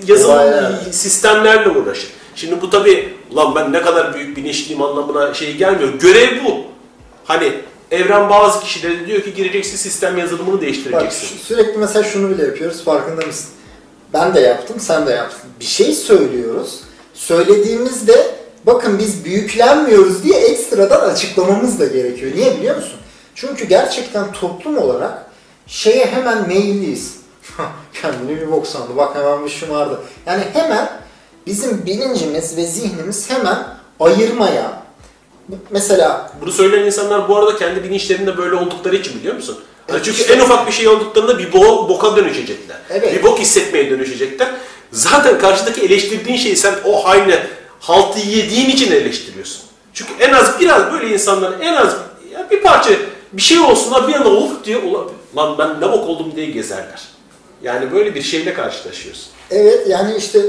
yazılım 0.08 0.36
Olaylar. 0.36 0.72
sistemlerle 0.92 1.70
uğraşır. 1.70 2.10
Şimdi 2.36 2.62
bu 2.62 2.70
tabi 2.70 3.14
lan 3.36 3.56
ben 3.56 3.74
ne 3.74 3.82
kadar 3.82 4.14
büyük 4.16 4.38
bilinçliyim 4.38 4.82
anlamına 4.82 5.34
şey 5.34 5.56
gelmiyor. 5.58 5.94
Görev 5.94 6.44
bu. 6.46 6.62
Hani 7.26 7.54
evren 7.92 8.30
bazı 8.30 8.60
kişilere 8.60 9.08
diyor 9.08 9.22
ki 9.22 9.34
gireceksin 9.34 9.78
sistem 9.78 10.18
yazılımını 10.18 10.54
Bak 10.56 10.62
değiştireceksin. 10.62 11.28
şu- 11.38 11.44
sürekli 11.44 11.78
mesela 11.78 12.04
şunu 12.04 12.30
bile 12.30 12.44
yapıyoruz 12.44 12.84
farkında 12.84 13.26
mısın? 13.26 13.50
Ben 14.14 14.36
de 14.36 14.40
yaptım, 14.40 14.80
sen 14.80 15.08
de 15.08 15.12
yaptın. 15.12 15.50
Bir 15.60 15.66
şey 15.66 15.94
söylüyoruz. 15.94 16.80
Söylediğimizde 17.14 18.36
bakın 18.66 19.00
biz 19.00 19.26
büyüklenmiyoruz 19.26 20.24
diye 20.24 20.40
ekstradan 20.40 21.10
açıklamamız 21.10 21.80
da 21.80 21.86
gerekiyor. 21.86 22.32
Niye 22.36 22.58
biliyor 22.58 22.76
musun? 22.76 23.00
Çünkü 23.36 23.66
gerçekten 23.66 24.32
toplum 24.32 24.78
olarak 24.78 25.26
şeye 25.68 26.06
hemen 26.06 26.48
meyilliyiz. 26.48 27.14
Kendini 28.02 28.42
bir 28.42 28.52
bok 28.52 28.68
sandı. 28.68 28.98
Bak 28.98 29.16
hemen 29.16 29.46
bir 29.46 29.50
şımardı. 29.50 30.00
Yani 30.26 30.44
hemen 30.54 30.90
bizim 31.48 31.86
bilincimiz 31.86 32.58
ve 32.58 32.66
zihnimiz 32.66 33.30
hemen 33.30 33.58
ayırmaya 34.00 34.84
mesela 35.70 36.32
Bunu 36.42 36.52
söyleyen 36.52 36.86
insanlar 36.86 37.30
bu 37.30 37.38
arada 37.38 37.58
kendi 37.58 37.84
bilinçlerinde 37.84 38.38
böyle 38.38 38.56
oldukları 38.56 38.96
için 38.96 39.20
biliyor 39.20 39.36
musun? 39.36 39.58
Yani 39.88 39.96
Evet, 39.96 40.06
çünkü 40.06 40.22
işte. 40.22 40.34
en 40.34 40.40
ufak 40.40 40.68
bir 40.68 40.72
şey 40.72 40.88
olduklarında 40.88 41.40
bir 41.40 41.54
bo 41.54 41.90
boka 41.90 42.16
dönüşecekler. 42.16 42.78
Evet. 42.90 43.14
Bir 43.14 43.24
bok 43.24 43.40
hissetmeye 43.40 43.90
dönüşecekler. 43.90 44.48
Zaten 44.92 45.40
karşıdaki 45.40 45.82
eleştirdiğin 45.82 46.38
şeyi 46.38 46.56
sen 46.56 46.74
o 46.86 47.06
aynı 47.08 47.40
haltı 47.80 48.20
yediğin 48.20 48.70
için 48.70 48.92
eleştiriyorsun. 48.92 49.62
Çünkü 49.94 50.12
en 50.20 50.34
az 50.34 50.60
biraz 50.60 50.92
böyle 50.94 51.14
insanların 51.14 51.62
en 51.62 51.74
az 51.74 51.96
ya 52.34 52.48
bir 52.52 52.62
parça 52.62 52.90
bir 53.34 53.42
şey 53.42 53.60
olsun 53.60 54.08
bir 54.08 54.14
anda 54.14 54.30
of 54.30 54.64
diye 54.66 54.78
"Ulan, 54.78 55.06
lan 55.38 55.58
ben 55.58 55.82
ne 55.82 55.92
bok 55.92 56.10
oldum 56.10 56.34
diye 56.36 56.46
gezerler. 56.46 57.02
Yani 57.64 57.92
böyle 57.94 58.16
bir 58.16 58.22
şeyle 58.22 58.54
karşılaşıyorsun. 58.54 59.26
Evet 59.52 59.88
yani 59.88 60.16
işte 60.18 60.40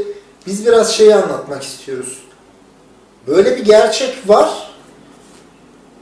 biz 0.46 0.66
biraz 0.66 0.94
şeyi 0.94 1.14
anlatmak 1.14 1.62
istiyoruz. 1.62 2.18
Böyle 3.26 3.56
bir 3.56 3.64
gerçek 3.64 4.14
var. 4.26 4.48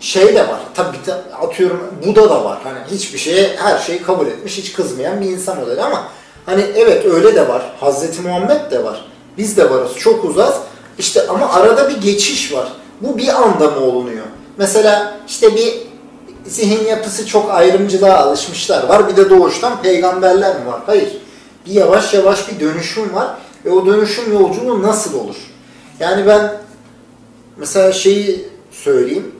Şey 0.00 0.34
de 0.34 0.48
var. 0.48 0.60
Tabii 0.74 0.96
atıyorum 1.42 1.80
Buda 2.06 2.30
da 2.30 2.44
var. 2.44 2.58
Hani 2.64 2.78
hiçbir 2.90 3.18
şeye 3.18 3.56
her 3.56 3.78
şeyi 3.78 4.02
kabul 4.02 4.26
etmiş, 4.26 4.58
hiç 4.58 4.72
kızmayan 4.72 5.20
bir 5.20 5.26
insan 5.26 5.60
modeli 5.60 5.82
ama 5.82 6.08
hani 6.46 6.62
evet 6.76 7.06
öyle 7.06 7.34
de 7.34 7.48
var. 7.48 7.62
Hazreti 7.80 8.22
Muhammed 8.22 8.70
de 8.70 8.84
var. 8.84 9.04
Biz 9.38 9.56
de 9.56 9.70
varız. 9.70 9.96
Çok 9.98 10.24
uzaz. 10.24 10.60
İşte 10.98 11.28
ama 11.28 11.52
arada 11.52 11.90
bir 11.90 12.00
geçiş 12.00 12.52
var. 12.52 12.72
Bu 13.00 13.18
bir 13.18 13.28
anda 13.28 13.70
mı 13.70 13.80
olunuyor? 13.80 14.26
Mesela 14.58 15.14
işte 15.28 15.56
bir 15.56 15.74
zihin 16.46 16.86
yapısı 16.86 17.26
çok 17.26 17.50
ayrımcılığa 17.50 18.16
alışmışlar 18.16 18.88
var. 18.88 19.08
Bir 19.08 19.16
de 19.16 19.30
doğuştan 19.30 19.82
peygamberler 19.82 20.60
mi 20.60 20.66
var? 20.66 20.80
Hayır. 20.86 21.08
Bir 21.66 21.72
yavaş 21.72 22.14
yavaş 22.14 22.50
bir 22.50 22.60
dönüşüm 22.60 23.14
var 23.14 23.36
ve 23.64 23.70
o 23.70 23.86
dönüşüm 23.86 24.32
yolculuğu 24.32 24.82
nasıl 24.82 25.18
olur? 25.18 25.36
Yani 26.00 26.26
ben 26.26 26.52
mesela 27.56 27.92
şeyi 27.92 28.48
söyleyeyim. 28.70 29.34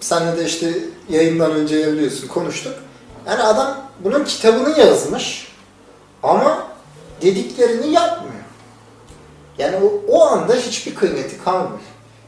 Senle 0.00 0.36
de 0.36 0.44
işte 0.44 0.78
yayından 1.08 1.52
önce 1.52 1.92
biliyorsun 1.92 2.28
konuştuk. 2.28 2.74
Yani 3.26 3.42
adam 3.42 3.76
bunun 4.04 4.24
kitabını 4.24 4.78
yazmış 4.78 5.52
ama 6.22 6.66
dediklerini 7.22 7.92
yapmıyor. 7.92 8.34
Yani 9.58 9.76
o, 9.76 10.12
o 10.12 10.26
anda 10.26 10.54
hiçbir 10.54 10.94
kıymeti 10.94 11.44
kalmıyor. 11.44 11.80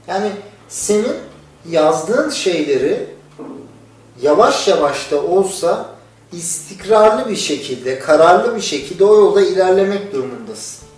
Yani 0.06 0.30
senin 0.68 1.16
yazdığın 1.68 2.30
şeyleri 2.30 3.06
yavaş 4.22 4.68
yavaş 4.68 5.10
da 5.10 5.22
olsa 5.22 5.97
istikrarlı 6.32 7.30
bir 7.30 7.36
şekilde, 7.36 7.98
kararlı 7.98 8.56
bir 8.56 8.60
şekilde 8.60 9.04
o 9.04 9.14
yolda 9.14 9.40
ilerlemek 9.40 10.12
durumundasın. 10.12 10.88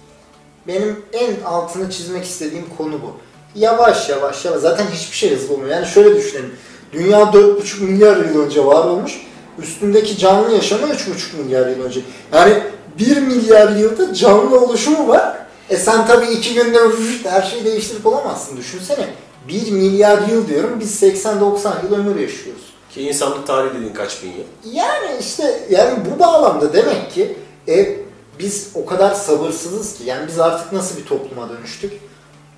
Benim 0.67 1.03
en 1.13 1.43
altını 1.45 1.91
çizmek 1.91 2.25
istediğim 2.25 2.65
konu 2.79 2.93
bu. 2.93 3.17
Yavaş 3.55 4.09
yavaş 4.09 4.45
yavaş. 4.45 4.61
Zaten 4.61 4.87
hiçbir 4.95 5.17
şey 5.17 5.37
hızlı 5.37 5.55
olmuyor. 5.55 5.71
Yani 5.71 5.87
şöyle 5.87 6.17
düşünelim. 6.17 6.53
Dünya 6.93 7.21
4,5 7.21 7.83
milyar 7.83 8.17
yıl 8.17 8.45
önce 8.45 8.65
var 8.67 8.85
olmuş. 8.85 9.27
Üstündeki 9.59 10.19
canlı 10.19 10.55
yaşamı 10.55 10.87
3,5 10.87 11.43
milyar 11.43 11.67
yıl 11.67 11.85
önce. 11.85 12.01
Yani 12.33 12.63
1 12.99 13.17
milyar 13.17 13.77
yılda 13.77 14.15
canlı 14.15 14.61
oluşumu 14.61 15.09
var. 15.09 15.37
E 15.71 15.77
sen 15.77 16.07
tabii 16.07 16.27
iki 16.27 16.55
günde 16.55 16.79
her 17.25 17.43
şeyi 17.43 17.65
değiştirip 17.65 18.07
olamazsın. 18.07 18.57
Düşünsene. 18.57 19.09
1 19.49 19.71
milyar 19.71 20.29
yıl 20.29 20.49
diyorum. 20.49 20.81
Biz 20.81 21.03
80-90 21.03 21.85
yıl 21.85 21.95
ömür 21.95 22.21
yaşıyoruz. 22.21 22.70
Ki 22.91 23.03
insanlık 23.03 23.47
tarihi 23.47 23.75
dediğin 23.75 23.93
kaç 23.93 24.23
bin 24.23 24.29
yıl. 24.29 24.75
Yani 24.75 25.17
işte 25.21 25.61
yani 25.71 25.99
bu 26.05 26.19
bağlamda 26.19 26.73
demek 26.73 27.11
ki 27.11 27.37
e, 27.69 27.97
biz 28.39 28.71
o 28.75 28.87
kadar 28.87 29.15
sabırsızız 29.15 29.99
ki 29.99 30.05
yani 30.05 30.27
biz 30.29 30.39
artık 30.39 30.73
nasıl 30.73 30.97
bir 30.97 31.07
topluma 31.07 31.49
dönüştük? 31.49 31.93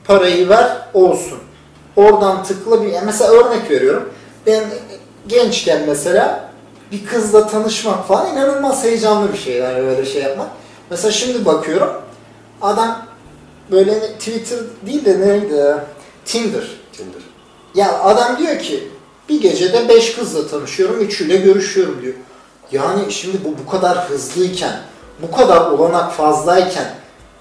Parayı 0.04 0.48
ver 0.48 0.88
olsun. 0.94 1.38
Oradan 1.96 2.44
tıkla 2.44 2.82
bir 2.82 2.88
yani 2.88 3.06
mesela 3.06 3.30
örnek 3.32 3.70
veriyorum. 3.70 4.12
Ben 4.46 4.64
gençken 5.28 5.82
mesela 5.86 6.50
bir 6.92 7.06
kızla 7.06 7.46
tanışmak 7.46 8.08
falan 8.08 8.32
inanılmaz 8.32 8.84
heyecanlı 8.84 9.32
bir 9.32 9.38
şey 9.38 9.54
yani 9.54 9.84
böyle 9.84 10.06
şey 10.06 10.22
yapmak. 10.22 10.48
Mesela 10.90 11.12
şimdi 11.12 11.44
bakıyorum 11.44 11.92
adam 12.62 13.06
böyle 13.70 14.00
Twitter 14.00 14.58
değil 14.86 15.04
de 15.04 15.20
neydi? 15.20 15.76
Tinder. 16.24 16.64
Tinder. 16.92 17.22
Ya 17.74 18.02
adam 18.02 18.38
diyor 18.38 18.58
ki 18.58 18.91
bir 19.32 19.40
gecede 19.40 19.88
beş 19.88 20.14
kızla 20.14 20.46
tanışıyorum, 20.48 21.00
üçüyle 21.00 21.36
görüşüyorum 21.36 22.02
diyor. 22.02 22.14
Yani 22.72 23.12
şimdi 23.12 23.36
bu 23.44 23.54
bu 23.66 23.70
kadar 23.70 24.08
hızlıyken, 24.10 24.80
bu 25.22 25.36
kadar 25.36 25.60
olanak 25.60 26.12
fazlayken 26.12 26.94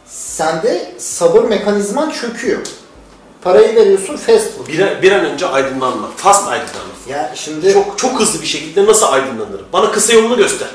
sende 0.05 0.91
sabır 0.97 1.43
mekanizman 1.43 2.09
çöküyor. 2.11 2.59
Parayı 3.41 3.75
veriyorsun 3.75 4.17
fast 4.17 4.57
food. 4.57 4.67
Bir, 4.67 4.79
an- 4.79 5.01
bir 5.01 5.11
an 5.11 5.25
önce 5.25 5.45
aydınlanma. 5.47 6.09
Fast 6.15 6.47
aydınlanma. 6.47 6.91
Ya 7.09 7.31
şimdi 7.35 7.73
Çok 7.73 7.97
çok 7.99 8.19
hızlı 8.19 8.41
bir 8.41 8.47
şekilde 8.47 8.85
nasıl 8.85 9.05
aydınlanırım? 9.05 9.65
Bana 9.73 9.91
kısa 9.91 10.13
yolunu 10.13 10.37
göster. 10.37 10.67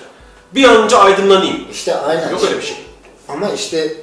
Bir 0.55 0.65
an 0.65 0.77
önce 0.77 0.97
aydınlanayım. 0.97 1.61
işte 1.73 1.95
aynen. 1.97 2.31
Yok 2.31 2.45
öyle 2.45 2.57
bir 2.57 2.63
şey. 2.63 2.77
Ama 3.29 3.51
işte 3.51 3.95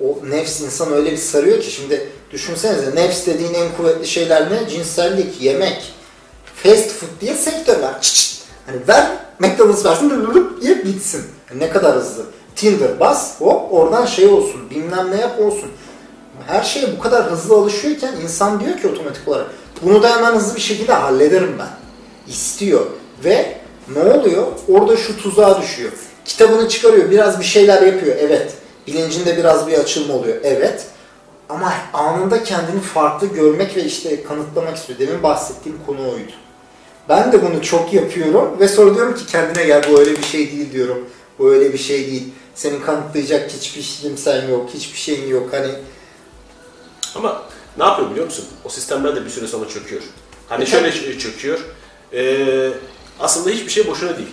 o 0.00 0.18
nefs 0.30 0.60
insan 0.60 0.92
öyle 0.92 1.12
bir 1.12 1.16
sarıyor 1.16 1.60
ki 1.60 1.70
şimdi 1.70 2.08
düşünsenize 2.30 2.94
nefs 2.94 3.26
dediğin 3.26 3.54
en 3.54 3.76
kuvvetli 3.76 4.06
şeyler 4.06 4.50
ne? 4.52 4.68
Cinsellik, 4.68 5.40
yemek, 5.40 5.92
fast 6.62 6.90
food 6.90 7.20
diye 7.20 7.34
sektör 7.34 7.80
var. 7.80 8.00
Çıt 8.00 8.14
çıt. 8.14 8.42
Hani 8.66 8.88
ver 8.88 9.06
McDonald's 9.38 9.84
versin 9.84 10.10
lülülüp 10.10 10.62
diye 10.62 10.84
bitsin. 10.84 11.24
Yani 11.50 11.60
ne 11.60 11.70
kadar 11.70 11.96
hızlı. 11.96 12.22
Tinder 12.56 13.00
bas 13.00 13.40
hop 13.40 13.72
oradan 13.72 14.06
şey 14.06 14.26
olsun 14.26 14.70
bilmem 14.70 15.10
ne 15.10 15.20
yap 15.20 15.40
olsun. 15.40 15.70
Her 16.46 16.62
şeye 16.62 16.96
bu 16.96 17.02
kadar 17.02 17.30
hızlı 17.30 17.54
alışıyorken 17.54 18.14
insan 18.22 18.60
diyor 18.60 18.78
ki 18.78 18.88
otomatik 18.88 19.28
olarak 19.28 19.46
bunu 19.82 20.02
da 20.02 20.16
hemen 20.16 20.34
hızlı 20.34 20.56
bir 20.56 20.60
şekilde 20.60 20.92
hallederim 20.92 21.56
ben. 21.58 21.68
İstiyor. 22.32 22.86
Ve 23.24 23.56
ne 23.94 24.02
oluyor? 24.02 24.46
Orada 24.68 24.96
şu 24.96 25.16
tuzağa 25.16 25.62
düşüyor. 25.62 25.92
Kitabını 26.24 26.68
çıkarıyor, 26.68 27.10
biraz 27.10 27.40
bir 27.40 27.44
şeyler 27.44 27.82
yapıyor. 27.82 28.16
Evet. 28.20 28.52
Bilincinde 28.86 29.36
biraz 29.36 29.66
bir 29.66 29.78
açılma 29.78 30.14
oluyor. 30.14 30.36
Evet. 30.42 30.86
Ama 31.48 31.72
anında 31.92 32.44
kendini 32.44 32.80
farklı 32.80 33.26
görmek 33.26 33.76
ve 33.76 33.84
işte 33.84 34.22
kanıtlamak 34.22 34.76
istiyor. 34.76 34.98
Demin 34.98 35.22
bahsettiğim 35.22 35.78
konu 35.86 36.10
oydu. 36.10 36.32
Ben 37.08 37.32
de 37.32 37.42
bunu 37.42 37.62
çok 37.62 37.92
yapıyorum 37.92 38.60
ve 38.60 38.68
sonra 38.68 38.94
diyorum 38.94 39.14
ki 39.14 39.26
kendine 39.26 39.64
gel 39.64 39.82
bu 39.90 40.00
öyle 40.00 40.16
bir 40.16 40.22
şey 40.22 40.52
değil 40.52 40.72
diyorum. 40.72 41.08
Bu 41.38 41.52
öyle 41.52 41.72
bir 41.72 41.78
şey 41.78 42.06
değil. 42.06 42.28
Senin 42.54 42.80
kanıtlayacak 42.80 43.50
hiçbir 43.50 43.82
kimsen 44.02 44.48
yok, 44.48 44.70
hiçbir 44.74 44.98
şeyin 44.98 45.28
yok. 45.28 45.52
Hani 45.52 45.70
Ama 47.14 47.42
ne 47.78 47.84
yapıyor 47.84 48.10
biliyor 48.10 48.26
musun? 48.26 48.44
O 48.64 48.68
sistemler 48.68 49.16
de 49.16 49.24
bir 49.24 49.30
süre 49.30 49.46
sonra 49.46 49.68
çöküyor. 49.68 50.02
Hani 50.48 50.66
şöyle 50.66 51.18
çöküyor. 51.18 51.60
Ee, 52.12 52.70
aslında 53.20 53.50
hiçbir 53.50 53.70
şey 53.70 53.86
boşuna 53.86 54.16
değil. 54.16 54.28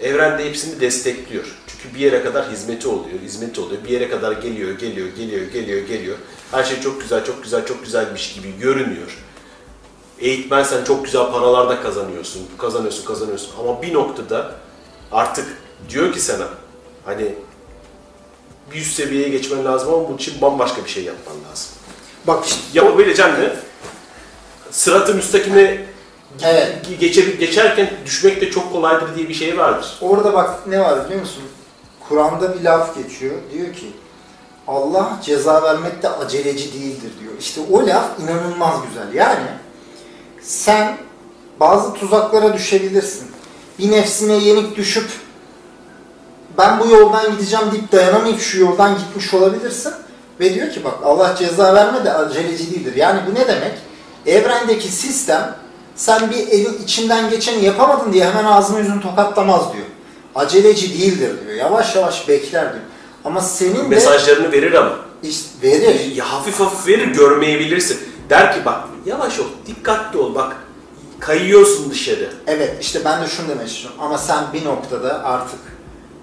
Evren 0.00 0.38
de 0.38 0.44
hepsini 0.44 0.80
destekliyor. 0.80 1.44
Çünkü 1.66 1.94
bir 1.94 2.00
yere 2.00 2.22
kadar 2.22 2.50
hizmeti 2.50 2.88
oluyor, 2.88 3.20
hizmeti 3.24 3.60
oluyor. 3.60 3.84
Bir 3.84 3.88
yere 3.88 4.10
kadar 4.10 4.32
geliyor, 4.32 4.78
geliyor, 4.78 5.08
geliyor, 5.16 5.46
geliyor, 5.52 5.86
geliyor. 5.86 6.16
Her 6.50 6.64
şey 6.64 6.80
çok 6.80 7.00
güzel, 7.00 7.24
çok 7.24 7.42
güzel, 7.42 7.66
çok 7.66 7.84
güzelmiş 7.84 8.32
gibi 8.32 8.58
görünüyor. 8.60 9.18
Eğitmensen 10.20 10.84
çok 10.84 11.04
güzel 11.04 11.30
paralar 11.32 11.68
da 11.68 11.82
kazanıyorsun, 11.82 12.42
kazanıyorsun, 12.58 13.04
kazanıyorsun. 13.04 13.50
Ama 13.60 13.82
bir 13.82 13.94
noktada 13.94 14.52
artık 15.12 15.46
diyor 15.88 16.12
ki 16.12 16.20
sana 16.20 16.48
hani 17.04 17.34
bir 18.72 18.80
üst 18.80 18.92
seviyeye 18.96 19.28
geçmen 19.28 19.64
lazım 19.64 19.94
ama 19.94 20.08
bunun 20.08 20.16
için 20.16 20.40
bambaşka 20.40 20.84
bir 20.84 20.90
şey 20.90 21.04
yapman 21.04 21.34
lazım. 21.50 21.66
bak 22.26 22.46
işte 22.46 22.60
Yapabileceğin 22.74 23.30
ne? 23.30 23.52
Sıratı 24.70 25.14
müstakime 25.14 25.86
Evet. 26.42 26.76
geçer, 27.00 27.24
geçerken 27.26 27.90
düşmek 28.06 28.40
de 28.40 28.50
çok 28.50 28.72
kolaydır 28.72 29.16
diye 29.16 29.28
bir 29.28 29.34
şey 29.34 29.58
vardır. 29.58 29.98
orada 30.00 30.32
bak 30.32 30.66
ne 30.66 30.80
var 30.80 31.04
biliyor 31.04 31.20
musun? 31.20 31.42
Kur'an'da 32.08 32.54
bir 32.58 32.64
laf 32.64 32.96
geçiyor. 32.96 33.34
Diyor 33.52 33.74
ki 33.74 33.92
Allah 34.68 35.18
ceza 35.24 35.62
vermekte 35.62 36.08
aceleci 36.08 36.72
değildir 36.72 37.10
diyor. 37.20 37.32
İşte 37.40 37.60
o 37.72 37.86
laf 37.86 38.06
inanılmaz 38.20 38.74
güzel. 38.88 39.14
Yani 39.14 39.46
sen 40.42 40.96
bazı 41.60 41.92
tuzaklara 41.94 42.54
düşebilirsin. 42.54 43.28
Bir 43.78 43.90
nefsine 43.90 44.36
yenik 44.36 44.76
düşüp 44.76 45.06
ben 46.58 46.80
bu 46.80 46.86
yoldan 46.88 47.32
gideceğim 47.32 47.64
deyip 47.72 47.92
dayanamayıp 47.92 48.40
şu 48.40 48.60
yoldan 48.60 48.98
gitmiş 48.98 49.34
olabilirsin. 49.34 49.92
Ve 50.40 50.54
diyor 50.54 50.70
ki 50.70 50.84
bak 50.84 50.94
Allah 51.04 51.34
ceza 51.38 51.74
verme 51.74 52.04
de 52.04 52.12
aceleci 52.12 52.70
değildir. 52.70 52.96
Yani 52.96 53.20
bu 53.30 53.34
ne 53.34 53.48
demek? 53.48 53.72
Evrendeki 54.26 54.88
sistem 54.88 55.56
sen 55.96 56.30
bir 56.30 56.48
elin 56.48 56.78
içinden 56.84 57.30
geçeni 57.30 57.64
yapamadın 57.64 58.12
diye 58.12 58.24
hemen 58.30 58.44
ağzını 58.44 58.78
yüzünü 58.78 59.00
tokatlamaz 59.02 59.72
diyor. 59.72 59.84
Aceleci 60.34 60.98
değildir 61.00 61.30
diyor. 61.46 61.56
Yavaş 61.56 61.96
yavaş 61.96 62.28
bekler 62.28 62.62
diyor. 62.72 62.84
Ama 63.24 63.40
senin 63.40 63.74
de 63.76 63.82
Mesajlarını 63.82 64.52
verir 64.52 64.72
ama. 64.74 64.92
işte 65.22 65.48
verir. 65.62 66.14
Ya 66.14 66.32
hafif 66.32 66.60
hafif 66.60 66.86
verir 66.86 67.06
görmeyebilirsin. 67.08 67.98
Der 68.30 68.52
ki 68.54 68.64
bak 68.64 68.80
yavaş 69.06 69.40
ol, 69.40 69.44
dikkatli 69.66 70.18
ol 70.18 70.34
bak. 70.34 70.56
Kayıyorsun 71.20 71.90
dışarı. 71.90 72.32
Evet 72.46 72.76
işte 72.80 73.00
ben 73.04 73.22
de 73.22 73.26
şunu 73.26 73.48
demek 73.48 73.68
istiyorum. 73.68 73.98
Ama 74.00 74.18
sen 74.18 74.44
bir 74.52 74.64
noktada 74.64 75.24
artık 75.24 75.58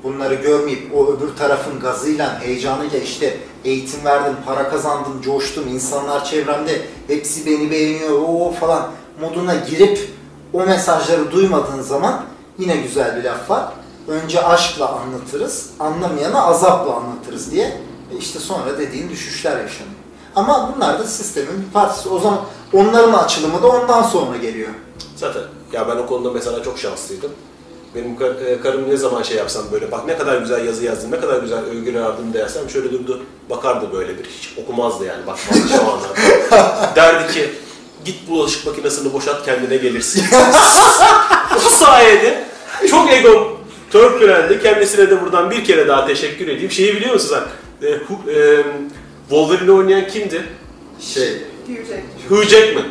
bunları 0.03 0.33
görmeyip 0.33 0.95
o 0.95 1.07
öbür 1.07 1.35
tarafın 1.35 1.79
gazıyla, 1.79 2.41
heyecanıyla 2.41 2.99
işte 2.99 3.37
eğitim 3.65 4.05
verdim, 4.05 4.33
para 4.45 4.69
kazandım, 4.69 5.21
coştum, 5.21 5.67
insanlar 5.67 6.25
çevremde 6.25 6.81
hepsi 7.07 7.45
beni 7.45 7.71
beğeniyor 7.71 8.21
o 8.27 8.51
falan 8.51 8.91
moduna 9.21 9.55
girip 9.55 10.09
o 10.53 10.65
mesajları 10.65 11.31
duymadığın 11.31 11.81
zaman 11.81 12.25
yine 12.57 12.77
güzel 12.77 13.17
bir 13.17 13.23
laf 13.23 13.49
var. 13.49 13.73
Önce 14.07 14.43
aşkla 14.43 14.89
anlatırız, 14.89 15.69
anlamayana 15.79 16.43
azapla 16.43 16.95
anlatırız 16.95 17.51
diye 17.51 17.81
e 18.13 18.17
işte 18.17 18.39
sonra 18.39 18.77
dediğin 18.77 19.09
düşüşler 19.09 19.51
yaşanıyor. 19.51 19.96
Ama 20.37 20.73
bunlar 20.75 20.99
da 20.99 21.03
sistemin 21.03 21.65
bir 21.67 21.73
parçası. 21.73 22.09
O 22.13 22.19
zaman 22.19 22.39
onların 22.73 23.13
açılımı 23.13 23.61
da 23.63 23.67
ondan 23.67 24.03
sonra 24.03 24.37
geliyor. 24.37 24.69
Zaten 25.15 25.41
ya 25.73 25.87
ben 25.87 25.95
o 25.97 26.05
konuda 26.05 26.31
mesela 26.31 26.63
çok 26.63 26.79
şanslıydım. 26.79 27.31
Benim 27.95 28.17
e, 28.47 28.61
karım 28.61 28.89
ne 28.89 28.97
zaman 28.97 29.23
şey 29.23 29.37
yapsam 29.37 29.63
böyle 29.71 29.91
bak 29.91 30.05
ne 30.05 30.17
kadar 30.17 30.37
güzel 30.37 30.65
yazı 30.65 30.83
yazdım, 30.83 31.11
ne 31.11 31.19
kadar 31.19 31.41
güzel 31.41 31.59
övgüler 31.59 32.01
aldım 32.01 32.33
dersem 32.33 32.69
şöyle 32.69 32.91
durdu 32.91 33.23
bakardı 33.49 33.93
böyle 33.93 34.17
bir 34.17 34.23
hiç 34.25 34.53
okumazdı 34.57 35.05
yani 35.05 35.27
bakmazdı 35.27 35.67
şu 35.69 35.81
anda. 35.81 36.95
Derdi 36.95 37.33
ki 37.33 37.49
git 38.05 38.29
bulaşık 38.29 38.65
makinesini 38.65 39.13
boşalt 39.13 39.45
kendine 39.45 39.77
gelirsin. 39.77 40.23
Bu 41.65 41.69
sayede 41.69 42.43
çok 42.89 43.11
egom 43.11 43.57
törpülendi. 43.91 44.61
Kendisine 44.63 45.09
de 45.09 45.21
buradan 45.21 45.51
bir 45.51 45.65
kere 45.65 45.87
daha 45.87 46.07
teşekkür 46.07 46.47
edeyim. 46.47 46.71
Şeyi 46.71 46.95
biliyor 46.95 47.13
musun 47.13 47.29
sen? 47.29 47.87
E, 47.87 47.91
Hu- 47.91 48.31
e, 48.31 48.63
Wolverine 49.29 49.71
oynayan 49.71 50.07
kimdi? 50.07 50.43
Şey, 50.99 51.41
Diyecek. 51.67 52.03
Hugh 52.29 52.43
Jackman. 52.43 52.85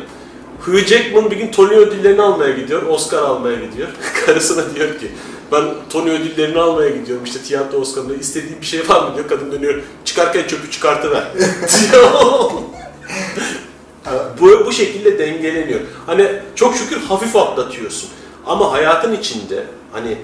Hugh 0.59 0.85
Jackman 0.85 1.31
bir 1.31 1.35
gün 1.35 1.51
Tony 1.51 1.75
ödüllerini 1.75 2.21
almaya 2.21 2.53
gidiyor, 2.53 2.81
Oscar 2.81 3.21
almaya 3.23 3.55
gidiyor. 3.55 3.87
Karısına 4.25 4.75
diyor 4.75 4.99
ki, 4.99 5.11
ben 5.51 5.63
Tony 5.89 6.11
ödüllerini 6.11 6.59
almaya 6.59 6.89
gidiyorum 6.89 7.23
işte 7.25 7.39
tiyatro 7.39 7.77
Oscar'ında 7.77 8.15
istediğin 8.15 8.61
bir 8.61 8.65
şey 8.65 8.89
var 8.89 9.09
mı 9.09 9.15
diyor. 9.15 9.27
Kadın 9.27 9.51
dönüyor, 9.51 9.81
çıkarken 10.05 10.47
çöpü 10.47 10.71
çıkartıver. 10.71 11.27
bu, 14.39 14.65
bu 14.65 14.71
şekilde 14.71 15.19
dengeleniyor. 15.19 15.79
Hani 16.05 16.31
çok 16.55 16.75
şükür 16.75 16.97
hafif 16.97 17.35
atlatıyorsun. 17.35 18.09
Ama 18.45 18.71
hayatın 18.71 19.13
içinde 19.13 19.63
hani 19.91 20.17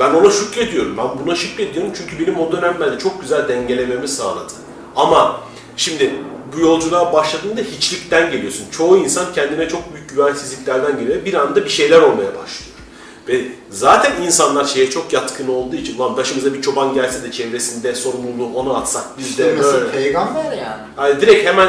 ben 0.00 0.14
ona 0.14 0.30
şükrediyorum. 0.30 0.96
Ben 0.96 1.06
buna 1.26 1.34
şükrediyorum 1.34 1.92
çünkü 1.96 2.18
benim 2.18 2.40
o 2.40 2.52
dönemlerde 2.52 2.98
çok 2.98 3.20
güzel 3.20 3.48
dengelememi 3.48 4.08
sağladı. 4.08 4.52
Ama 4.96 5.40
şimdi 5.76 6.10
bu 6.56 6.60
yolculuğa 6.60 7.12
başladığında 7.12 7.60
hiçlikten 7.60 8.30
geliyorsun. 8.30 8.64
Çoğu 8.70 8.96
insan 8.96 9.26
kendine 9.34 9.68
çok 9.68 9.94
büyük 9.94 10.10
güvensizliklerden 10.10 10.98
geliyor. 10.98 11.24
Bir 11.24 11.34
anda 11.34 11.64
bir 11.64 11.70
şeyler 11.70 11.98
olmaya 12.02 12.28
başlıyor. 12.28 12.72
Ve 13.28 13.40
zaten 13.70 14.12
insanlar 14.22 14.64
şeye 14.64 14.90
çok 14.90 15.12
yatkın 15.12 15.48
olduğu 15.48 15.76
için 15.76 15.98
lan 15.98 16.16
başımıza 16.16 16.54
bir 16.54 16.62
çoban 16.62 16.94
gelse 16.94 17.22
de 17.22 17.32
çevresinde 17.32 17.94
sorumluluğu 17.94 18.54
ona 18.54 18.74
atsak 18.74 19.04
biz 19.18 19.26
işte 19.30 19.44
de 19.44 19.52
mesela 19.56 19.72
böyle. 19.80 19.90
peygamber 19.90 20.44
yani. 20.44 20.82
Yani 20.98 21.20
direkt 21.20 21.46
hemen 21.46 21.68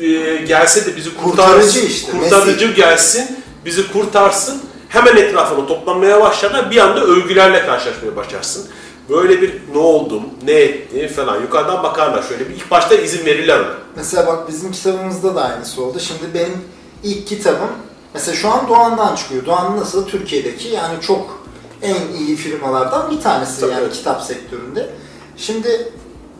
e, 0.00 0.36
gelse 0.36 0.86
de 0.86 0.96
bizi 0.96 1.16
Kurtarıcı 1.16 1.80
işte, 1.80 2.12
kurtarıcı 2.12 2.72
gelsin, 2.72 3.38
bizi 3.64 3.92
kurtarsın. 3.92 4.62
Hemen 4.88 5.16
etrafına 5.16 5.66
toplanmaya 5.66 6.20
başlarlar. 6.20 6.70
Bir 6.70 6.78
anda 6.78 7.04
övgülerle 7.04 7.66
karşılaşmaya 7.66 8.16
başlarsın. 8.16 8.66
Böyle 9.08 9.42
bir 9.42 9.62
ne 9.74 9.78
oldum, 9.78 10.22
ne 10.44 10.52
ettim 10.52 11.08
falan 11.08 11.40
yukarıdan 11.40 11.82
bakarlar 11.82 12.22
şöyle 12.22 12.48
bir 12.48 12.54
ilk 12.54 12.70
başta 12.70 12.94
izin 12.94 13.26
verirler 13.26 13.60
ona. 13.60 13.74
Mesela 13.96 14.26
bak 14.26 14.48
bizim 14.48 14.72
kitabımızda 14.72 15.34
da 15.34 15.44
aynısı 15.44 15.84
oldu. 15.84 16.00
Şimdi 16.00 16.34
benim 16.34 16.64
ilk 17.02 17.26
kitabım 17.26 17.70
mesela 18.14 18.36
şu 18.36 18.48
an 18.50 18.68
Doğan'dan 18.68 19.16
çıkıyor. 19.16 19.46
Doğan 19.46 19.80
nasıl? 19.80 20.06
Türkiye'deki 20.08 20.68
yani 20.68 21.00
çok 21.00 21.38
en 21.82 22.18
iyi 22.18 22.36
firmalardan 22.36 23.10
bir 23.10 23.20
tanesi 23.20 23.60
Tabii. 23.60 23.72
yani 23.72 23.92
kitap 23.92 24.22
sektöründe. 24.22 24.90
Şimdi 25.36 25.92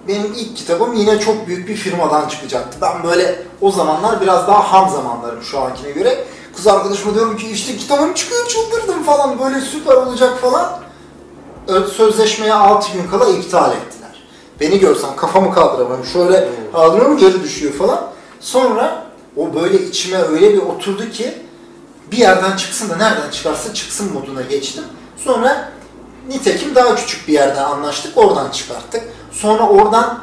benim 0.09 0.33
ilk 0.37 0.57
kitabım 0.57 0.95
yine 0.95 1.21
çok 1.21 1.47
büyük 1.47 1.69
bir 1.69 1.77
firmadan 1.77 2.29
çıkacaktı. 2.29 2.79
Ben 2.83 3.03
böyle 3.05 3.43
o 3.61 3.71
zamanlar 3.71 4.21
biraz 4.21 4.47
daha 4.47 4.73
ham 4.73 4.91
zamanlarım 4.91 5.43
şu 5.43 5.61
ankine 5.61 5.91
göre. 5.91 6.25
Kız 6.57 6.67
arkadaşıma 6.67 7.15
diyorum 7.15 7.37
ki 7.37 7.51
işte 7.51 7.77
kitabım 7.77 8.15
çıkıyor 8.15 8.49
çıldırdım 8.49 9.03
falan 9.03 9.39
böyle 9.39 9.61
süper 9.61 9.95
olacak 9.95 10.39
falan. 10.41 10.88
Sözleşmeye 11.97 12.55
6 12.55 12.93
gün 12.93 13.07
kala 13.11 13.29
iptal 13.29 13.73
ettiler. 13.73 14.23
Beni 14.61 14.79
görsem 14.79 15.17
kafamı 15.17 15.55
kaldıramıyorum. 15.55 16.05
Şöyle 16.05 16.49
kaldırıyorum 16.73 17.19
geri 17.19 17.43
düşüyor 17.43 17.73
falan. 17.73 18.01
Sonra 18.41 19.05
o 19.37 19.55
böyle 19.55 19.87
içime 19.87 20.19
öyle 20.19 20.55
bir 20.55 20.63
oturdu 20.63 21.11
ki 21.11 21.35
bir 22.13 22.17
yerden 22.17 22.57
çıksın 22.57 22.91
da 22.91 22.97
nereden 22.97 23.31
çıkarsa 23.31 23.75
çıksın 23.75 24.13
moduna 24.13 24.43
geçtim. 24.43 24.85
Sonra 25.17 25.73
nitekim 26.29 26.75
daha 26.75 26.95
küçük 26.95 27.29
bir 27.29 27.33
yerden 27.33 27.65
anlaştık. 27.65 28.19
Oradan 28.19 28.51
çıkarttık. 28.51 29.03
Sonra 29.33 29.69
oradan 29.69 30.19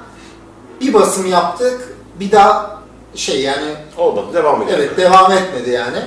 bir 0.82 0.94
basım 0.94 1.26
yaptık. 1.26 1.96
Bir 2.20 2.32
daha 2.32 2.80
şey 3.16 3.42
yani 3.42 3.76
Olmadı, 3.98 4.28
devam 4.34 4.62
edelim. 4.62 4.80
Evet 4.80 4.98
devam 4.98 5.32
etmedi 5.32 5.70
yani. 5.70 5.98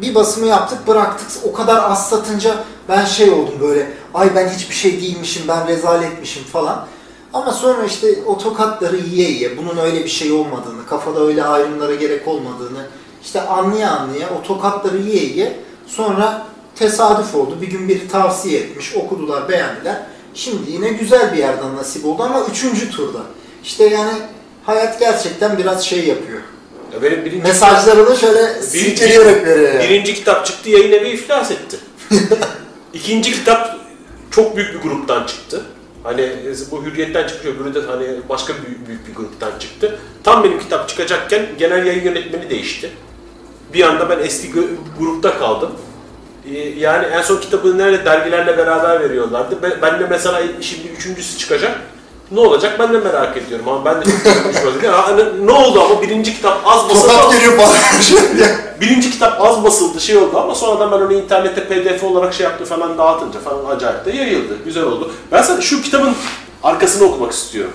Bir 0.00 0.14
basımı 0.14 0.46
yaptık 0.46 0.86
bıraktık. 0.86 1.28
O 1.44 1.52
kadar 1.52 1.90
az 1.90 2.08
satınca 2.08 2.64
ben 2.88 3.04
şey 3.04 3.30
oldum 3.30 3.54
böyle. 3.60 3.92
Ay 4.14 4.34
ben 4.34 4.48
hiçbir 4.48 4.74
şey 4.74 5.02
değilmişim, 5.02 5.42
ben 5.48 5.68
rezaletmişim 5.68 6.44
falan. 6.44 6.86
Ama 7.32 7.52
sonra 7.52 7.84
işte 7.84 8.06
o 8.26 8.38
tokatları 8.38 8.96
yiye 8.96 9.30
yiye 9.30 9.56
bunun 9.56 9.76
öyle 9.76 10.04
bir 10.04 10.08
şey 10.08 10.32
olmadığını, 10.32 10.86
kafada 10.86 11.20
öyle 11.20 11.44
ayrımlara 11.44 11.94
gerek 11.94 12.28
olmadığını 12.28 12.86
işte 13.22 13.40
anlaya 13.40 13.90
anlaya 13.90 14.28
o 14.40 14.42
tokatları 14.42 14.98
yiye 14.98 15.24
yiye 15.24 15.60
sonra 15.86 16.46
tesadüf 16.74 17.34
oldu. 17.34 17.58
Bir 17.60 17.66
gün 17.66 17.88
biri 17.88 18.08
tavsiye 18.08 18.60
etmiş, 18.60 18.96
okudular, 18.96 19.48
beğendiler. 19.48 20.02
Şimdi 20.34 20.70
yine 20.70 20.88
güzel 20.88 21.32
bir 21.32 21.38
yerden 21.38 21.76
nasip 21.76 22.04
oldu 22.04 22.22
ama 22.22 22.40
üçüncü 22.50 22.90
turda. 22.90 23.20
İşte 23.64 23.84
yani 23.84 24.12
hayat 24.66 25.00
gerçekten 25.00 25.58
biraz 25.58 25.84
şey 25.84 26.06
yapıyor. 26.06 26.40
Ya 26.94 27.02
benim 27.02 27.24
birinci, 27.24 27.42
Mesajları 27.42 28.06
da 28.06 28.16
şöyle 28.16 28.62
silkeleyerek 28.62 29.46
veriyor 29.46 29.72
yani. 29.74 29.82
birinci 29.88 30.14
kitap 30.14 30.46
çıktı 30.46 30.70
yayın 30.70 30.92
evi 30.92 31.08
iflas 31.08 31.50
etti. 31.50 31.76
İkinci 32.94 33.32
kitap 33.32 33.76
çok 34.30 34.56
büyük 34.56 34.74
bir 34.74 34.80
gruptan 34.88 35.26
çıktı. 35.26 35.62
Hani 36.02 36.32
bu 36.70 36.84
hürriyetten 36.84 37.26
çıkmış 37.26 37.54
öbürü 37.54 37.74
de 37.74 37.80
hani 37.86 38.06
başka 38.28 38.52
büyük, 38.66 38.88
büyük 38.88 39.08
bir 39.08 39.14
gruptan 39.14 39.58
çıktı. 39.58 39.98
Tam 40.24 40.44
benim 40.44 40.58
kitap 40.58 40.88
çıkacakken 40.88 41.46
genel 41.58 41.86
yayın 41.86 42.04
yönetmeni 42.04 42.50
değişti. 42.50 42.90
Bir 43.74 43.82
anda 43.82 44.10
ben 44.10 44.18
eski 44.24 44.52
grupta 44.98 45.38
kaldım. 45.38 45.70
Ee, 46.54 46.58
Yani 46.58 47.06
en 47.06 47.22
son 47.22 47.36
kitabı 47.36 47.78
nerede 47.78 48.04
dergilerle 48.04 48.58
beraber 48.58 49.00
veriyorlardı. 49.00 49.58
Ben 49.82 50.00
de 50.00 50.06
mesela 50.10 50.42
şimdi 50.60 50.88
üçüncüsü 50.88 51.38
çıkacak. 51.38 51.80
Ne 52.32 52.40
olacak 52.40 52.76
ben 52.78 52.92
de 52.92 52.98
merak 52.98 53.36
ediyorum 53.36 53.68
ama 53.68 53.84
ben 53.84 54.00
de 54.00 54.04
çok 54.04 54.24
görmüş 54.24 54.84
Yani 54.84 55.46
ne 55.46 55.52
oldu 55.52 55.82
ama 55.82 56.02
birinci 56.02 56.34
kitap 56.34 56.60
az 56.66 56.90
basıldı. 56.90 57.12
Tokat 57.12 57.32
geliyor 57.32 57.56
falan. 57.56 57.76
Birinci 58.80 59.10
kitap 59.10 59.40
az 59.40 59.64
basıldı 59.64 60.00
şey 60.00 60.16
oldu 60.16 60.38
ama 60.38 60.54
sonradan 60.54 60.92
ben 60.92 61.06
onu 61.06 61.12
internette 61.12 61.64
pdf 61.64 62.04
olarak 62.04 62.34
şey 62.34 62.44
yaptı 62.44 62.64
falan 62.64 62.98
dağıtınca 62.98 63.40
falan 63.40 63.76
acayip 63.76 64.04
de 64.04 64.10
yayıldı. 64.10 64.58
Güzel 64.64 64.82
oldu. 64.82 65.12
Ben 65.32 65.42
sana 65.42 65.60
şu 65.60 65.82
kitabın 65.82 66.14
arkasını 66.62 67.04
okumak 67.04 67.32
istiyorum. 67.32 67.72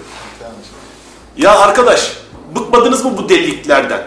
Ya 1.38 1.60
arkadaş 1.60 2.18
bıkmadınız 2.56 3.06
mı 3.06 3.12
bu 3.18 3.30
deliliklerden? 3.30 4.02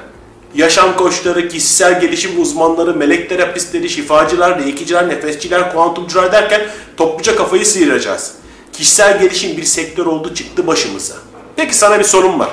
Yaşam 0.55 0.97
koçları, 0.97 1.49
kişisel 1.49 2.01
gelişim 2.01 2.43
uzmanları, 2.43 2.95
melek 2.95 3.29
terapistleri, 3.29 3.89
şifacılar, 3.89 4.65
reikiciler, 4.65 5.09
nefesçiler, 5.09 5.73
kuantumcular 5.73 6.33
derken 6.33 6.61
topluca 6.97 7.37
kafayı 7.37 7.67
sıyıracağız. 7.67 8.40
Kişisel 8.73 9.21
gelişim 9.21 9.57
bir 9.57 9.65
sektör 9.65 10.07
oldu 10.07 10.35
çıktı 10.35 10.67
başımıza. 10.67 11.15
Peki 11.57 11.75
sana 11.75 11.99
bir 11.99 12.05
sorum 12.05 12.39
var. 12.39 12.51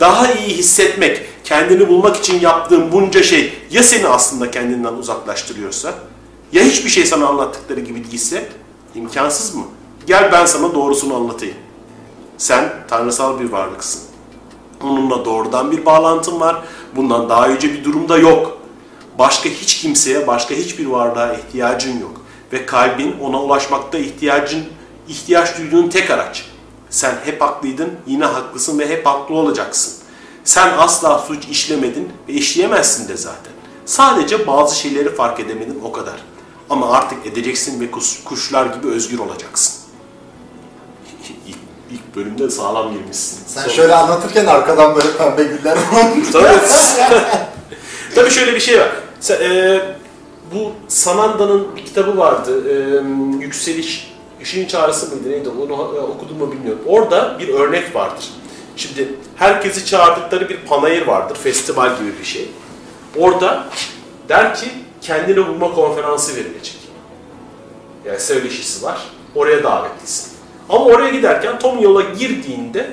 Daha 0.00 0.32
iyi 0.32 0.56
hissetmek, 0.56 1.20
kendini 1.44 1.88
bulmak 1.88 2.16
için 2.16 2.40
yaptığın 2.40 2.92
bunca 2.92 3.22
şey 3.22 3.52
ya 3.70 3.82
seni 3.82 4.08
aslında 4.08 4.50
kendinden 4.50 4.92
uzaklaştırıyorsa? 4.92 5.94
Ya 6.52 6.62
hiçbir 6.62 6.90
şey 6.90 7.06
sana 7.06 7.26
anlattıkları 7.26 7.80
gibi 7.80 8.04
değilse? 8.10 8.48
İmkansız 8.94 9.54
mı? 9.54 9.64
Gel 10.06 10.32
ben 10.32 10.46
sana 10.46 10.74
doğrusunu 10.74 11.14
anlatayım. 11.14 11.54
Sen 12.38 12.72
tanrısal 12.88 13.40
bir 13.40 13.52
varlıksın. 13.52 14.02
Onunla 14.82 15.24
doğrudan 15.24 15.72
bir 15.72 15.84
bağlantın 15.86 16.40
var. 16.40 16.62
Bundan 16.96 17.28
daha 17.28 17.46
yüce 17.46 17.72
bir 17.72 17.84
durumda 17.84 18.18
yok. 18.18 18.58
Başka 19.18 19.48
hiç 19.48 19.80
kimseye, 19.80 20.26
başka 20.26 20.54
hiçbir 20.54 20.86
varlığa 20.86 21.34
ihtiyacın 21.34 22.00
yok. 22.00 22.20
Ve 22.52 22.66
kalbin 22.66 23.16
ona 23.20 23.42
ulaşmakta 23.42 23.98
ihtiyacın, 23.98 24.64
ihtiyaç 25.08 25.58
duyduğun 25.58 25.88
tek 25.88 26.10
araç. 26.10 26.44
Sen 26.90 27.14
hep 27.24 27.40
haklıydın, 27.42 27.90
yine 28.06 28.24
haklısın 28.24 28.78
ve 28.78 28.88
hep 28.88 29.06
haklı 29.06 29.34
olacaksın. 29.34 29.92
Sen 30.44 30.72
asla 30.78 31.18
suç 31.18 31.44
işlemedin 31.50 32.08
ve 32.28 32.32
işleyemezsin 32.32 33.08
de 33.08 33.16
zaten. 33.16 33.52
Sadece 33.86 34.46
bazı 34.46 34.78
şeyleri 34.78 35.14
fark 35.14 35.40
edemedin 35.40 35.80
o 35.84 35.92
kadar. 35.92 36.14
Ama 36.70 36.90
artık 36.92 37.26
edeceksin 37.26 37.80
ve 37.80 37.90
kuş- 37.90 38.24
kuşlar 38.24 38.66
gibi 38.66 38.88
özgür 38.88 39.18
olacaksın. 39.18 39.74
İlk, 41.46 41.56
ilk 41.90 42.16
bölümde 42.16 42.50
sağlam 42.50 42.92
girmişsin. 42.92 43.38
Sen 43.46 43.60
Sonra- 43.62 43.74
şöyle 43.74 43.94
anlatırken 43.94 44.46
arkadan 44.46 44.96
böyle 44.96 45.16
pembe 45.16 45.42
güller 45.44 45.78
Tabii. 46.32 46.58
Tabii 48.14 48.30
şöyle 48.30 48.54
bir 48.54 48.60
şey 48.60 48.80
var. 48.80 48.88
Sen, 49.20 49.40
e, 49.40 49.80
bu 50.54 50.72
Sananda'nın 50.88 51.76
bir 51.76 51.84
kitabı 51.84 52.18
vardı. 52.18 52.62
E, 52.70 52.74
Yükseliş, 53.44 54.09
Işığın 54.42 54.66
Çağrısı 54.66 55.14
mıydı 55.14 55.30
neydi? 55.30 55.48
Onu 55.48 55.72
e, 55.72 56.00
okudum 56.00 56.38
mu 56.38 56.52
bilmiyorum. 56.52 56.82
Orada 56.86 57.38
bir 57.38 57.48
örnek 57.48 57.94
vardır. 57.94 58.24
Şimdi 58.76 59.14
herkesi 59.36 59.86
çağırdıkları 59.86 60.48
bir 60.48 60.56
panayır 60.56 61.06
vardır. 61.06 61.36
Festival 61.36 61.98
gibi 61.98 62.18
bir 62.20 62.24
şey. 62.24 62.48
Orada 63.16 63.64
der 64.28 64.54
ki 64.54 64.66
kendini 65.00 65.48
bulma 65.48 65.74
konferansı 65.74 66.36
verilecek. 66.36 66.78
Yani 68.06 68.20
söyleşisi 68.20 68.84
var. 68.84 68.98
Oraya 69.34 69.64
davetlisin. 69.64 70.32
Ama 70.68 70.84
oraya 70.84 71.10
giderken 71.10 71.58
Tom 71.58 71.78
yola 71.78 72.02
girdiğinde 72.02 72.90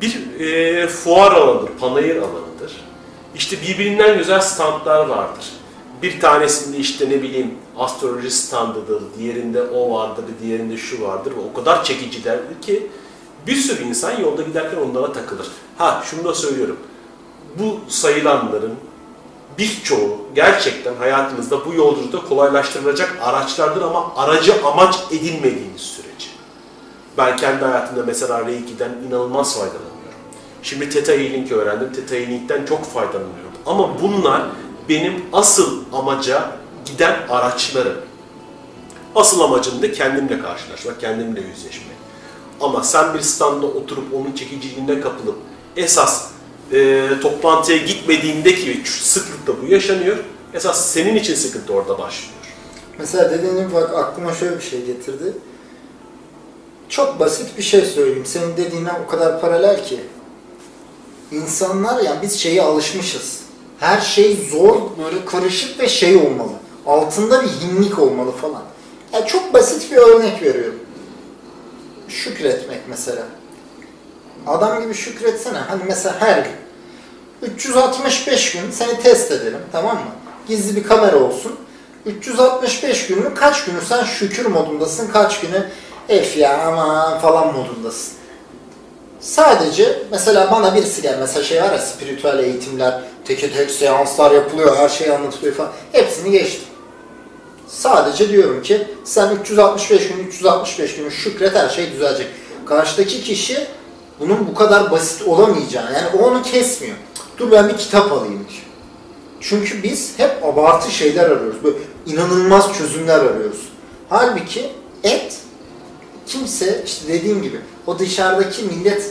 bir 0.00 0.40
e, 0.40 0.86
fuar 0.86 1.32
alanıdır, 1.32 1.70
panayır 1.80 2.16
alanıdır. 2.16 2.84
İşte 3.34 3.56
birbirinden 3.62 4.18
güzel 4.18 4.40
standlar 4.40 5.06
vardır. 5.06 5.44
Bir 6.02 6.20
tanesinde 6.20 6.76
işte 6.76 7.10
ne 7.10 7.22
bileyim 7.22 7.54
astroloji 7.78 8.30
standıdır, 8.30 9.02
diğerinde 9.18 9.62
o 9.62 9.94
vardır, 9.94 10.24
diğerinde 10.42 10.76
şu 10.76 11.02
vardır 11.02 11.32
o 11.50 11.56
kadar 11.56 11.84
çekicilerdir 11.84 12.62
ki 12.62 12.90
bir 13.46 13.56
sürü 13.56 13.82
insan 13.82 14.20
yolda 14.20 14.42
giderken 14.42 14.78
onlara 14.78 15.12
takılır. 15.12 15.46
Ha 15.78 16.02
şunu 16.04 16.24
da 16.24 16.34
söylüyorum. 16.34 16.76
Bu 17.58 17.80
sayılanların 17.88 18.74
birçoğu 19.58 20.18
gerçekten 20.34 20.94
hayatınızda 20.94 21.66
bu 21.66 21.74
yolculukta 21.74 22.28
kolaylaştırılacak 22.28 23.18
araçlardır 23.22 23.82
ama 23.82 24.12
aracı 24.16 24.54
amaç 24.64 24.96
edinmediğiniz 25.10 25.80
sürece. 25.80 26.28
Ben 27.18 27.36
kendi 27.36 27.64
hayatımda 27.64 28.02
mesela 28.06 28.46
Reiki'den 28.46 28.90
inanılmaz 29.08 29.54
faydalanıyorum. 29.54 29.94
Şimdi 30.62 30.90
Theta 30.90 31.12
Healing 31.12 31.52
öğrendim. 31.52 31.92
Theta 31.92 32.14
Healing'den 32.14 32.66
çok 32.66 32.84
faydalanıyorum. 32.84 33.52
Ama 33.66 34.02
bunlar 34.02 34.42
benim 34.88 35.24
asıl 35.32 35.84
amaca 35.92 36.50
giden 36.84 37.16
araçlarım. 37.28 37.96
Asıl 39.14 39.40
amacım 39.40 39.82
da 39.82 39.92
kendimle 39.92 40.40
karşılaşmak, 40.40 41.00
kendimle 41.00 41.40
yüzleşmek. 41.40 41.96
Ama 42.60 42.82
sen 42.82 43.14
bir 43.14 43.20
standa 43.20 43.66
oturup 43.66 44.14
onun 44.14 44.32
çekiciliğine 44.32 45.00
kapılıp 45.00 45.36
esas 45.76 46.30
e, 46.72 47.08
toplantıya 47.22 47.78
gitmediğinde 47.78 48.54
ki 48.54 48.82
sıklıkla 48.84 49.62
bu 49.62 49.66
yaşanıyor. 49.66 50.16
Esas 50.54 50.86
senin 50.90 51.16
için 51.16 51.34
sıkıntı 51.34 51.72
orada 51.72 51.98
başlıyor. 51.98 52.34
Mesela 52.98 53.30
dediğin 53.30 53.74
bak 53.74 53.94
aklıma 53.94 54.34
şöyle 54.34 54.56
bir 54.56 54.62
şey 54.62 54.84
getirdi. 54.84 55.32
Çok 56.88 57.20
basit 57.20 57.58
bir 57.58 57.62
şey 57.62 57.80
söyleyeyim. 57.80 58.26
Senin 58.26 58.56
dediğine 58.56 58.90
o 59.06 59.10
kadar 59.10 59.40
paralel 59.40 59.84
ki. 59.84 60.00
İnsanlar 61.32 62.02
yani 62.02 62.22
biz 62.22 62.40
şeye 62.40 62.62
alışmışız. 62.62 63.43
Her 63.80 64.00
şey 64.00 64.48
zor, 64.50 64.76
böyle 65.04 65.24
karışık 65.24 65.80
ve 65.80 65.88
şey 65.88 66.16
olmalı. 66.16 66.52
Altında 66.86 67.42
bir 67.42 67.48
hinlik 67.48 67.98
olmalı 67.98 68.32
falan. 68.32 68.62
Yani 69.12 69.26
çok 69.26 69.54
basit 69.54 69.92
bir 69.92 69.96
örnek 69.96 70.42
veriyorum. 70.42 70.80
Şükretmek 72.08 72.80
mesela. 72.88 73.22
Adam 74.46 74.82
gibi 74.82 74.94
şükretsene. 74.94 75.58
Hani 75.58 75.82
mesela 75.86 76.20
her 76.20 76.38
gün. 76.38 76.52
365 77.42 78.52
gün 78.52 78.70
seni 78.70 79.00
test 79.02 79.32
edelim 79.32 79.60
tamam 79.72 79.96
mı? 79.96 80.10
Gizli 80.48 80.76
bir 80.76 80.84
kamera 80.88 81.16
olsun. 81.16 81.56
365 82.06 83.06
günün 83.06 83.34
kaç 83.34 83.64
günü 83.64 83.80
sen 83.88 84.04
şükür 84.04 84.46
modundasın, 84.46 85.08
kaç 85.12 85.40
günü 85.40 85.66
ef 86.08 86.36
ya 86.36 86.66
aman 86.66 87.18
falan 87.18 87.46
modundasın. 87.54 88.12
Sadece 89.20 90.02
mesela 90.10 90.50
bana 90.50 90.74
birisi 90.74 91.02
gel 91.02 91.18
mesela 91.20 91.44
şey 91.44 91.62
var 91.62 91.72
ya 91.72 91.78
spiritüel 91.78 92.38
eğitimler, 92.38 93.00
teke 93.24 93.52
tek 93.52 93.70
seanslar 93.70 94.30
yapılıyor, 94.30 94.76
her 94.76 94.88
şey 94.88 95.10
anlatılıyor 95.10 95.54
falan. 95.54 95.72
Hepsini 95.92 96.30
geçtim. 96.30 96.68
Sadece 97.68 98.28
diyorum 98.28 98.62
ki 98.62 98.86
sen 99.04 99.36
365 99.36 100.08
gün 100.08 100.26
365 100.26 100.96
gün 100.96 101.08
şükret 101.08 101.54
her 101.54 101.68
şey 101.68 101.92
düzelecek. 101.92 102.26
Karşıdaki 102.66 103.22
kişi 103.22 103.66
bunun 104.20 104.46
bu 104.48 104.54
kadar 104.54 104.90
basit 104.90 105.28
olamayacağını 105.28 105.92
yani 105.92 106.08
o 106.18 106.26
onu 106.26 106.42
kesmiyor. 106.42 106.96
Dur 107.38 107.50
ben 107.50 107.68
bir 107.68 107.76
kitap 107.76 108.12
alayım 108.12 108.46
diyor. 108.48 108.62
Çünkü 109.40 109.82
biz 109.82 110.18
hep 110.18 110.44
abartı 110.44 110.90
şeyler 110.90 111.24
arıyoruz. 111.24 111.64
Böyle 111.64 111.76
inanılmaz 112.06 112.78
çözümler 112.78 113.18
arıyoruz. 113.18 113.68
Halbuki 114.08 114.70
et 115.04 115.36
kimse 116.26 116.82
işte 116.86 117.12
dediğim 117.12 117.42
gibi 117.42 117.60
o 117.86 117.98
dışarıdaki 117.98 118.62
millet 118.62 119.10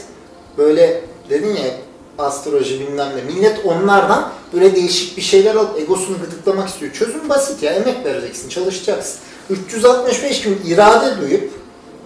böyle 0.58 1.00
dedin 1.30 1.56
ya 1.56 1.64
astroloji 2.18 2.80
bilmem 2.80 3.08
ne. 3.16 3.34
Millet 3.34 3.60
onlardan 3.64 4.32
böyle 4.52 4.76
değişik 4.76 5.16
bir 5.16 5.22
şeyler 5.22 5.54
alıp 5.54 5.78
egosunu 5.78 6.16
gıdıklamak 6.20 6.68
istiyor. 6.68 6.92
Çözüm 6.92 7.28
basit 7.28 7.62
ya. 7.62 7.72
Emek 7.72 8.04
vereceksin, 8.04 8.48
çalışacaksın. 8.48 9.18
365 9.50 10.42
gün 10.42 10.60
irade 10.66 11.20
duyup 11.20 11.50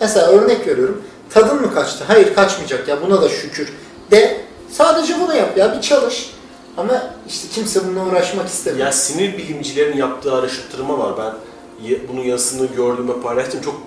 mesela 0.01 0.27
örnek 0.27 0.67
veriyorum. 0.67 1.03
Tadın 1.31 1.61
mı 1.61 1.75
kaçtı? 1.75 2.05
Hayır 2.07 2.35
kaçmayacak 2.35 2.89
ya 2.89 3.03
buna 3.03 3.23
da 3.23 3.29
şükür. 3.29 3.73
De 4.11 4.41
sadece 4.71 5.21
bunu 5.21 5.37
yap 5.37 5.59
ya 5.59 5.77
bir 5.77 5.81
çalış. 5.81 6.31
Ama 6.77 7.15
işte 7.29 7.49
kimse 7.55 7.81
bununla 7.87 8.07
uğraşmak 8.07 8.49
istemiyor. 8.49 8.87
Ya 8.87 8.93
sinir 8.93 9.39
bilimcilerin 9.39 9.97
yaptığı 9.97 10.35
araştırma 10.35 10.99
var. 10.99 11.15
Ben 11.19 11.33
bunun 12.09 12.21
yazısını 12.23 12.67
gördüm 12.77 13.09
ve 13.09 13.21
paylaştım. 13.21 13.61
Çok 13.61 13.81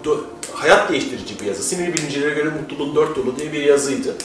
hayat 0.53 0.89
değiştirici 0.89 1.39
bir 1.39 1.45
yazı. 1.45 1.63
Sinir 1.63 1.93
bilimcilere 1.93 2.34
göre 2.34 2.49
mutluluğun 2.49 2.95
dört 2.95 3.17
yolu 3.17 3.36
diye 3.39 3.53
bir 3.53 3.61
yazıydı. 3.63 4.15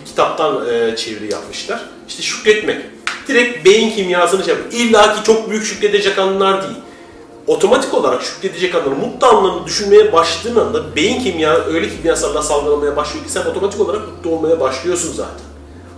Bir 0.00 0.06
kitaptan 0.06 0.66
e, 0.66 0.96
çeviri 0.96 1.32
yapmışlar. 1.32 1.80
İşte 2.08 2.22
şükretmek. 2.22 2.80
Direkt 3.28 3.64
beyin 3.64 3.90
kimyasını 3.90 4.44
şey 4.44 4.54
yapıyor. 4.54 4.72
İlla 4.72 5.14
ki 5.14 5.24
çok 5.24 5.50
büyük 5.50 5.64
şükredecek 5.64 6.18
anlar 6.18 6.62
değil. 6.62 6.76
Otomatik 7.46 7.94
olarak 7.94 8.22
şükredecek 8.22 8.74
anları, 8.74 8.90
mutlu 8.90 9.26
anlarını 9.26 9.66
düşünmeye 9.66 10.12
başladığın 10.12 10.60
anda 10.60 10.96
beyin 10.96 11.22
kimya 11.22 11.54
öyle 11.54 11.88
kimyasallar 11.88 12.42
salgılamaya 12.42 12.96
başlıyor 12.96 13.24
ki 13.24 13.32
sen 13.32 13.46
otomatik 13.46 13.80
olarak 13.80 14.08
mutlu 14.08 14.30
olmaya 14.30 14.60
başlıyorsun 14.60 15.12
zaten. 15.12 15.44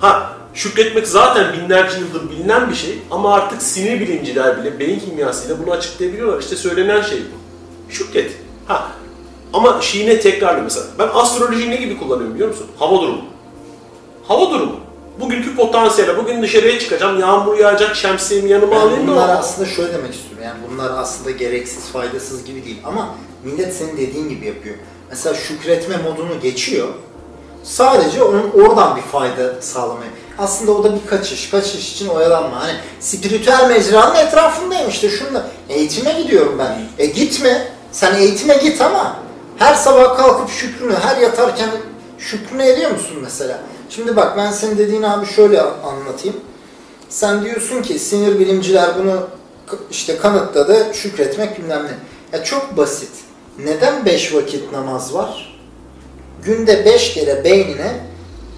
Ha 0.01 0.33
şükretmek 0.55 1.09
zaten 1.09 1.53
binlerce 1.53 1.99
yıldır 1.99 2.31
bilinen 2.31 2.71
bir 2.71 2.75
şey 2.75 2.99
ama 3.11 3.35
artık 3.35 3.63
sinir 3.63 4.01
bilimciler 4.01 4.61
bile 4.61 4.79
beyin 4.79 5.01
kimyasıyla 5.01 5.57
bunu 5.59 5.71
açıklayabiliyorlar. 5.71 6.41
İşte 6.41 6.57
söylenen 6.57 7.03
şey 7.03 7.19
bu. 7.19 7.93
Şükret. 7.93 8.33
Ha 8.67 8.89
ama 9.53 9.81
şiine 9.81 10.21
tekrarlı 10.21 10.63
mesela. 10.63 10.87
Ben 10.99 11.09
astrolojiyi 11.15 11.71
ne 11.71 11.77
gibi 11.77 11.99
kullanıyorum 11.99 12.35
biliyor 12.35 12.49
musun? 12.49 12.67
Hava 12.79 13.03
durumu. 13.03 13.23
Hava 14.33 14.51
durumu. 14.51 14.77
Bugünkü 15.21 15.57
potansiyele, 15.57 16.17
bugün 16.17 16.43
dışarıya 16.43 16.79
çıkacağım, 16.79 17.21
yağmur 17.21 17.59
yağacak, 17.59 17.97
şemsiyemi 17.97 18.51
yanıma 18.51 18.75
Yani 18.75 18.85
alayım 18.85 19.09
da 19.09 19.13
bunlar 19.13 19.29
aslında 19.29 19.69
şöyle 19.69 19.95
demek 19.95 20.15
istiyorum. 20.15 20.45
Yani 20.45 20.59
bunlar 20.71 20.91
aslında 20.91 21.31
gereksiz, 21.31 21.85
faydasız 21.85 22.45
gibi 22.45 22.65
değil. 22.65 22.79
Ama 22.85 23.15
millet 23.45 23.77
senin 23.77 23.97
dediğin 23.97 24.29
gibi 24.29 24.47
yapıyor. 24.47 24.75
Mesela 25.11 25.35
şükretme 25.35 25.97
modunu 25.97 26.41
geçiyor. 26.43 26.89
Sadece 27.63 28.23
onun 28.23 28.51
oradan 28.51 28.97
bir 28.97 29.03
fayda 29.03 29.63
sağlamaya. 29.63 30.11
Aslında 30.39 30.73
o 30.73 30.85
da 30.85 30.95
bir 30.95 31.07
kaçış. 31.07 31.51
Kaçış 31.51 31.93
için 31.93 32.09
oyalanma. 32.09 32.61
Hani 32.61 32.73
spiritüel 33.01 33.69
mecranın 33.69 34.15
etrafındayım 34.15 34.89
işte 34.89 35.09
şunda. 35.09 35.47
Eğitime 35.69 36.13
gidiyorum 36.13 36.57
ben. 36.59 36.79
E 36.99 37.07
gitme. 37.07 37.69
Sen 37.93 38.15
eğitime 38.15 38.55
git 38.55 38.81
ama 38.81 39.17
her 39.59 39.75
sabah 39.75 40.17
kalkıp 40.17 40.51
şükrünü, 40.51 40.95
her 40.95 41.17
yatarken 41.17 41.69
şükrünü 42.19 42.63
ediyor 42.63 42.91
musun 42.91 43.17
mesela? 43.23 43.59
Şimdi 43.95 44.17
bak 44.17 44.37
ben 44.37 44.51
senin 44.51 44.79
dediğin 44.79 45.03
abi 45.03 45.27
şöyle 45.27 45.61
anlatayım. 45.63 46.37
Sen 47.09 47.45
diyorsun 47.45 47.83
ki 47.83 47.99
sinir 47.99 48.39
bilimciler 48.39 48.91
bunu 48.99 49.27
işte 49.91 50.17
kanıtladı, 50.17 50.87
şükretmek 50.93 51.59
bilmem 51.59 51.85
ne. 51.85 52.39
Ya 52.39 52.45
çok 52.45 52.77
basit. 52.77 53.11
Neden 53.59 54.05
beş 54.07 54.35
vakit 54.35 54.73
namaz 54.73 55.15
var? 55.15 55.59
Günde 56.45 56.85
beş 56.85 57.15
kere 57.15 57.45
beynine 57.45 58.01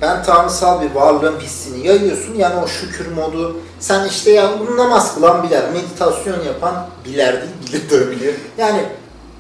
ben 0.03 0.22
tanrısal 0.22 0.82
bir 0.82 0.91
varlığım 0.95 1.41
hissini 1.41 1.87
yayıyorsun. 1.87 2.35
Yani 2.35 2.55
o 2.64 2.66
şükür 2.66 3.07
modu. 3.07 3.57
Sen 3.80 4.09
işte 4.09 4.30
ya 4.30 4.51
bunu 4.61 4.76
namaz 4.76 5.14
kılan 5.14 5.43
biler, 5.43 5.62
meditasyon 5.72 6.45
yapan 6.45 6.87
biler 7.05 7.32
değil, 7.32 7.53
bilir 7.68 7.91
de 7.91 8.11
bilir. 8.11 8.35
Yani 8.59 8.80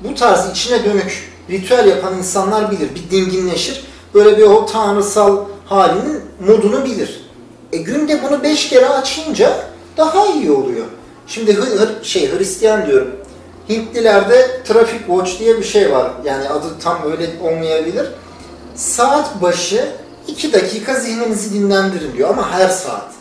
bu 0.00 0.14
tarz 0.14 0.50
içine 0.50 0.84
dönük 0.84 1.32
ritüel 1.50 1.86
yapan 1.88 2.18
insanlar 2.18 2.70
bilir. 2.70 2.88
Bir 2.94 3.10
dinginleşir. 3.10 3.84
Böyle 4.14 4.38
bir 4.38 4.42
o 4.42 4.66
tanrısal 4.66 5.53
halinin 5.66 6.20
modunu 6.46 6.84
bilir. 6.84 7.30
E 7.72 7.76
günde 7.76 8.22
bunu 8.22 8.42
beş 8.42 8.68
kere 8.68 8.88
açınca 8.88 9.52
daha 9.96 10.26
iyi 10.26 10.50
oluyor. 10.50 10.86
Şimdi 11.26 11.58
şey 12.02 12.38
Hristiyan 12.38 12.86
diyorum. 12.86 13.10
Hintlilerde 13.68 14.62
traffic 14.64 14.98
watch 14.98 15.38
diye 15.38 15.58
bir 15.58 15.64
şey 15.64 15.92
var. 15.92 16.12
Yani 16.24 16.48
adı 16.48 16.66
tam 16.82 16.98
öyle 17.12 17.30
olmayabilir. 17.42 18.06
Saat 18.74 19.42
başı 19.42 19.88
iki 20.26 20.52
dakika 20.52 20.94
zihninizi 20.94 21.54
dinlendirin 21.54 22.12
diyor 22.16 22.30
ama 22.30 22.50
her 22.50 22.68
saat. 22.68 23.14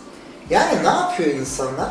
Yani 0.49 0.83
ne 0.83 0.89
yapıyor 0.89 1.29
insanlar? 1.29 1.89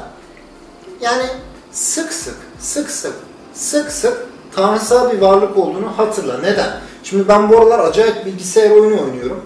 Yani 1.00 1.26
sık 1.72 2.12
sık, 2.12 2.36
sık 2.59 2.90
sık, 2.90 3.14
sık 3.55 3.92
sık 3.92 4.26
tanrısal 4.57 5.12
bir 5.12 5.20
varlık 5.20 5.59
olduğunu 5.59 5.98
hatırla. 5.98 6.38
Neden? 6.38 6.70
Şimdi 7.05 7.28
ben 7.28 7.48
bu 7.50 7.59
aralar 7.59 7.78
acayip 7.78 8.26
bilgisayar 8.26 8.70
oyunu 8.70 9.03
oynuyorum. 9.03 9.44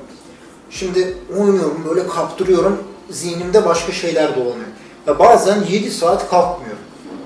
Şimdi 0.71 1.17
oynuyorum 1.39 1.85
böyle 1.89 2.07
kaptırıyorum. 2.09 2.79
Zihnimde 3.11 3.65
başka 3.65 3.93
şeyler 3.93 4.37
dolanıyor. 4.37 4.67
Ve 5.07 5.19
bazen 5.19 5.65
7 5.69 5.91
saat 5.91 6.31
kalkmıyorum. 6.31 6.83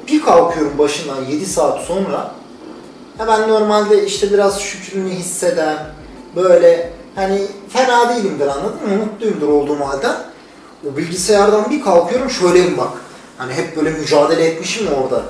Bir 0.09 0.22
kalkıyorum 0.22 0.78
başından 0.78 1.24
7 1.24 1.47
saat 1.47 1.80
sonra. 1.80 2.34
Ben 3.28 3.49
normalde 3.49 4.07
işte 4.07 4.32
biraz 4.32 4.61
şükrünü 4.61 5.11
hisseden, 5.11 5.76
böyle 6.36 6.93
hani 7.14 7.47
fena 7.68 8.09
değilimdir 8.09 8.47
anladın 8.47 8.88
mı? 8.88 8.97
Mutluyumdur 8.97 9.49
olduğum 9.49 9.80
halden. 9.80 10.16
O 10.93 10.97
bilgisayardan 10.97 11.70
bir 11.70 11.82
kalkıyorum 11.82 12.30
şöyleyim 12.30 12.78
bak. 12.78 12.88
Hani 13.38 13.53
hep 13.53 13.76
böyle 13.76 13.91
mücadele 13.91 14.45
etmişim 14.47 14.86
orada. 15.03 15.22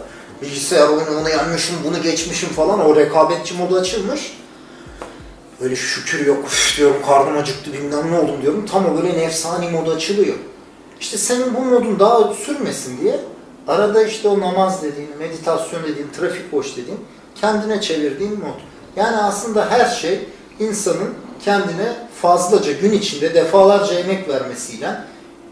Bilgisayar 0.43 0.89
oyunu 0.89 1.21
onu 1.21 1.29
yenmişim, 1.29 1.77
bunu 1.85 2.03
geçmişim 2.03 2.49
falan. 2.49 2.87
O 2.87 2.97
rekabetçi 2.97 3.55
modu 3.55 3.77
açılmış. 3.77 4.40
Böyle 5.61 5.77
şükür 5.77 6.27
yok 6.27 6.45
üf 6.47 6.77
diyorum 6.79 6.97
karnım 7.07 7.39
acıktı 7.39 7.73
bilmem 7.73 8.13
ne 8.13 8.19
oldum 8.19 8.43
diyorum. 8.43 8.67
Tam 8.67 8.87
o 8.87 9.03
böyle 9.03 9.19
nefsani 9.19 9.71
modu 9.71 9.91
açılıyor. 9.91 10.37
İşte 11.01 11.19
senin 11.19 11.55
bu 11.55 11.61
modun 11.61 11.99
daha 11.99 12.35
sürmesin 12.35 13.01
diye 13.01 13.21
arada 13.69 14.03
işte 14.03 14.29
o 14.29 14.41
namaz 14.41 14.83
dediğin, 14.83 15.11
meditasyon 15.19 15.83
dediğin, 15.83 16.09
trafik 16.19 16.53
boş 16.53 16.77
dediğin 16.77 17.01
kendine 17.35 17.81
çevirdiğin 17.81 18.33
mod. 18.33 18.61
Yani 18.97 19.17
aslında 19.17 19.71
her 19.71 19.87
şey 19.87 20.21
insanın 20.61 21.15
kendine 21.45 21.97
fazlaca 22.23 22.73
gün 22.73 22.93
içinde 22.93 23.35
defalarca 23.35 23.95
emek 23.95 24.29
vermesiyle 24.29 24.91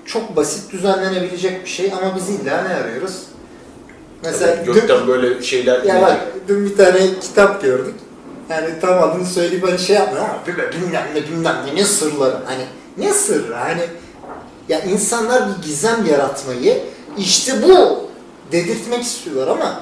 çok 0.06 0.36
basit 0.36 0.72
düzenlenebilecek 0.72 1.64
bir 1.64 1.70
şey 1.70 1.92
ama 1.92 2.16
biz 2.16 2.28
illa 2.28 2.62
ne 2.62 2.74
arıyoruz? 2.74 3.22
Mesela 4.24 4.66
dün- 4.66 4.72
gökten 4.72 5.06
böyle 5.06 5.42
şeyler 5.42 5.82
ya 5.82 6.02
bak 6.02 6.16
dün 6.48 6.64
bir 6.70 6.76
tane 6.76 7.20
kitap 7.20 7.62
gördük. 7.62 7.94
Yani 8.48 8.80
tam 8.80 9.02
adını 9.02 9.26
söyleyip 9.26 9.68
hani 9.68 9.78
şey 9.78 9.98
ama 9.98 10.38
böyle 10.46 10.72
bilmem 10.72 11.06
ne 11.14 11.22
bilmem 11.22 11.56
ne 11.66 11.80
ne 11.80 11.84
sırları. 11.84 12.36
Hani 12.46 12.64
ne 12.96 13.12
sırrı 13.12 13.54
hani 13.54 13.82
ya 14.68 14.80
insanlar 14.80 15.48
bir 15.48 15.62
gizem 15.62 16.06
yaratmayı 16.06 16.82
işte 17.18 17.62
bu 17.62 18.08
dedirtmek 18.52 19.02
istiyorlar 19.02 19.48
ama 19.48 19.80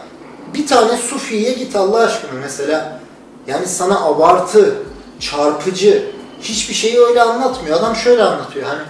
bir 0.55 0.67
tane 0.67 0.97
sufiye 0.97 1.53
git 1.53 1.77
Allah 1.77 1.99
aşkına 1.99 2.41
mesela 2.41 3.01
yani 3.47 3.67
sana 3.67 4.05
abartı, 4.05 4.75
çarpıcı 5.21 6.11
hiçbir 6.41 6.75
şeyi 6.75 7.01
öyle 7.01 7.23
anlatmıyor. 7.23 7.79
Adam 7.79 7.97
şöyle 7.97 8.23
anlatıyor 8.23 8.67
hani 8.67 8.83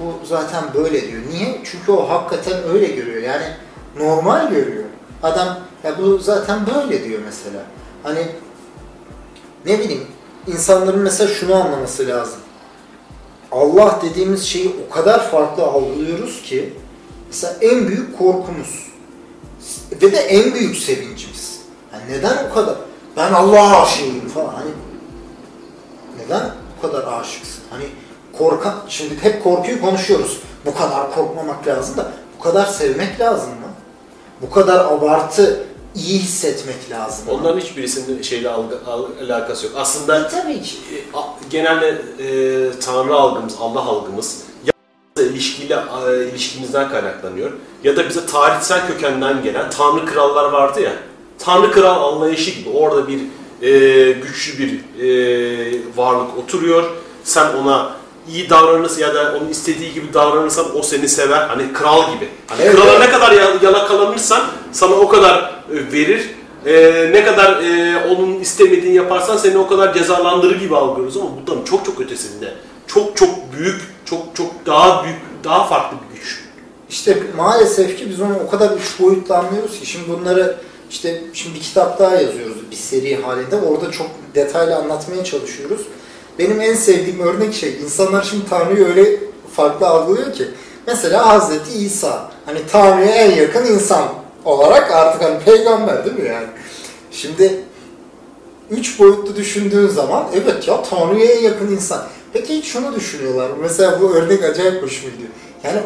bu 0.00 0.26
zaten 0.26 0.64
böyle 0.74 1.08
diyor. 1.08 1.22
Niye? 1.30 1.60
Çünkü 1.64 1.92
o 1.92 2.08
hakikaten 2.08 2.62
öyle 2.72 2.86
görüyor. 2.86 3.22
Yani 3.22 3.44
normal 3.98 4.50
görüyor. 4.50 4.84
Adam 5.22 5.58
ya 5.84 5.98
bu 5.98 6.18
zaten 6.18 6.58
böyle 6.74 7.04
diyor 7.04 7.20
mesela. 7.24 7.62
Hani 8.02 8.26
ne 9.66 9.78
bileyim 9.78 10.06
insanların 10.46 11.00
mesela 11.00 11.34
şunu 11.34 11.54
anlaması 11.54 12.08
lazım. 12.08 12.40
Allah 13.52 13.98
dediğimiz 14.02 14.44
şeyi 14.46 14.76
o 14.88 14.94
kadar 14.94 15.30
farklı 15.30 15.62
algılıyoruz 15.62 16.42
ki 16.42 16.72
mesela 17.28 17.54
en 17.60 17.88
büyük 17.88 18.18
korkumuz 18.18 18.86
ve 20.02 20.12
de 20.12 20.18
en 20.18 20.54
büyük 20.54 20.76
sevincimiz. 20.76 21.60
Yani 21.92 22.02
neden 22.10 22.50
o 22.50 22.54
kadar? 22.54 22.76
Ben 23.16 23.32
Allah'a 23.32 23.82
aşığım 23.82 24.28
falan. 24.28 24.54
Hani 24.54 24.70
neden 26.18 26.50
bu 26.76 26.86
kadar 26.86 27.20
aşıksın? 27.20 27.62
Hani 27.70 27.84
korkan, 28.38 28.74
şimdi 28.88 29.22
hep 29.22 29.44
korkuyu 29.44 29.80
konuşuyoruz. 29.80 30.40
Bu 30.66 30.74
kadar 30.74 31.14
korkmamak 31.14 31.66
lazım 31.66 31.96
da 31.96 32.12
bu 32.38 32.42
kadar 32.42 32.66
sevmek 32.66 33.20
lazım 33.20 33.50
mı? 33.50 33.68
Bu 34.42 34.50
kadar 34.50 34.84
abartı 34.84 35.66
iyi 35.94 36.18
hissetmek 36.18 36.90
lazım? 36.90 37.24
Onların 37.28 37.60
hiçbirisinin 37.60 38.22
şeyle 38.22 38.48
algı, 38.50 38.78
al- 38.86 39.06
alakası 39.24 39.66
yok. 39.66 39.74
Aslında 39.78 40.28
Tabii 40.28 40.62
ki. 40.62 40.76
e, 40.94 41.20
genelde 41.50 41.88
e, 42.18 42.80
Tanrı 42.80 43.14
algımız, 43.14 43.54
Allah 43.60 43.80
algımız 43.80 44.42
ya 44.66 44.72
ilişkiyle 45.24 45.74
e, 46.10 46.28
ilişkimizden 46.28 46.90
kaynaklanıyor 46.90 47.50
ya 47.84 47.96
da 47.96 48.08
bize 48.08 48.26
tarihsel 48.26 48.86
kökenden 48.86 49.42
gelen 49.42 49.70
Tanrı 49.70 50.06
krallar 50.06 50.52
vardı 50.52 50.80
ya. 50.80 50.92
Tanrı 51.38 51.72
kral 51.72 52.12
anlayışı 52.12 52.50
gibi 52.50 52.68
orada 52.68 53.08
bir 53.08 53.20
e, 53.62 54.12
güçlü 54.12 54.58
bir 54.58 54.72
e, 55.02 55.78
varlık 55.96 56.38
oturuyor. 56.38 56.84
Sen 57.24 57.54
ona 57.54 57.96
iyi 58.28 58.50
davranırsan 58.50 59.00
ya 59.00 59.14
da 59.14 59.34
onun 59.40 59.48
istediği 59.48 59.92
gibi 59.94 60.14
davranırsan 60.14 60.76
o 60.78 60.82
seni 60.82 61.08
sever. 61.08 61.40
Hani 61.48 61.72
kral 61.72 62.14
gibi. 62.14 62.28
Hani 62.46 62.62
Evet, 62.62 62.76
krala 62.76 62.90
evet. 62.90 63.00
ne 63.00 63.10
kadar 63.10 63.32
ya- 63.32 63.56
yalakalanırsan 63.62 64.42
sana 64.72 64.94
o 64.94 65.08
kadar 65.08 65.62
e, 65.72 65.92
verir. 65.92 66.30
E, 66.66 66.72
ne 67.12 67.24
kadar 67.24 67.62
e, 67.62 67.96
onun 68.06 68.40
istemediğini 68.40 68.96
yaparsan 68.96 69.36
seni 69.36 69.58
o 69.58 69.66
kadar 69.68 69.94
cezalandırır 69.94 70.60
gibi 70.60 70.76
algılıyoruz 70.76 71.16
ama 71.16 71.30
bundan 71.36 71.64
çok 71.64 71.84
çok 71.84 72.00
ötesinde. 72.00 72.52
Çok 72.86 73.16
çok 73.16 73.30
büyük, 73.58 73.80
çok 74.04 74.36
çok 74.36 74.66
daha 74.66 75.04
büyük, 75.04 75.16
daha 75.44 75.64
farklı 75.66 75.96
bir 76.10 76.20
güç. 76.20 76.40
İşte 76.90 77.22
maalesef 77.36 77.98
ki 77.98 78.10
biz 78.10 78.20
onu 78.20 78.34
o 78.46 78.50
kadar 78.50 78.70
üç 78.70 79.00
boyutlu 79.00 79.34
anlıyoruz 79.34 79.80
ki 79.80 79.86
şimdi 79.86 80.08
bunları 80.08 80.56
işte 80.90 81.22
şimdi 81.32 81.56
bir 81.56 81.60
kitap 81.62 81.98
daha 81.98 82.14
yazıyoruz 82.16 82.56
bir 82.70 82.76
seri 82.76 83.22
halinde. 83.22 83.56
Orada 83.56 83.90
çok 83.90 84.06
detaylı 84.34 84.76
anlatmaya 84.76 85.24
çalışıyoruz. 85.24 85.80
Benim 86.38 86.60
en 86.60 86.74
sevdiğim 86.74 87.20
örnek 87.20 87.54
şey 87.54 87.78
insanlar 87.84 88.22
şimdi 88.22 88.48
Tanrı'yı 88.50 88.86
öyle 88.86 89.20
farklı 89.56 89.88
algılıyor 89.88 90.32
ki. 90.32 90.48
Mesela 90.86 91.26
Hazreti 91.26 91.78
İsa 91.78 92.30
hani 92.46 92.58
Tanrı'ya 92.72 93.14
en 93.14 93.30
yakın 93.30 93.64
insan 93.64 94.08
olarak 94.44 94.90
artık 94.90 95.22
hani 95.22 95.38
peygamber 95.38 96.04
değil 96.04 96.18
mi 96.18 96.28
yani? 96.28 96.46
Şimdi 97.10 97.60
üç 98.70 98.98
boyutlu 98.98 99.36
düşündüğün 99.36 99.88
zaman 99.88 100.26
evet 100.34 100.68
ya 100.68 100.82
Tanrı'ya 100.82 101.24
en 101.24 101.42
yakın 101.42 101.68
insan. 101.68 102.02
Peki 102.32 102.56
hiç 102.56 102.66
şunu 102.66 102.94
düşünüyorlar. 102.94 103.50
Mesela 103.62 104.00
bu 104.00 104.14
örnek 104.14 104.44
acayip 104.44 104.82
hoşuma 104.82 105.12
gidiyor. 105.12 105.30
Yani 105.64 105.80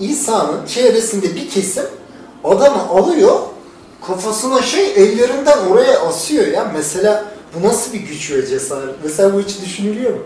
İsa'nın 0.00 0.66
çevresinde 0.66 1.34
bir 1.34 1.50
kesim 1.50 1.84
adamı 2.44 2.88
alıyor 2.88 3.38
kafasına 4.06 4.62
şey 4.62 4.92
ellerinden 4.92 5.58
oraya 5.70 6.00
asıyor 6.00 6.46
ya. 6.46 6.72
Mesela 6.74 7.24
bu 7.54 7.68
nasıl 7.68 7.92
bir 7.92 7.98
güç 8.00 8.30
ve 8.30 8.46
cesaret? 8.46 8.94
Mesela 9.04 9.34
bu 9.34 9.40
hiç 9.40 9.60
düşünülüyor 9.64 10.10
mu? 10.10 10.20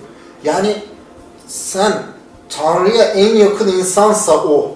Yani 0.44 0.76
sen 1.48 2.02
Tanrı'ya 2.48 3.04
en 3.04 3.36
yakın 3.36 3.68
insansa 3.68 4.32
o. 4.32 4.74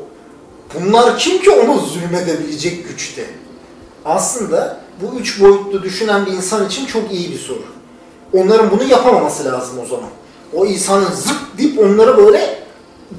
Bunlar 0.75 1.19
kim 1.19 1.43
ki 1.43 1.51
onu 1.51 1.81
zulmedebilecek 1.81 2.89
güçte? 2.89 3.27
Aslında 4.05 4.81
bu 5.03 5.19
üç 5.19 5.41
boyutlu 5.41 5.83
düşünen 5.83 6.27
bir 6.27 6.33
insan 6.33 6.67
için 6.67 6.87
çok 6.87 7.13
iyi 7.13 7.31
bir 7.31 7.39
soru. 7.39 7.63
Onların 8.33 8.71
bunu 8.71 8.85
yapamaması 8.85 9.45
lazım 9.45 9.79
o 9.85 9.87
zaman. 9.87 10.11
O 10.55 10.67
insanın 10.67 11.11
zıp 11.11 11.59
deyip 11.59 11.79
onları 11.79 12.17
böyle 12.17 12.59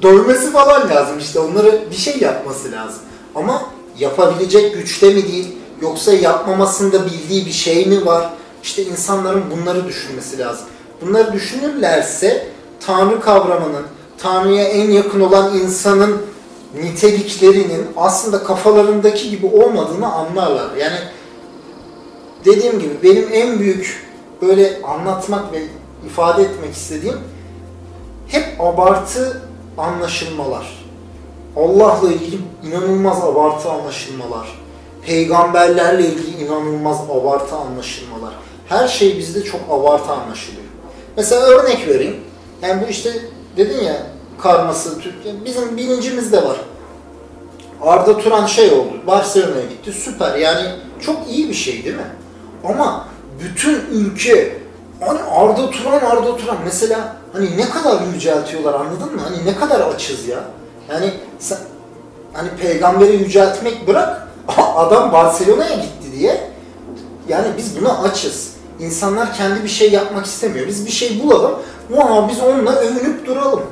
dövmesi 0.02 0.52
falan 0.52 0.88
lazım 0.88 1.18
işte. 1.18 1.40
Onları 1.40 1.90
bir 1.90 1.96
şey 1.96 2.18
yapması 2.18 2.72
lazım. 2.72 3.00
Ama 3.34 3.62
yapabilecek 3.98 4.74
güçte 4.74 5.14
mi 5.14 5.28
değil? 5.28 5.48
Yoksa 5.82 6.12
yapmamasında 6.12 7.06
bildiği 7.06 7.46
bir 7.46 7.52
şey 7.52 7.86
mi 7.86 8.06
var? 8.06 8.30
İşte 8.62 8.82
insanların 8.82 9.44
bunları 9.50 9.86
düşünmesi 9.86 10.38
lazım. 10.38 10.66
Bunları 11.00 11.32
düşünürlerse 11.32 12.46
Tanrı 12.86 13.20
kavramının, 13.20 13.86
Tanrı'ya 14.18 14.64
en 14.64 14.90
yakın 14.90 15.20
olan 15.20 15.58
insanın 15.58 16.22
niteliklerinin 16.82 17.86
aslında 17.96 18.44
kafalarındaki 18.44 19.30
gibi 19.30 19.46
olmadığını 19.46 20.12
anlarlar. 20.12 20.76
Yani 20.76 20.98
dediğim 22.44 22.78
gibi 22.78 23.02
benim 23.02 23.28
en 23.32 23.58
büyük 23.58 24.06
böyle 24.42 24.82
anlatmak 24.82 25.52
ve 25.52 25.62
ifade 26.06 26.42
etmek 26.42 26.74
istediğim 26.74 27.18
hep 28.28 28.60
abartı 28.60 29.42
anlaşılmalar. 29.78 30.84
Allah'la 31.56 32.12
ilgili 32.12 32.38
inanılmaz 32.64 33.24
abartı 33.24 33.70
anlaşılmalar. 33.70 34.48
Peygamberlerle 35.06 36.06
ilgili 36.06 36.44
inanılmaz 36.44 36.98
abartı 37.10 37.56
anlaşılmalar. 37.56 38.34
Her 38.68 38.88
şey 38.88 39.18
bizde 39.18 39.44
çok 39.44 39.60
abartı 39.70 40.12
anlaşılıyor. 40.12 40.62
Mesela 41.16 41.42
örnek 41.42 41.88
vereyim. 41.88 42.16
Yani 42.62 42.82
bu 42.82 42.90
işte 42.90 43.12
dedin 43.56 43.84
ya 43.84 43.96
karması 44.42 45.00
Türkiye. 45.00 45.34
Bizim 45.44 45.76
bilincimizde 45.76 46.44
var. 46.44 46.56
Arda 47.82 48.18
Turan 48.18 48.46
şey 48.46 48.70
oldu. 48.72 48.92
Barcelona'ya 49.06 49.66
gitti. 49.66 49.92
Süper. 49.92 50.34
Yani 50.34 50.68
çok 51.00 51.28
iyi 51.30 51.48
bir 51.48 51.54
şey 51.54 51.84
değil 51.84 51.96
mi? 51.96 52.12
Ama 52.64 53.08
bütün 53.40 53.80
ülke 53.92 54.58
hani 55.00 55.18
Arda 55.22 55.70
Turan 55.70 56.00
Arda 56.00 56.36
Turan 56.36 56.56
mesela 56.64 57.16
hani 57.32 57.56
ne 57.56 57.70
kadar 57.70 58.02
yüceltiyorlar 58.14 58.74
anladın 58.74 59.14
mı? 59.14 59.20
Hani 59.24 59.46
ne 59.46 59.56
kadar 59.56 59.80
açız 59.80 60.28
ya. 60.28 60.44
Yani 60.90 61.12
sen 61.38 61.58
hani 62.32 62.48
peygamberi 62.50 63.12
yüceltmek 63.16 63.88
bırak 63.88 64.27
adam 64.76 65.12
Barcelona'ya 65.12 65.74
gitti 65.74 66.12
diye 66.18 66.40
yani 67.28 67.46
biz 67.58 67.80
buna 67.80 67.98
açız. 68.02 68.50
İnsanlar 68.80 69.34
kendi 69.36 69.64
bir 69.64 69.68
şey 69.68 69.90
yapmak 69.92 70.26
istemiyor. 70.26 70.66
Biz 70.66 70.86
bir 70.86 70.90
şey 70.90 71.22
bulalım. 71.22 71.54
Vaa 71.90 72.28
biz 72.28 72.40
onunla 72.40 72.72
övünüp 72.76 73.26
duralım. 73.26 73.62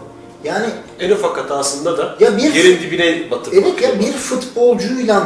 Yani 0.44 0.66
En 1.00 1.10
ufak 1.10 1.38
hatasında 1.38 1.98
da 1.98 2.16
Ya 2.20 2.36
bir- 2.36 2.54
yerin 2.54 2.80
dibine 2.82 3.30
batırmak. 3.30 3.64
Evet 3.66 3.82
ya 3.82 4.00
bir 4.00 4.12
futbolcuyla 4.12 5.22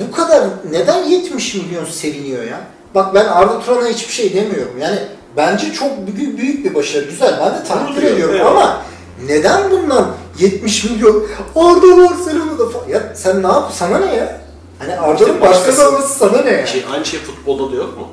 bu 0.00 0.16
kadar 0.16 0.44
neden 0.70 1.04
70 1.04 1.54
milyon 1.54 1.84
seviniyor 1.84 2.42
ya? 2.44 2.60
Bak 2.94 3.14
ben 3.14 3.24
Arda 3.24 3.60
Turan'a 3.60 3.88
hiçbir 3.88 4.12
şey 4.12 4.34
demiyorum. 4.34 4.78
Yani 4.80 4.98
bence 5.36 5.72
çok 5.72 5.90
büyük, 6.06 6.38
büyük 6.38 6.64
bir 6.64 6.74
başarı. 6.74 7.04
Güzel 7.04 7.40
ben 7.40 7.60
de 7.60 7.64
takdir 7.68 7.96
duyuyorum, 7.96 8.14
ediyorum 8.16 8.34
eyvallah. 8.36 8.50
ama 8.62 8.82
neden 9.26 9.70
bundan 9.70 10.06
70 10.38 10.84
milyon 10.84 11.26
Arda 11.56 11.96
Barcelona'da 11.96 12.68
falan? 12.70 12.88
Ya 12.88 13.12
sen 13.14 13.42
ne 13.42 13.46
yap? 13.46 13.72
Sana 13.74 13.98
ne 13.98 14.14
ya? 14.14 14.40
Hani 14.78 14.94
Arda'nın 14.98 15.14
İşte 15.16 15.40
başka 15.40 15.58
başkası- 15.60 15.88
olması 15.88 16.18
sana 16.18 16.42
ne 16.42 16.50
ya? 16.50 16.66
Şey, 16.66 16.84
aynı 16.94 17.04
şey 17.04 17.20
futbolda 17.20 17.72
da 17.72 17.76
yok 17.76 17.98
mu? 17.98 18.08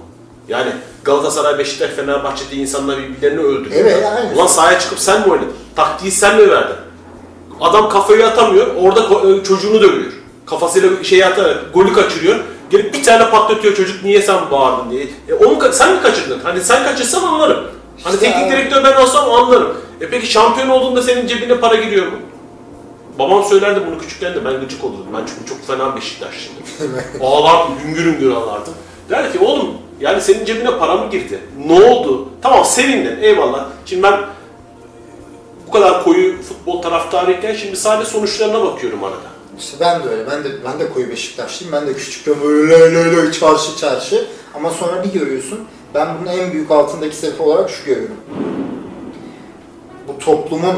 Yani 0.48 0.72
Galatasaray, 1.04 1.58
Beşiktaş, 1.60 1.90
Fenerbahçe'de 1.90 2.56
insanlar 2.56 2.98
birbirlerini 2.98 3.40
öldürüyor. 3.42 3.82
Evet, 3.82 4.06
aynı. 4.18 4.34
Ulan 4.36 4.48
sahaya 4.48 4.80
çıkıp 4.80 5.00
sen 5.00 5.22
mi 5.22 5.32
oynadın? 5.32 5.54
Taktiği 5.76 6.12
sen 6.12 6.36
mi 6.42 6.50
verdin? 6.50 6.76
Adam 7.62 7.90
kafayı 7.90 8.28
atamıyor, 8.28 8.68
orada 8.76 9.00
e, 9.30 9.44
çocuğunu 9.44 9.82
dövüyor. 9.82 10.12
Kafasıyla 10.46 11.04
şey 11.04 11.24
atar, 11.24 11.58
golü 11.74 11.94
kaçırıyor. 11.94 12.40
Gelip 12.70 12.94
bir 12.94 13.04
tane 13.04 13.30
patlatıyor 13.30 13.76
çocuk 13.76 14.04
niye 14.04 14.22
sen 14.22 14.38
bağırdın 14.52 14.92
diye. 14.92 15.08
E 15.30 15.34
onu 15.34 15.74
sen 15.74 15.94
mi 15.94 16.02
kaçırdın? 16.02 16.40
Hani 16.44 16.62
sen 16.62 16.84
kaçırsan 16.84 17.24
anlarım. 17.24 17.64
Hani 18.04 18.14
İşte 18.16 18.26
teknik 18.28 18.48
abi. 18.48 18.52
direktör 18.52 18.84
ben 18.84 19.02
olsam 19.02 19.32
anlarım. 19.32 19.74
E 20.02 20.10
peki 20.10 20.28
şampiyon 20.28 20.70
olduğunda 20.70 21.02
senin 21.02 21.28
cebine 21.28 21.60
para 21.60 21.76
giriyor 21.76 22.08
mu? 22.08 22.18
Babam 23.20 23.44
söylerdi 23.44 23.82
bunu 23.88 23.98
küçükken 24.00 24.36
de 24.36 24.46
ben 24.46 24.60
gıcık 24.60 24.84
olurdum. 24.84 25.08
Ben 25.14 25.24
çünkü 25.26 25.50
çok 25.50 25.68
fena 25.68 25.96
Beşiktaşlıydım. 25.96 26.64
Ağlardım, 27.22 27.74
hüngür 27.84 28.06
hüngür 28.06 28.32
ağlardım. 28.32 28.74
Der 29.10 29.32
ki 29.34 29.40
oğlum 29.40 29.68
yani 30.00 30.22
senin 30.22 30.46
cebine 30.46 30.78
para 30.78 30.96
mı 30.96 31.10
girdi? 31.12 31.40
Ne 31.66 31.82
oldu? 31.82 32.30
Tamam 32.42 32.66
sevindin 32.66 33.22
eyvallah. 33.22 33.66
Şimdi 33.86 34.04
ben 34.04 34.20
bu 35.68 35.72
kadar 35.72 36.04
koyu 36.04 36.42
futbol 36.42 36.82
taraftarıyken 36.82 37.56
şimdi 37.56 37.76
sadece 37.76 38.10
sonuçlarına 38.10 38.66
bakıyorum 38.66 39.04
arada. 39.04 39.34
İşte 39.60 39.78
ben 39.80 40.04
de 40.04 40.10
öyle. 40.10 40.32
Ben 40.32 40.44
de 40.44 40.50
ben 40.66 40.80
de 40.80 40.90
koyu 40.90 41.10
Beşiktaşlıyım. 41.10 41.74
Ben 41.74 41.88
de 41.88 41.94
küçükken 41.94 42.36
böyle 42.44 42.94
lay 42.94 43.18
lay 43.18 43.32
çarşı 43.32 43.78
çarşı. 43.78 44.26
Ama 44.56 44.70
sonra 44.70 45.04
bir 45.04 45.20
görüyorsun. 45.20 45.60
Ben 45.94 46.08
bunun 46.22 46.32
en 46.32 46.52
büyük 46.52 46.72
altındaki 46.72 47.16
sebep 47.16 47.42
olarak 47.42 47.70
şu 47.70 47.86
görüyorum. 47.86 48.16
Bu 50.08 50.20
toplumun 50.20 50.76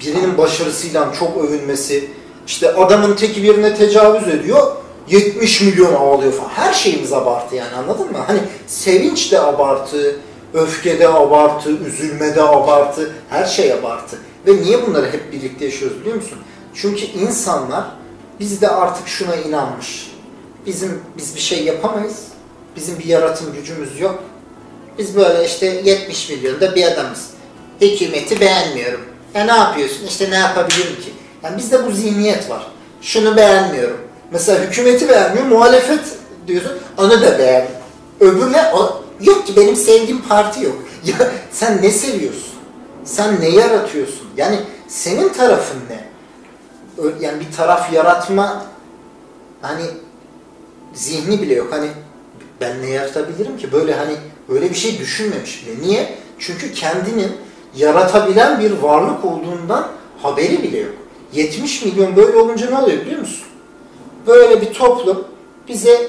birinin 0.00 0.38
başarısıyla 0.38 1.12
çok 1.18 1.44
övünmesi, 1.44 2.10
işte 2.46 2.74
adamın 2.74 3.16
teki 3.16 3.42
birine 3.42 3.74
tecavüz 3.74 4.28
ediyor, 4.28 4.76
70 5.08 5.60
milyon 5.60 5.94
ağlıyor 5.94 6.32
falan. 6.32 6.48
Her 6.48 6.72
şeyimiz 6.72 7.12
abartı 7.12 7.56
yani 7.56 7.74
anladın 7.74 8.12
mı? 8.12 8.18
Hani 8.26 8.38
sevinç 8.66 9.32
de 9.32 9.40
abartı, 9.40 10.16
öfke 10.54 10.98
de 10.98 11.08
abartı, 11.08 11.70
üzülme 11.70 12.36
de 12.36 12.42
abartı, 12.42 13.12
her 13.30 13.44
şey 13.44 13.72
abartı. 13.72 14.18
Ve 14.46 14.56
niye 14.62 14.86
bunları 14.86 15.06
hep 15.06 15.32
birlikte 15.32 15.64
yaşıyoruz 15.64 16.00
biliyor 16.00 16.16
musun? 16.16 16.38
Çünkü 16.74 17.04
insanlar 17.04 17.84
bizde 18.40 18.68
artık 18.68 19.08
şuna 19.08 19.36
inanmış. 19.36 20.10
Bizim 20.66 21.00
biz 21.18 21.34
bir 21.36 21.40
şey 21.40 21.64
yapamayız. 21.64 22.24
Bizim 22.76 22.98
bir 22.98 23.04
yaratım 23.04 23.52
gücümüz 23.52 24.00
yok. 24.00 24.22
Biz 24.98 25.16
böyle 25.16 25.46
işte 25.46 25.66
70 25.66 26.30
milyonda 26.30 26.74
bir 26.74 26.84
adamız. 26.84 27.30
Hükümeti 27.80 28.40
beğenmiyorum. 28.40 29.00
Ya 29.34 29.44
ne 29.44 29.52
yapıyorsun? 29.52 30.06
İşte 30.06 30.30
ne 30.30 30.34
yapabilirim 30.34 31.00
ki? 31.00 31.12
Yani 31.42 31.58
bizde 31.58 31.86
bu 31.86 31.92
zihniyet 31.92 32.50
var. 32.50 32.66
Şunu 33.02 33.36
beğenmiyorum. 33.36 34.00
Mesela 34.30 34.64
hükümeti 34.64 35.08
beğenmiyor, 35.08 35.46
muhalefet 35.46 36.00
diyorsun. 36.46 36.72
Onu 36.98 37.20
da 37.22 37.38
beğen. 37.38 37.66
Öbürüne 38.20 38.72
o, 38.74 39.04
yok 39.20 39.46
ki 39.46 39.56
benim 39.56 39.76
sevdiğim 39.76 40.22
parti 40.22 40.64
yok. 40.64 40.76
Ya 41.04 41.30
sen 41.52 41.82
ne 41.82 41.90
seviyorsun? 41.90 42.54
Sen 43.04 43.40
ne 43.40 43.48
yaratıyorsun? 43.48 44.28
Yani 44.36 44.60
senin 44.88 45.28
tarafın 45.28 45.78
ne? 45.90 46.04
Yani 47.20 47.40
bir 47.40 47.56
taraf 47.56 47.92
yaratma 47.92 48.66
hani 49.62 49.82
zihni 50.94 51.42
bile 51.42 51.54
yok. 51.54 51.72
Hani 51.72 51.88
ben 52.60 52.82
ne 52.82 52.90
yaratabilirim 52.90 53.56
ki? 53.58 53.72
Böyle 53.72 53.94
hani 53.94 54.12
öyle 54.48 54.70
bir 54.70 54.74
şey 54.74 54.98
düşünmemiş 54.98 55.66
bile. 55.66 55.88
Niye? 55.88 56.14
Çünkü 56.38 56.72
kendinin 56.72 57.32
yaratabilen 57.76 58.60
bir 58.60 58.70
varlık 58.70 59.24
olduğundan 59.24 59.88
haberi 60.22 60.62
bile 60.62 60.78
yok. 60.78 60.94
70 61.32 61.84
milyon 61.84 62.16
böyle 62.16 62.36
olunca 62.36 62.70
ne 62.70 62.78
oluyor 62.78 63.00
biliyor 63.00 63.20
musun? 63.20 63.46
Böyle 64.26 64.60
bir 64.60 64.74
toplum 64.74 65.24
bize 65.68 66.06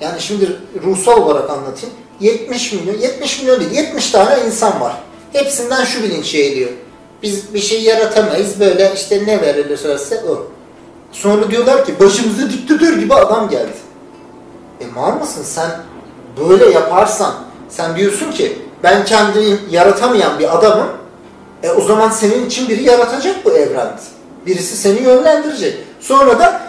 yani 0.00 0.20
şimdi 0.20 0.56
ruhsal 0.84 1.22
olarak 1.22 1.50
anlatayım. 1.50 1.94
70 2.20 2.72
milyon, 2.72 2.94
70 2.94 3.40
milyon 3.40 3.60
değil, 3.60 3.70
70 3.70 4.10
tane 4.10 4.46
insan 4.46 4.80
var. 4.80 5.02
Hepsinden 5.32 5.84
şu 5.84 6.02
bilinç 6.02 6.34
yayılıyor. 6.34 6.70
Biz 7.22 7.54
bir 7.54 7.58
şey 7.60 7.82
yaratamayız, 7.82 8.60
böyle 8.60 8.92
işte 8.94 9.22
ne 9.26 9.40
verilirse 9.40 10.24
o. 10.28 10.46
Sonra 11.12 11.50
diyorlar 11.50 11.84
ki 11.84 12.00
başımıza 12.00 12.50
diktatör 12.50 12.96
gibi 12.98 13.14
adam 13.14 13.48
geldi. 13.48 13.72
E 14.80 14.86
mal 14.94 15.18
mısın 15.18 15.42
sen 15.44 15.70
böyle 16.40 16.70
yaparsan 16.70 17.34
sen 17.68 17.96
diyorsun 17.96 18.30
ki 18.30 18.58
ben 18.82 19.04
kendimi 19.04 19.58
yaratamayan 19.70 20.38
bir 20.38 20.56
adamım 20.56 20.88
e 21.62 21.70
o 21.70 21.80
zaman 21.80 22.10
senin 22.10 22.46
için 22.46 22.68
biri 22.68 22.82
yaratacak 22.82 23.44
bu 23.44 23.50
evrende. 23.50 24.00
Birisi 24.46 24.76
seni 24.76 25.02
yönlendirecek. 25.02 25.78
Sonra 26.00 26.38
da 26.38 26.60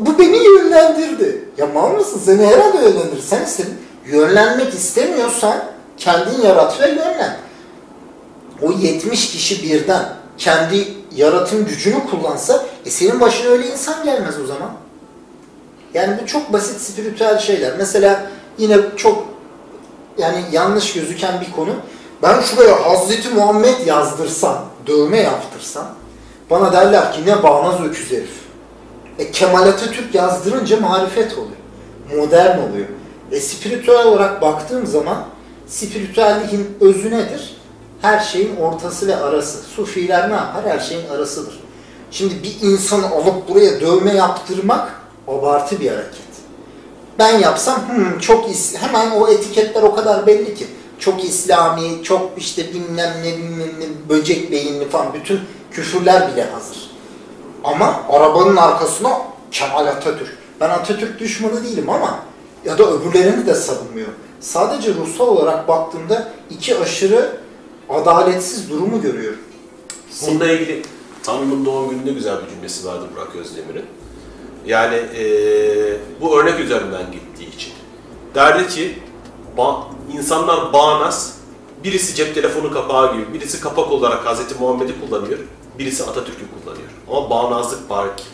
bu 0.00 0.18
beni 0.18 0.36
yönlendirdi. 0.36 1.44
Ya 1.58 1.66
mal 1.66 1.90
mısın? 1.90 2.20
Seni 2.24 2.46
herhalde 2.46 2.78
yönlendirir. 2.78 3.22
Sen 3.22 3.44
ise 3.44 3.64
yönlenmek 4.06 4.74
istemiyorsan 4.74 5.64
kendin 5.96 6.42
yarat 6.42 6.80
ve 6.80 6.88
yönlen. 6.88 7.36
O 8.62 8.72
70 8.72 9.30
kişi 9.30 9.62
birden 9.62 10.08
kendi 10.38 10.88
yaratım 11.16 11.66
gücünü 11.66 12.06
kullansa 12.10 12.64
e 12.86 12.90
senin 12.90 13.20
başına 13.20 13.50
öyle 13.50 13.66
insan 13.66 14.04
gelmez 14.04 14.34
o 14.44 14.46
zaman. 14.46 14.70
Yani 15.94 16.18
bu 16.22 16.26
çok 16.26 16.52
basit 16.52 16.80
spiritüel 16.80 17.38
şeyler. 17.38 17.72
Mesela 17.78 18.26
yine 18.58 18.76
çok 18.96 19.26
yani 20.18 20.44
yanlış 20.52 20.92
gözüken 20.92 21.40
bir 21.40 21.52
konu. 21.52 21.70
Ben 22.22 22.40
şuraya 22.40 22.86
Hazreti 22.86 23.28
Muhammed 23.28 23.86
yazdırsam, 23.86 24.64
dövme 24.86 25.18
yaptırsam 25.18 25.86
bana 26.50 26.72
derler 26.72 27.12
ki 27.12 27.26
ne 27.26 27.42
bağnaz 27.42 27.80
öküz 27.80 28.12
herif. 28.12 28.30
E 29.18 29.30
Kemal 29.30 29.62
Atatürk 29.62 30.14
yazdırınca 30.14 30.80
marifet 30.80 31.32
oluyor. 31.32 31.56
Modern 32.16 32.58
oluyor. 32.58 32.86
E 33.32 33.40
spiritüel 33.40 34.06
olarak 34.06 34.42
baktığım 34.42 34.86
zaman 34.86 35.24
spiritüelliğin 35.66 36.76
özü 36.80 37.10
nedir? 37.10 37.56
Her 38.02 38.20
şeyin 38.20 38.56
ortası 38.56 39.06
ve 39.06 39.16
arası. 39.16 39.62
Sufiler 39.62 40.30
ne 40.30 40.34
yapar? 40.34 40.64
Her 40.66 40.78
şeyin 40.78 41.08
arasıdır. 41.08 41.60
Şimdi 42.10 42.34
bir 42.42 42.68
insanı 42.68 43.10
alıp 43.10 43.48
buraya 43.48 43.80
dövme 43.80 44.14
yaptırmak 44.14 45.00
abartı 45.28 45.80
bir 45.80 45.88
hareket. 45.88 46.27
Ben 47.18 47.38
yapsam 47.38 47.88
hmm, 47.88 48.18
çok 48.18 48.50
is 48.50 48.76
hemen 48.76 49.10
o 49.10 49.28
etiketler 49.28 49.82
o 49.82 49.94
kadar 49.94 50.26
belli 50.26 50.54
ki. 50.54 50.66
Çok 50.98 51.24
İslami, 51.24 52.02
çok 52.02 52.30
işte 52.36 52.74
bilmem 52.74 53.14
ne 53.22 53.36
bilmem 53.36 53.80
ne, 53.80 54.08
böcek 54.08 54.50
beyinli 54.50 54.88
falan 54.88 55.14
bütün 55.14 55.40
küfürler 55.70 56.32
bile 56.32 56.44
hazır. 56.50 56.90
Ama 57.64 58.02
arabanın 58.08 58.56
arkasına 58.56 59.22
Kemal 59.50 59.86
Atatürk. 59.86 60.38
Ben 60.60 60.70
Atatürk 60.70 61.20
düşmanı 61.20 61.64
değilim 61.64 61.90
ama 61.90 62.18
ya 62.64 62.78
da 62.78 62.90
öbürlerini 62.90 63.46
de 63.46 63.54
savunmuyorum. 63.54 64.14
Sadece 64.40 64.94
ruhsal 64.94 65.26
olarak 65.26 65.68
baktığımda 65.68 66.32
iki 66.50 66.78
aşırı 66.78 67.36
adaletsiz 67.90 68.70
durumu 68.70 69.02
görüyorum. 69.02 69.40
Bununla 70.26 70.50
ilgili 70.50 70.82
Tanrı'nın 71.22 71.64
doğum 71.64 71.90
gününde 71.90 72.12
güzel 72.12 72.36
bir 72.44 72.50
cümlesi 72.50 72.86
vardı 72.86 73.06
Burak 73.16 73.36
Özdemir'in. 73.36 73.84
Yani 74.66 74.96
eee, 75.18 75.96
bu 76.20 76.40
örnek 76.40 76.60
üzerinden 76.60 77.12
gittiği 77.12 77.54
için. 77.56 77.72
Derdi 78.34 78.68
ki 78.68 78.98
ba- 79.56 79.82
insanlar 80.12 80.72
bağnaz, 80.72 81.38
birisi 81.84 82.14
cep 82.14 82.34
telefonu 82.34 82.72
kapağı 82.72 83.12
gibi, 83.12 83.34
birisi 83.34 83.60
kapak 83.60 83.92
olarak 83.92 84.26
Hz. 84.26 84.60
Muhammed'i 84.60 84.92
kullanıyor, 85.00 85.38
birisi 85.78 86.02
Atatürk'ü 86.04 86.44
kullanıyor. 86.60 86.88
Ama 87.10 87.30
bağnazlık 87.30 87.90
ki. 88.16 88.24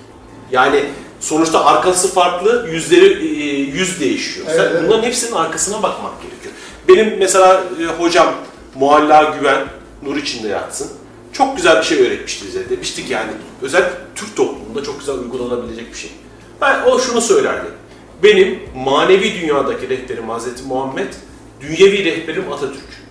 Yani 0.51 0.85
sonuçta 1.21 1.65
arkası 1.65 2.09
farklı, 2.15 2.67
yüzleri 2.71 3.27
eee, 3.27 3.61
yüz 3.61 4.01
değişiyor. 4.01 4.47
Sen 4.47 4.55
Evet, 4.59 4.71
evet. 4.73 4.83
bunların 4.87 5.03
hepsinin 5.03 5.33
arkasına 5.33 5.83
bakmak 5.83 6.13
gerekiyor. 6.23 6.55
Benim 6.89 7.19
mesela 7.19 7.65
e, 7.83 7.85
hocam 8.03 8.35
Mualla 8.75 9.23
Güven, 9.39 9.65
nur 10.03 10.17
içinde 10.17 10.49
yatsın. 10.49 10.91
Çok 11.35 11.57
güzel 11.57 11.79
bir 11.79 11.83
şey 11.83 12.07
öğretmişti 12.07 12.47
bize. 12.47 12.71
Demiştik 12.71 13.11
yani 13.11 13.31
özel 13.63 13.91
Türk 14.15 14.37
toplumunda 14.37 14.83
çok 14.83 14.99
güzel 15.01 15.15
uygulanabilecek 15.15 15.93
bir 15.93 15.99
şey. 15.99 16.11
Ben 16.61 16.83
o 16.83 16.99
şunu 16.99 17.21
söylerdi. 17.21 17.67
Benim 18.23 18.59
manevi 18.77 19.41
dünyadaki 19.41 19.89
rehberim 19.89 20.29
Hazreti 20.29 20.63
Muhammed, 20.63 21.15
dünyevi 21.61 22.05
rehberim 22.05 22.53
Atatürk. 22.53 23.05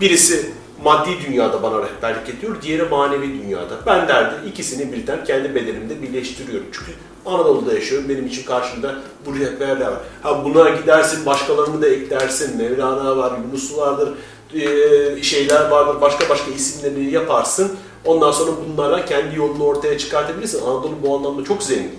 Birisi 0.00 0.50
maddi 0.84 1.10
dünyada 1.26 1.62
bana 1.62 1.82
rehberlik 1.82 2.28
ediyor, 2.28 2.62
diğeri 2.62 2.82
manevi 2.82 3.42
dünyada. 3.42 3.74
Ben 3.86 4.08
derdi 4.08 4.48
ikisini 4.48 4.92
birden 4.92 5.24
kendi 5.24 5.54
bedenimde 5.54 6.02
birleştiriyorum. 6.02 6.66
Çünkü 6.72 6.92
Anadolu'da 7.26 7.74
yaşıyorum, 7.74 8.08
benim 8.08 8.26
için 8.26 8.44
karşımda 8.44 8.94
bu 9.26 9.38
rehberler 9.38 9.86
var. 9.86 10.00
Ha 10.22 10.44
buna 10.44 10.70
gidersin, 10.70 11.26
başkalarını 11.26 11.82
da 11.82 11.88
eklersin, 11.88 12.56
Mevlana 12.56 13.16
var, 13.16 13.32
Yunus 13.44 13.76
vardır, 13.76 14.08
eee, 14.54 15.22
şeyler 15.22 15.68
vardır, 15.68 16.00
başka 16.00 16.28
başka 16.28 16.50
isimleri 16.50 17.10
yaparsın. 17.10 17.76
Ondan 18.04 18.32
sonra 18.32 18.50
bunlarla 18.68 19.04
kendi 19.04 19.36
yolunu 19.36 19.64
ortaya 19.64 19.98
çıkartabilirsin. 19.98 20.62
Anadolu 20.62 20.94
bu 21.02 21.16
anlamda 21.16 21.44
çok 21.44 21.62
zengin. 21.62 21.98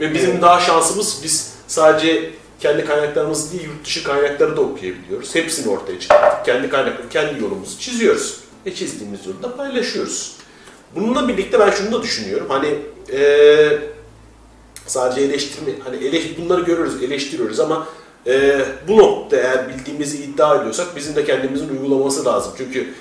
Ve 0.00 0.14
bizim 0.14 0.42
daha 0.42 0.60
şansımız 0.60 1.20
biz 1.24 1.52
sadece 1.66 2.30
kendi 2.60 2.84
kaynaklarımız 2.84 3.52
değil 3.52 3.64
yurt 3.64 3.84
dışı 3.86 4.04
kaynakları 4.04 4.56
da 4.56 4.60
okuyabiliyoruz. 4.60 5.34
Hepsini 5.34 5.72
ortaya 5.72 6.00
çıkarttık. 6.00 6.44
Kendi 6.46 6.68
kaynakları, 6.70 7.08
kendi 7.08 7.42
yolumuzu 7.42 7.78
çiziyoruz. 7.78 8.40
Ve 8.66 8.74
çizdiğimiz 8.74 9.26
yolu 9.26 9.42
da 9.42 9.56
paylaşıyoruz. 9.56 10.36
Bununla 10.96 11.28
birlikte 11.28 11.60
ben 11.60 11.70
şunu 11.70 11.92
da 11.92 12.02
düşünüyorum. 12.02 12.46
Hani 12.48 12.78
eee, 13.12 13.78
sadece 14.86 15.20
eleştirme, 15.20 15.72
hani 15.84 16.04
eleş, 16.04 16.38
bunları 16.38 16.60
görüyoruz, 16.60 17.02
eleştiriyoruz 17.02 17.60
ama 17.60 17.86
eee, 18.26 18.64
bu 18.88 18.98
nokta 18.98 19.36
eğer 19.36 19.68
bildiğimizi 19.68 20.24
iddia 20.24 20.56
ediyorsak 20.60 20.96
bizim 20.96 21.16
de 21.16 21.24
kendimizin 21.24 21.68
uygulaması 21.68 22.24
lazım. 22.24 22.52
Çünkü 22.58 22.94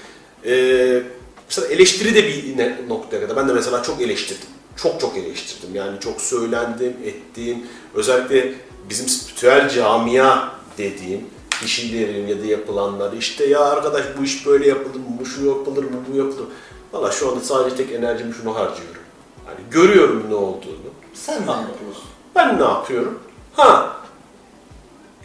eee 0.45 1.03
mesela 1.49 1.67
eleştiri 1.67 2.15
de 2.15 2.23
bir 2.27 2.89
noktaya 2.89 3.21
kadar. 3.21 3.35
Ben 3.35 3.49
de 3.49 3.53
mesela 3.53 3.83
çok 3.83 4.01
eleştirdim. 4.01 4.47
Çok 4.75 5.01
çok 5.01 5.17
eleştirdim. 5.17 5.75
Yani 5.75 5.99
çok 5.99 6.21
söylendim, 6.21 6.93
ettiğim, 7.05 7.57
özellikle 7.95 8.53
bizim 8.89 9.07
spiritüel 9.07 9.69
camia 9.69 10.49
dediğim 10.77 11.21
kişilerin 11.61 12.27
ya 12.27 12.41
da 12.43 12.45
yapılanları 12.45 13.15
işte 13.15 13.45
ya 13.45 13.59
arkadaş 13.59 14.03
bu 14.19 14.23
iş 14.23 14.45
böyle 14.45 14.67
yapılır 14.67 14.95
mı, 14.99 15.05
bu 15.19 15.25
şu 15.25 15.45
yapılır 15.45 15.83
mı, 15.83 15.91
bu 16.11 16.17
yapılır 16.17 16.39
mı? 16.41 16.49
Valla 16.93 17.11
şu 17.11 17.29
anda 17.31 17.39
sadece 17.39 17.75
tek 17.75 17.91
enerjimi 17.91 18.33
şunu 18.33 18.55
harcıyorum. 18.55 19.01
Yani 19.47 19.59
görüyorum 19.71 20.25
ne 20.29 20.35
olduğunu. 20.35 20.91
Sen 21.13 21.35
ne 21.47 21.51
yapıyorsun? 21.51 22.03
Ben 22.35 22.59
ne 22.59 22.63
yapıyorum? 22.63 23.19
Ha, 23.53 23.97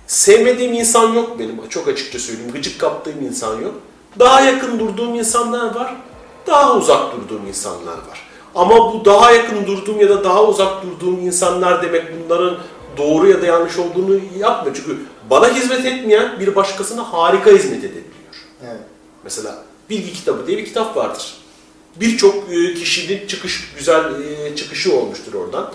sevmediğim 0.06 0.72
insan 0.72 1.12
yok 1.12 1.38
benim 1.38 1.68
çok 1.68 1.88
açıkça 1.88 2.18
söyleyeyim. 2.18 2.52
Gıcık 2.52 2.80
kaptığım 2.80 3.24
insan 3.26 3.60
yok. 3.60 3.74
Daha 4.18 4.40
yakın 4.40 4.78
durduğum 4.78 5.14
insanlar 5.14 5.74
var. 5.74 5.96
Daha 6.46 6.76
uzak 6.76 7.12
durduğum 7.12 7.46
insanlar 7.46 7.92
var. 7.92 8.26
Ama 8.54 8.92
bu 8.92 9.04
daha 9.04 9.32
yakın 9.32 9.66
durduğum 9.66 10.00
ya 10.00 10.08
da 10.08 10.24
daha 10.24 10.44
uzak 10.44 10.82
durduğum 10.82 11.20
insanlar 11.20 11.82
demek 11.82 12.04
bunların 12.24 12.58
doğru 12.96 13.28
ya 13.28 13.42
da 13.42 13.46
yanlış 13.46 13.78
olduğunu 13.78 14.20
yapmıyor. 14.38 14.76
Çünkü 14.76 14.98
bana 15.30 15.48
hizmet 15.54 15.86
etmeyen 15.86 16.40
bir 16.40 16.54
başkasına 16.54 17.12
harika 17.12 17.50
hizmet 17.50 17.78
edebiliyor. 17.78 18.04
Evet. 18.64 18.80
Mesela 19.24 19.62
Bilgi 19.90 20.12
Kitabı 20.12 20.46
diye 20.46 20.58
bir 20.58 20.64
kitap 20.64 20.96
vardır. 20.96 21.34
Birçok 21.96 22.34
e, 22.34 22.74
kişinin 22.74 23.26
çıkış 23.26 23.72
güzel 23.78 24.04
e, 24.22 24.56
çıkışı 24.56 24.96
olmuştur 24.96 25.34
oradan. 25.34 25.72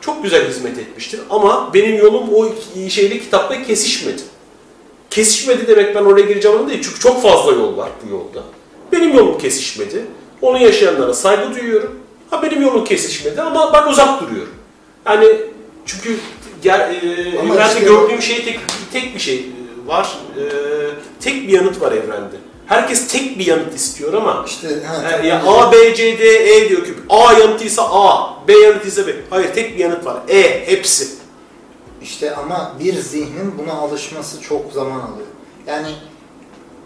Çok 0.00 0.22
güzel 0.22 0.48
hizmet 0.48 0.78
etmiştir 0.78 1.20
ama 1.30 1.70
benim 1.74 1.96
yolum 1.96 2.34
o 2.34 2.48
şeyle 2.88 3.18
kitapla 3.18 3.62
kesişmedi. 3.62 4.22
Kesişmedi 5.10 5.66
demek 5.66 5.94
ben 5.94 6.04
oraya 6.04 6.26
gireceğim 6.26 6.56
anlamında 6.56 6.72
değil. 6.72 6.84
Çünkü 6.84 7.00
çok 7.00 7.22
fazla 7.22 7.52
yol 7.52 7.76
var 7.76 7.90
bu 8.06 8.10
yolda. 8.10 8.42
Benim 8.92 9.14
yolum 9.16 9.38
kesişmedi. 9.38 10.04
Onu 10.42 10.58
yaşayanlara 10.58 11.14
saygı 11.14 11.54
duyuyorum. 11.54 12.00
Ha 12.30 12.42
benim 12.42 12.62
yolum 12.62 12.84
kesişmedi 12.84 13.42
ama 13.42 13.72
ben 13.72 13.90
uzak 13.92 14.20
duruyorum. 14.22 14.54
Yani 15.06 15.26
çünkü 15.86 16.16
ger, 16.62 16.80
e, 16.80 17.38
Ama 17.40 17.54
evrende 17.54 17.72
işte- 17.72 17.84
gördüğüm 17.84 18.22
şey 18.22 18.44
tek, 18.44 18.60
tek 18.92 19.14
bir 19.14 19.20
şey 19.20 19.36
e, 19.36 19.88
var. 19.88 20.16
E, 20.36 20.42
tek 21.20 21.48
bir 21.48 21.52
yanıt 21.52 21.80
var 21.80 21.92
evrende. 21.92 22.36
Herkes 22.70 23.08
tek 23.08 23.38
bir 23.38 23.46
yanıt 23.46 23.74
istiyor 23.74 24.12
ama 24.12 24.44
İşte 24.46 24.68
ha, 24.68 25.02
e, 25.08 25.10
tamam. 25.10 25.26
ya 25.26 25.42
A, 25.46 25.72
B, 25.72 25.94
C, 25.94 26.18
D, 26.18 26.24
E 26.24 26.68
diyor 26.68 26.84
ki 26.84 26.94
A 27.08 27.32
yanıtıysa 27.32 27.82
A, 27.90 28.34
B 28.48 28.52
yanıtıysa 28.52 29.06
B. 29.06 29.12
Hayır 29.30 29.54
tek 29.54 29.74
bir 29.74 29.78
yanıt 29.78 30.06
var. 30.06 30.16
E 30.28 30.66
hepsi. 30.66 31.08
İşte 32.02 32.34
ama 32.36 32.72
bir 32.80 32.94
zihnin 32.94 33.58
buna 33.58 33.72
alışması 33.72 34.40
çok 34.42 34.72
zaman 34.72 35.00
alıyor. 35.00 35.26
Yani 35.66 35.88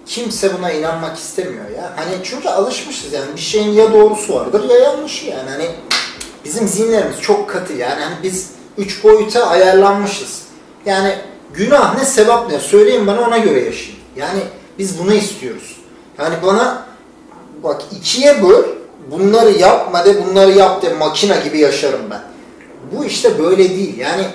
kimse 0.07 0.59
buna 0.59 0.73
inanmak 0.73 1.19
istemiyor 1.19 1.71
ya. 1.77 1.93
Hani 1.97 2.13
çünkü 2.23 2.49
alışmışız 2.49 3.13
yani 3.13 3.27
bir 3.37 3.41
şeyin 3.41 3.73
ya 3.73 3.93
doğrusu 3.93 4.35
vardır 4.35 4.71
ya 4.71 4.79
yanlışı 4.79 5.27
yani. 5.27 5.51
Hani 5.51 5.71
bizim 6.45 6.69
zihinlerimiz 6.69 7.21
çok 7.21 7.51
katı 7.51 7.73
yani. 7.73 8.03
Hani 8.05 8.15
biz 8.23 8.51
üç 8.79 9.05
boyuta 9.05 9.47
ayarlanmışız. 9.47 10.43
Yani 10.87 11.15
günah 11.55 11.99
ne 11.99 12.05
sevap 12.05 12.51
ne 12.51 12.59
söyleyin 12.61 13.07
bana 13.07 13.21
ona 13.21 13.39
göre 13.39 13.65
yaşayayım. 13.65 14.01
Yani 14.17 14.41
biz 14.79 14.99
bunu 14.99 15.15
istiyoruz. 15.15 15.77
Yani 16.19 16.35
bana 16.43 16.87
bak 17.63 17.83
ikiye 17.93 18.43
böl 18.43 18.65
bunları 19.11 19.51
yapma 19.51 20.05
de 20.05 20.27
bunları 20.27 20.51
yap 20.51 20.83
de 20.83 20.95
makina 20.95 21.37
gibi 21.37 21.59
yaşarım 21.59 22.11
ben. 22.11 22.23
Bu 22.93 23.05
işte 23.05 23.39
böyle 23.39 23.71
değil. 23.71 23.99
Yani 23.99 24.27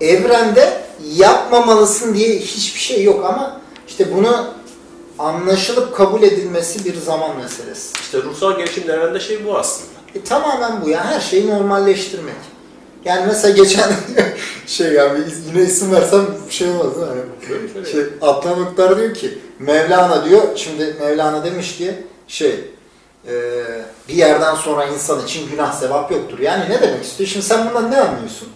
evrende 0.00 0.82
yapmamalısın 1.16 2.14
diye 2.14 2.38
hiçbir 2.38 2.80
şey 2.80 3.04
yok 3.04 3.24
ama 3.24 3.60
işte 3.88 4.16
bunu 4.16 4.46
anlaşılıp 5.18 5.96
kabul 5.96 6.22
edilmesi 6.22 6.84
bir 6.84 6.96
zaman 6.96 7.36
meselesi. 7.36 7.92
İşte 8.00 8.22
ruhsal 8.22 8.56
gelişim 8.56 8.90
evrende 8.90 9.20
şey 9.20 9.44
bu 9.46 9.58
aslında. 9.58 9.90
E, 10.14 10.22
tamamen 10.22 10.82
bu 10.84 10.88
ya. 10.88 11.04
Her 11.04 11.20
şeyi 11.20 11.50
normalleştirmek. 11.50 12.34
Yani 13.04 13.26
mesela 13.26 13.54
geçen 13.56 13.90
şey 14.66 14.92
yani 14.92 15.20
yine 15.46 15.62
isim 15.62 15.92
versem 15.92 16.26
bir 16.48 16.54
şey 16.54 16.68
olmaz 16.70 16.94
şöyle. 17.48 17.90
şey, 17.92 18.00
Adnan 18.20 18.66
Oktar 18.66 18.98
diyor 18.98 19.14
ki 19.14 19.38
Mevlana 19.58 20.24
diyor 20.24 20.42
şimdi 20.56 20.96
Mevlana 21.00 21.44
demiş 21.44 21.76
ki 21.76 21.94
şey 22.28 22.64
e, 23.28 23.34
bir 24.08 24.14
yerden 24.14 24.54
sonra 24.54 24.86
insan 24.86 25.24
için 25.24 25.50
günah 25.50 25.72
sevap 25.72 26.12
yoktur. 26.12 26.38
Yani 26.38 26.64
ne 26.70 26.82
demek 26.82 27.04
istiyor? 27.04 27.30
Şimdi 27.30 27.46
sen 27.46 27.68
bundan 27.68 27.90
ne 27.90 28.00
anlıyorsun? 28.00 28.48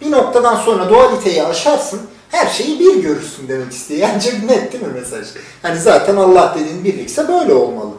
Bir 0.00 0.10
noktadan 0.10 0.56
sonra 0.56 0.88
dualiteyi 0.88 1.42
aşarsın 1.42 2.00
her 2.28 2.46
şeyi 2.46 2.80
bir 2.80 3.02
görürsün 3.02 3.48
demek 3.48 3.72
istiyor. 3.72 4.00
Yani 4.00 4.22
net 4.48 4.72
değil 4.72 4.84
mi 4.84 4.92
mesaj? 4.92 5.26
Hani 5.62 5.80
zaten 5.80 6.16
Allah 6.16 6.56
dediğin 6.60 6.84
birlikse 6.84 7.28
böyle 7.28 7.54
olmalı. 7.54 7.92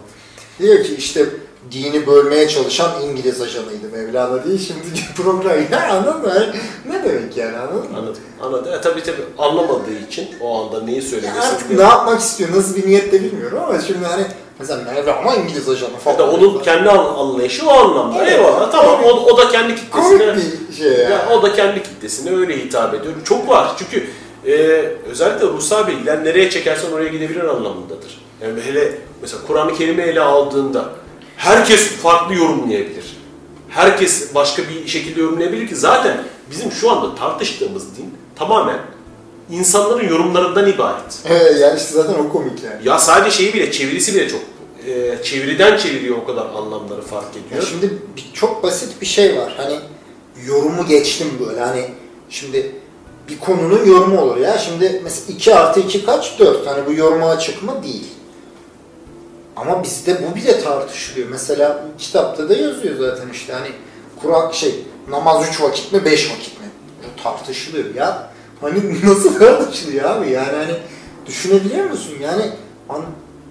Diyor 0.59 0.83
ki 0.83 0.95
işte 0.95 1.25
dini 1.71 2.07
bölmeye 2.07 2.47
çalışan 2.47 2.91
İngiliz 3.01 3.41
ajanıydı 3.41 3.89
Mevlana 3.93 4.43
değil 4.45 4.67
şimdi 4.67 4.81
program 5.15 5.57
ya 5.71 5.89
anladın 5.91 6.21
mı? 6.21 6.33
Ne 6.89 7.03
demek 7.03 7.37
yani 7.37 7.57
anladın 7.57 7.91
mı? 7.91 7.97
Anladım. 7.97 8.21
Anladım. 8.41 8.73
E, 8.73 8.81
tabii 8.81 9.03
tabii 9.03 9.23
anlamadığı 9.37 9.93
için 10.09 10.27
o 10.41 10.63
anda 10.63 10.81
neyi 10.83 10.95
Ya 10.95 11.01
söylemesi 11.01 11.39
artık 11.47 11.71
ne 11.71 11.83
yapmak 11.83 12.19
istiyor, 12.19 12.49
nasıl 12.55 12.75
bir 12.75 12.87
niyetle 12.87 13.23
bilmiyorum 13.23 13.59
ama 13.67 13.79
şimdi 13.81 14.05
hani 14.05 14.23
mesela 14.59 14.81
Mevlana 14.93 15.35
İngiliz 15.35 15.69
ajanı 15.69 15.91
Ya 15.91 15.97
falan. 15.97 16.17
da 16.19 16.31
onun 16.31 16.59
kendi 16.59 16.89
an- 16.89 17.13
anlayışı 17.15 17.67
o 17.67 17.71
anlamda. 17.73 18.17
Evet. 18.23 18.31
Eyvallah 18.39 18.71
tamam 18.71 19.03
o, 19.03 19.09
o 19.09 19.37
da 19.37 19.49
kendi 19.51 19.75
kitlesine 19.75 20.17
komik 20.17 20.69
bir 20.69 20.75
şey 20.75 20.87
yani. 20.91 21.11
ya, 21.11 21.29
o 21.31 21.43
da 21.43 21.53
kendi 21.53 21.83
kitlesine 21.83 22.35
öyle 22.35 22.57
hitap 22.57 22.93
ediyor. 22.93 23.13
Çok 23.23 23.49
var 23.49 23.71
çünkü 23.77 24.07
e, 24.47 24.51
özellikle 25.11 25.47
ruhsal 25.47 25.87
bilgiler 25.87 26.23
nereye 26.23 26.49
çekersen 26.49 26.91
oraya 26.91 27.09
gidebilir 27.09 27.43
anlamındadır. 27.43 28.23
Yani 28.41 28.61
hele 28.61 28.97
mesela 29.21 29.41
Kur'an-ı 29.47 29.73
Kerim'i 29.77 30.01
ele 30.01 30.21
aldığında 30.21 30.85
herkes 31.37 31.87
farklı 31.89 32.35
yorumlayabilir. 32.35 33.17
Herkes 33.69 34.35
başka 34.35 34.63
bir 34.69 34.87
şekilde 34.87 35.21
yorumlayabilir 35.21 35.67
ki 35.67 35.75
zaten 35.75 36.23
bizim 36.51 36.71
şu 36.71 36.91
anda 36.91 37.15
tartıştığımız 37.15 37.97
din 37.97 38.13
tamamen 38.35 38.79
insanların 39.51 40.09
yorumlarından 40.09 40.69
ibaret. 40.71 41.19
Evet 41.25 41.59
yani 41.59 41.77
işte 41.79 41.93
zaten 41.93 42.13
o 42.13 42.29
komik 42.29 42.63
yani. 42.63 42.87
Ya 42.87 42.99
sadece 42.99 43.31
şeyi 43.37 43.53
bile, 43.53 43.71
çevirisi 43.71 44.15
bile 44.15 44.29
çok 44.29 44.41
e, 44.87 45.23
çeviriden 45.23 45.77
çeviriyor 45.77 46.17
o 46.17 46.25
kadar 46.25 46.45
anlamları 46.45 47.01
fark 47.01 47.25
Ya 47.35 47.41
ediyor. 47.47 47.67
şimdi 47.69 47.93
bir- 48.17 48.33
çok 48.33 48.63
basit 48.63 49.01
bir 49.01 49.05
şey 49.05 49.37
var. 49.37 49.53
Hani 49.57 49.75
yorumu 50.47 50.85
geçtim 50.85 51.27
böyle. 51.47 51.59
Hani 51.59 51.85
şimdi 52.29 52.71
bir 53.29 53.39
konunun 53.39 53.85
yorumu 53.85 54.21
olur 54.21 54.37
ya. 54.37 54.57
Şimdi 54.57 55.01
mesela 55.03 55.33
2 55.37 55.55
artı 55.55 55.79
2 55.79 56.05
kaç? 56.05 56.39
4. 56.39 56.67
Hani 56.67 56.85
bu 56.85 56.93
yoruma 56.93 57.29
açık 57.29 57.63
mı? 57.63 57.83
Değil. 57.83 58.07
Ama 59.55 59.83
bizde 59.83 60.17
bu 60.31 60.35
bile 60.35 60.59
tartışılıyor. 60.63 61.29
Mesela 61.29 61.85
kitapta 61.97 62.49
da 62.49 62.53
yazıyor 62.53 62.95
zaten 62.97 63.29
işte 63.29 63.53
hani 63.53 63.67
Kur'an 64.21 64.51
şey 64.51 64.85
namaz 65.09 65.49
3 65.49 65.61
vakit 65.61 65.93
mi 65.93 66.05
5 66.05 66.31
vakit 66.31 66.59
mi? 66.61 66.65
Bu 67.03 67.23
tartışılıyor 67.23 67.95
ya. 67.95 68.29
Hani 68.61 69.05
nasıl 69.09 69.39
tartışılıyor 69.39 70.09
abi? 70.09 70.29
Yani 70.31 70.57
hani 70.57 70.73
düşünebiliyor 71.25 71.89
musun? 71.89 72.13
Yani 72.21 72.51
an- 72.89 73.05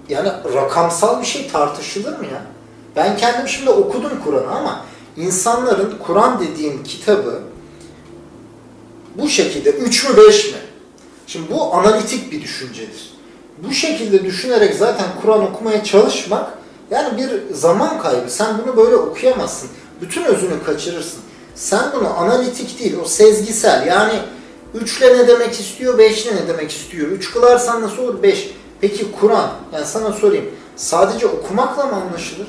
yani 0.08 0.28
rakamsal 0.54 1.20
bir 1.20 1.26
şey 1.26 1.48
tartışılır 1.50 2.18
mı 2.18 2.24
ya? 2.24 2.42
Ben 2.96 3.16
kendim 3.16 3.48
şimdi 3.48 3.70
okudum 3.70 4.12
Kur'an'ı 4.24 4.50
ama 4.58 4.84
insanların 5.16 5.94
Kur'an 6.06 6.40
dediğin 6.40 6.84
kitabı 6.84 7.40
bu 9.14 9.28
şekilde 9.28 9.70
3 9.70 10.08
mü 10.10 10.16
5 10.16 10.46
mi? 10.52 10.58
Şimdi 11.26 11.50
bu 11.50 11.74
analitik 11.74 12.32
bir 12.32 12.42
düşüncedir. 12.42 13.11
Bu 13.68 13.72
şekilde 13.72 14.24
düşünerek 14.24 14.74
zaten 14.74 15.06
Kur'an 15.22 15.42
okumaya 15.42 15.84
çalışmak 15.84 16.58
yani 16.90 17.18
bir 17.18 17.54
zaman 17.54 18.02
kaybı. 18.02 18.30
Sen 18.30 18.58
bunu 18.64 18.76
böyle 18.76 18.96
okuyamazsın. 18.96 19.68
Bütün 20.00 20.24
özünü 20.24 20.64
kaçırırsın. 20.66 21.20
Sen 21.54 21.84
bunu 21.96 22.18
analitik 22.18 22.80
değil, 22.80 22.96
o 23.04 23.04
sezgisel 23.04 23.86
yani 23.86 24.12
3 24.74 24.98
ile 24.98 25.18
ne 25.18 25.28
demek 25.28 25.60
istiyor, 25.60 25.98
5 25.98 26.26
ile 26.26 26.36
ne 26.36 26.48
demek 26.48 26.70
istiyor? 26.70 27.08
3 27.08 27.32
kılarsan 27.32 27.82
nasıl 27.82 28.02
olur? 28.02 28.22
5. 28.22 28.50
Peki 28.80 29.12
Kur'an, 29.20 29.50
yani 29.72 29.86
sana 29.86 30.12
sorayım, 30.12 30.44
sadece 30.76 31.26
okumakla 31.26 31.86
mı 31.86 31.92
anlaşılır? 31.94 32.46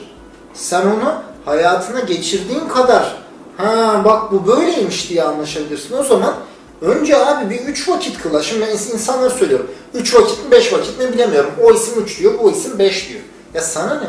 Sen 0.53 0.81
onu 0.81 1.13
hayatına 1.45 1.99
geçirdiğin 1.99 2.67
kadar, 2.67 3.17
ha 3.57 4.01
bak 4.05 4.31
bu 4.31 4.47
böyleymiş 4.47 5.09
diye 5.09 5.23
anlaşabilirsin. 5.23 5.97
O 5.97 6.03
zaman 6.03 6.33
önce 6.81 7.25
abi 7.25 7.49
bir 7.49 7.59
3 7.59 7.89
vakit 7.89 8.21
kıla. 8.21 8.43
Şimdi 8.43 8.61
ben 8.61 8.71
insanlara 8.71 9.29
söylüyorum. 9.29 9.71
3 9.93 10.15
vakit 10.15 10.45
mi 10.45 10.51
5 10.51 10.73
vakit 10.73 10.99
mi 10.99 11.13
bilemiyorum. 11.13 11.51
O 11.63 11.73
isim 11.73 12.03
3 12.03 12.19
diyor, 12.19 12.33
bu 12.43 12.51
isim 12.51 12.79
5 12.79 13.09
diyor. 13.09 13.21
Ya 13.53 13.61
sana 13.61 13.93
ne? 13.95 14.07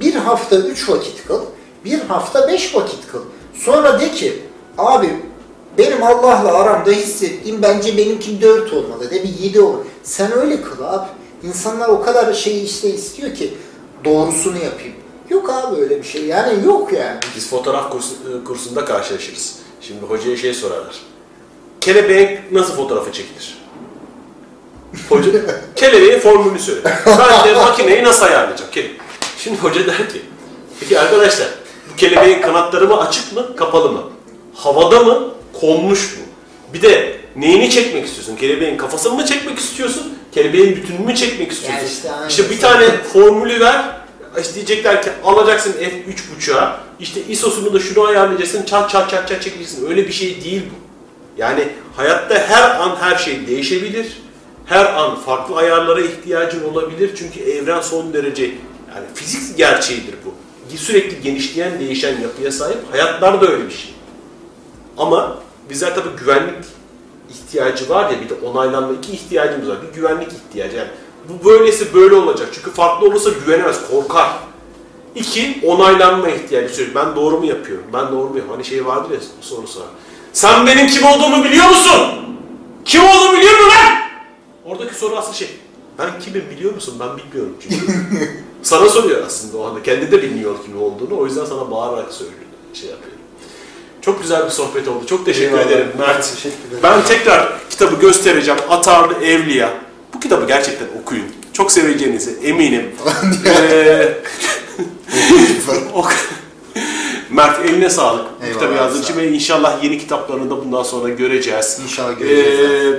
Bir 0.00 0.14
hafta 0.14 0.56
3 0.56 0.88
vakit 0.88 1.26
kıl, 1.26 1.40
bir 1.84 2.00
hafta 2.00 2.48
5 2.48 2.74
vakit 2.74 3.06
kıl. 3.12 3.22
Sonra 3.54 4.00
de 4.00 4.10
ki, 4.10 4.42
abi 4.78 5.16
benim 5.78 6.02
Allah'la 6.02 6.54
aramda 6.54 6.90
hissettiğim 6.90 7.62
bence 7.62 7.96
benimki 7.96 8.42
4 8.42 8.72
olmalı 8.72 9.10
de 9.10 9.22
bir 9.22 9.38
7 9.38 9.60
olur. 9.60 9.84
Sen 10.02 10.32
öyle 10.38 10.62
kıl 10.62 10.84
abi. 10.84 11.06
İnsanlar 11.42 11.88
o 11.88 12.02
kadar 12.02 12.32
şey 12.34 12.64
işte 12.64 12.90
istiyor 12.90 13.34
ki 13.34 13.54
doğrusunu 14.04 14.56
yapayım. 14.64 14.94
Yok 15.30 15.50
abi 15.50 15.80
öyle 15.80 15.98
bir 15.98 16.06
şey. 16.06 16.24
Yani 16.26 16.66
yok 16.66 16.92
yani. 16.92 17.18
Biz 17.36 17.48
fotoğraf 17.50 17.92
kursu- 17.92 18.40
e, 18.40 18.44
kursunda 18.44 18.84
karşılaşırız. 18.84 19.56
Şimdi 19.80 20.06
hocaya 20.06 20.36
şey 20.36 20.54
sorarlar. 20.54 21.00
Kelebeğin 21.80 22.40
nasıl 22.52 22.74
fotoğrafı 22.74 23.12
çekilir? 23.12 23.58
Hoca, 25.08 25.30
kelebeğin 25.76 26.20
formülünü 26.20 26.58
söyle. 26.58 26.80
Ben 27.06 27.48
de 27.48 27.54
makineyi 27.54 28.04
nasıl 28.04 28.26
ayarlayacağım? 28.26 28.70
Kele. 28.70 28.88
Şimdi 29.38 29.58
hoca 29.58 29.86
der 29.86 29.96
ki, 29.96 30.22
peki 30.80 31.00
arkadaşlar 31.00 31.48
bu 31.92 31.96
kelebeğin 31.96 32.42
kanatları 32.42 32.86
mı 32.86 33.00
açık 33.00 33.32
mı, 33.32 33.56
kapalı 33.56 33.92
mı? 33.92 34.02
Havada 34.54 35.00
mı, 35.00 35.28
konmuş 35.60 36.16
mu? 36.16 36.22
Bir 36.74 36.82
de 36.82 37.16
neyini 37.36 37.70
çekmek 37.70 38.06
istiyorsun? 38.06 38.36
Kelebeğin 38.36 38.76
kafasını 38.76 39.14
mı 39.14 39.26
çekmek 39.26 39.58
istiyorsun? 39.58 40.18
Kelebeğin 40.32 40.76
bütününü 40.76 41.06
mü 41.06 41.16
çekmek 41.16 41.52
istiyorsun? 41.52 41.86
işte 41.86 42.12
aynen. 42.12 42.28
işte 42.28 42.50
bir 42.50 42.60
tane 42.60 43.02
formülü 43.12 43.60
ver. 43.60 43.84
İşte 44.40 44.54
diyecekler 44.54 45.02
ki 45.02 45.10
alacaksın 45.24 45.72
f3.5'a 45.72 46.80
işte 47.00 47.20
ISO'sunu 47.28 47.74
da 47.74 47.80
şunu 47.80 48.04
ayarlayacaksın 48.04 48.62
çat 48.62 48.90
çat 48.90 49.10
çat 49.10 49.28
çat 49.28 49.42
çekeceksin. 49.42 49.90
Öyle 49.90 50.06
bir 50.06 50.12
şey 50.12 50.44
değil 50.44 50.62
bu. 50.70 50.74
Yani 51.42 51.68
hayatta 51.96 52.34
her 52.34 52.80
an 52.80 52.96
her 53.00 53.16
şey 53.16 53.46
değişebilir. 53.46 54.06
Her 54.70 54.86
an 54.86 55.16
farklı 55.16 55.56
ayarlara 55.56 56.00
ihtiyacın 56.00 56.64
olabilir. 56.64 57.10
Çünkü 57.16 57.40
evren 57.40 57.80
son 57.80 58.12
derece 58.12 58.42
yani 58.94 59.06
fizik 59.14 59.58
gerçeğidir 59.58 60.14
bu. 60.24 60.34
Sürekli 60.76 61.22
genişleyen, 61.22 61.80
değişen 61.80 62.20
yapıya 62.20 62.52
sahip. 62.52 62.78
Hayatlar 62.92 63.40
da 63.40 63.48
öyle 63.48 63.64
bir 63.64 63.70
şey. 63.70 63.94
Ama 64.98 65.38
bizler 65.70 65.94
tabii 65.94 66.08
güvenlik 66.18 66.64
ihtiyacı 67.30 67.88
var 67.88 68.10
ya 68.10 68.20
bir 68.20 68.28
de 68.28 68.34
onaylanma 68.34 68.92
iki 68.92 69.12
ihtiyacımız 69.12 69.68
var. 69.68 69.76
Bir 69.82 69.94
güvenlik 69.94 70.28
ihtiyacı 70.32 70.76
yani 70.76 70.88
bu 71.28 71.48
böylesi 71.48 71.94
böyle 71.94 72.14
olacak. 72.14 72.48
Çünkü 72.52 72.70
farklı 72.70 73.06
olursa 73.06 73.30
güvenemez, 73.30 73.88
korkar. 73.90 74.30
İki, 75.14 75.60
onaylanma 75.66 76.28
ihtiyacı 76.28 76.74
söylüyor. 76.74 77.06
Ben 77.06 77.16
doğru 77.16 77.38
mu 77.38 77.46
yapıyorum? 77.46 77.84
Ben 77.92 78.06
doğru 78.06 78.28
mu 78.28 78.36
yapıyorum? 78.36 78.50
Hani 78.50 78.64
şey 78.64 78.86
vardır 78.86 79.10
ya 79.10 79.20
sorusu 79.40 79.80
var. 79.80 79.88
Sen 80.32 80.66
benim 80.66 80.86
kim 80.86 81.06
olduğumu 81.06 81.44
biliyor 81.44 81.68
musun? 81.68 82.00
Kim 82.84 83.04
olduğumu 83.04 83.36
biliyor 83.36 83.52
musun 83.52 83.68
lan? 83.68 83.99
Oradaki 84.70 84.94
soru 84.94 85.16
aslında 85.16 85.36
şey. 85.36 85.48
Ben 85.98 86.10
kimim 86.20 86.44
biliyor 86.50 86.74
musun? 86.74 86.94
Ben 87.00 87.08
bilmiyorum 87.16 87.56
çünkü. 87.60 87.86
sana 88.62 88.88
soruyor 88.88 89.22
aslında 89.26 89.58
o 89.58 89.64
anda. 89.66 89.82
Kendi 89.82 90.12
de 90.12 90.22
bilmiyor 90.22 90.54
kim 90.64 90.82
olduğunu. 90.82 91.18
O 91.18 91.26
yüzden 91.26 91.44
sana 91.44 91.70
bağırarak 91.70 92.12
söylüyor. 92.12 92.38
Şey 92.74 92.90
yapıyor. 92.90 93.12
Çok 94.00 94.22
güzel 94.22 94.44
bir 94.44 94.50
sohbet 94.50 94.88
oldu. 94.88 95.06
Çok 95.06 95.26
teşekkür 95.26 95.46
Eyvallah. 95.48 95.66
ederim 95.66 95.88
Mert. 95.98 96.30
Teşekkür 96.34 96.68
ederim. 96.68 96.80
Ben 96.82 97.04
tekrar 97.04 97.52
kitabı 97.70 98.00
göstereceğim. 98.00 98.60
Atarlı 98.68 99.24
Evliya. 99.24 99.70
Bu 100.14 100.20
kitabı 100.20 100.46
gerçekten 100.46 100.86
okuyun. 101.02 101.24
Çok 101.52 101.72
seveceğinize 101.72 102.30
eminim. 102.42 102.90
Ee, 103.46 104.12
Mert 107.30 107.64
eline 107.64 107.90
sağlık. 107.90 108.26
Bu 108.40 108.44
Eyvallah, 108.44 108.60
kitabı 108.60 108.74
yazdığın 108.74 109.02
için 109.02 109.16
ve 109.16 109.28
inşallah 109.32 109.84
yeni 109.84 109.98
kitaplarını 109.98 110.50
da 110.50 110.64
bundan 110.64 110.82
sonra 110.82 111.08
göreceğiz. 111.08 111.78
İnşallah 111.84 112.18
göreceğiz, 112.18 112.60
Ee, 112.60 112.92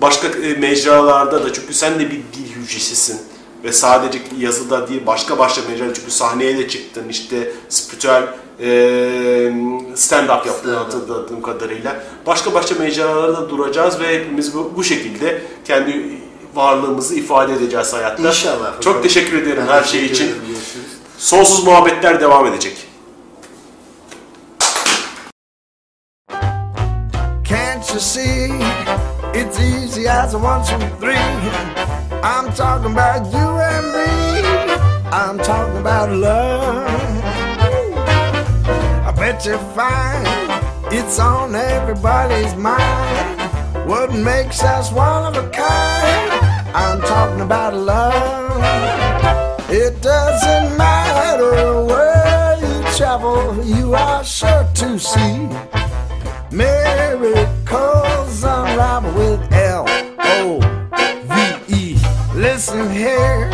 başka 0.00 0.28
e, 0.28 0.54
mecralarda 0.54 1.44
da 1.44 1.52
çünkü 1.52 1.74
sen 1.74 1.94
de 1.94 2.10
bir 2.10 2.10
dil 2.10 2.54
hücresisin 2.56 3.20
ve 3.64 3.72
sadece 3.72 4.18
yazıda 4.38 4.88
değil 4.88 5.02
başka 5.06 5.38
başka 5.38 5.60
mecralarda 5.70 5.94
çünkü 5.94 6.10
sahneye 6.10 6.58
de 6.58 6.68
çıktın 6.68 7.08
işte 7.08 7.52
spiritüel 7.68 8.22
e, 8.60 8.68
stand-up 9.94 10.46
yaptığını 10.46 10.76
hatırladığım 10.76 11.42
kadarıyla. 11.42 12.02
Başka 12.26 12.54
başka 12.54 12.74
mecralarda 12.74 13.50
duracağız 13.50 14.00
ve 14.00 14.14
hepimiz 14.14 14.54
bu, 14.54 14.72
bu 14.76 14.84
şekilde 14.84 15.42
kendi 15.64 16.18
varlığımızı 16.54 17.14
ifade 17.14 17.52
edeceğiz 17.52 17.92
hayatta. 17.92 18.28
İnşallah. 18.28 18.80
Çok 18.80 19.02
teşekkür 19.02 19.42
ederim 19.42 19.62
Ben 19.68 19.72
her 19.72 19.84
şey 19.84 20.06
için. 20.06 20.30
Sonsuz 21.18 21.64
muhabbetler 21.64 22.20
devam 22.20 22.46
edecek. 22.46 22.87
A 30.34 30.38
one, 30.38 30.64
two, 30.66 30.78
three. 30.96 31.14
I'm 32.22 32.52
talking 32.52 32.92
about 32.92 33.24
you 33.32 33.38
and 33.38 33.86
me. 33.94 34.08
I'm 35.10 35.38
talking 35.38 35.78
about 35.78 36.10
love. 36.10 36.86
I 39.06 39.12
bet 39.16 39.46
you 39.46 39.56
find 39.74 40.26
it's 40.92 41.18
on 41.18 41.54
everybody's 41.54 42.54
mind. 42.56 43.40
What 43.88 44.12
makes 44.12 44.62
us 44.62 44.92
one 44.92 45.34
of 45.34 45.42
a 45.42 45.48
kind? 45.50 46.32
I'm 46.74 47.00
talking 47.00 47.40
about 47.40 47.74
love. 47.74 48.60
It 49.70 50.02
doesn't 50.02 50.76
matter 50.76 51.84
where 51.84 52.58
you 52.60 52.96
travel, 52.96 53.64
you 53.64 53.94
are 53.94 54.24
sure 54.24 54.68
to 54.74 54.98
see 54.98 55.48
miracles 56.50 58.42
unravel 58.42 59.12
with 59.14 59.52
L 59.52 60.07
O 60.36 60.60
V 61.30 61.74
E. 61.74 61.96
Listen 62.34 62.90
here, 62.90 63.48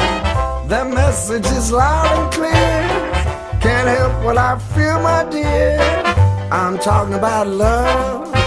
the 0.69 0.85
message 0.85 1.47
is 1.47 1.71
loud 1.71 2.07
and 2.19 2.33
clear. 2.33 3.61
can't 3.61 3.89
help 3.89 4.25
what 4.25 4.37
I 4.37 4.59
feel, 4.75 5.01
my 5.01 5.25
dear. 5.31 5.79
I'm 6.51 6.79
talking 6.79 7.15
about 7.15 7.47
love. 7.47 8.44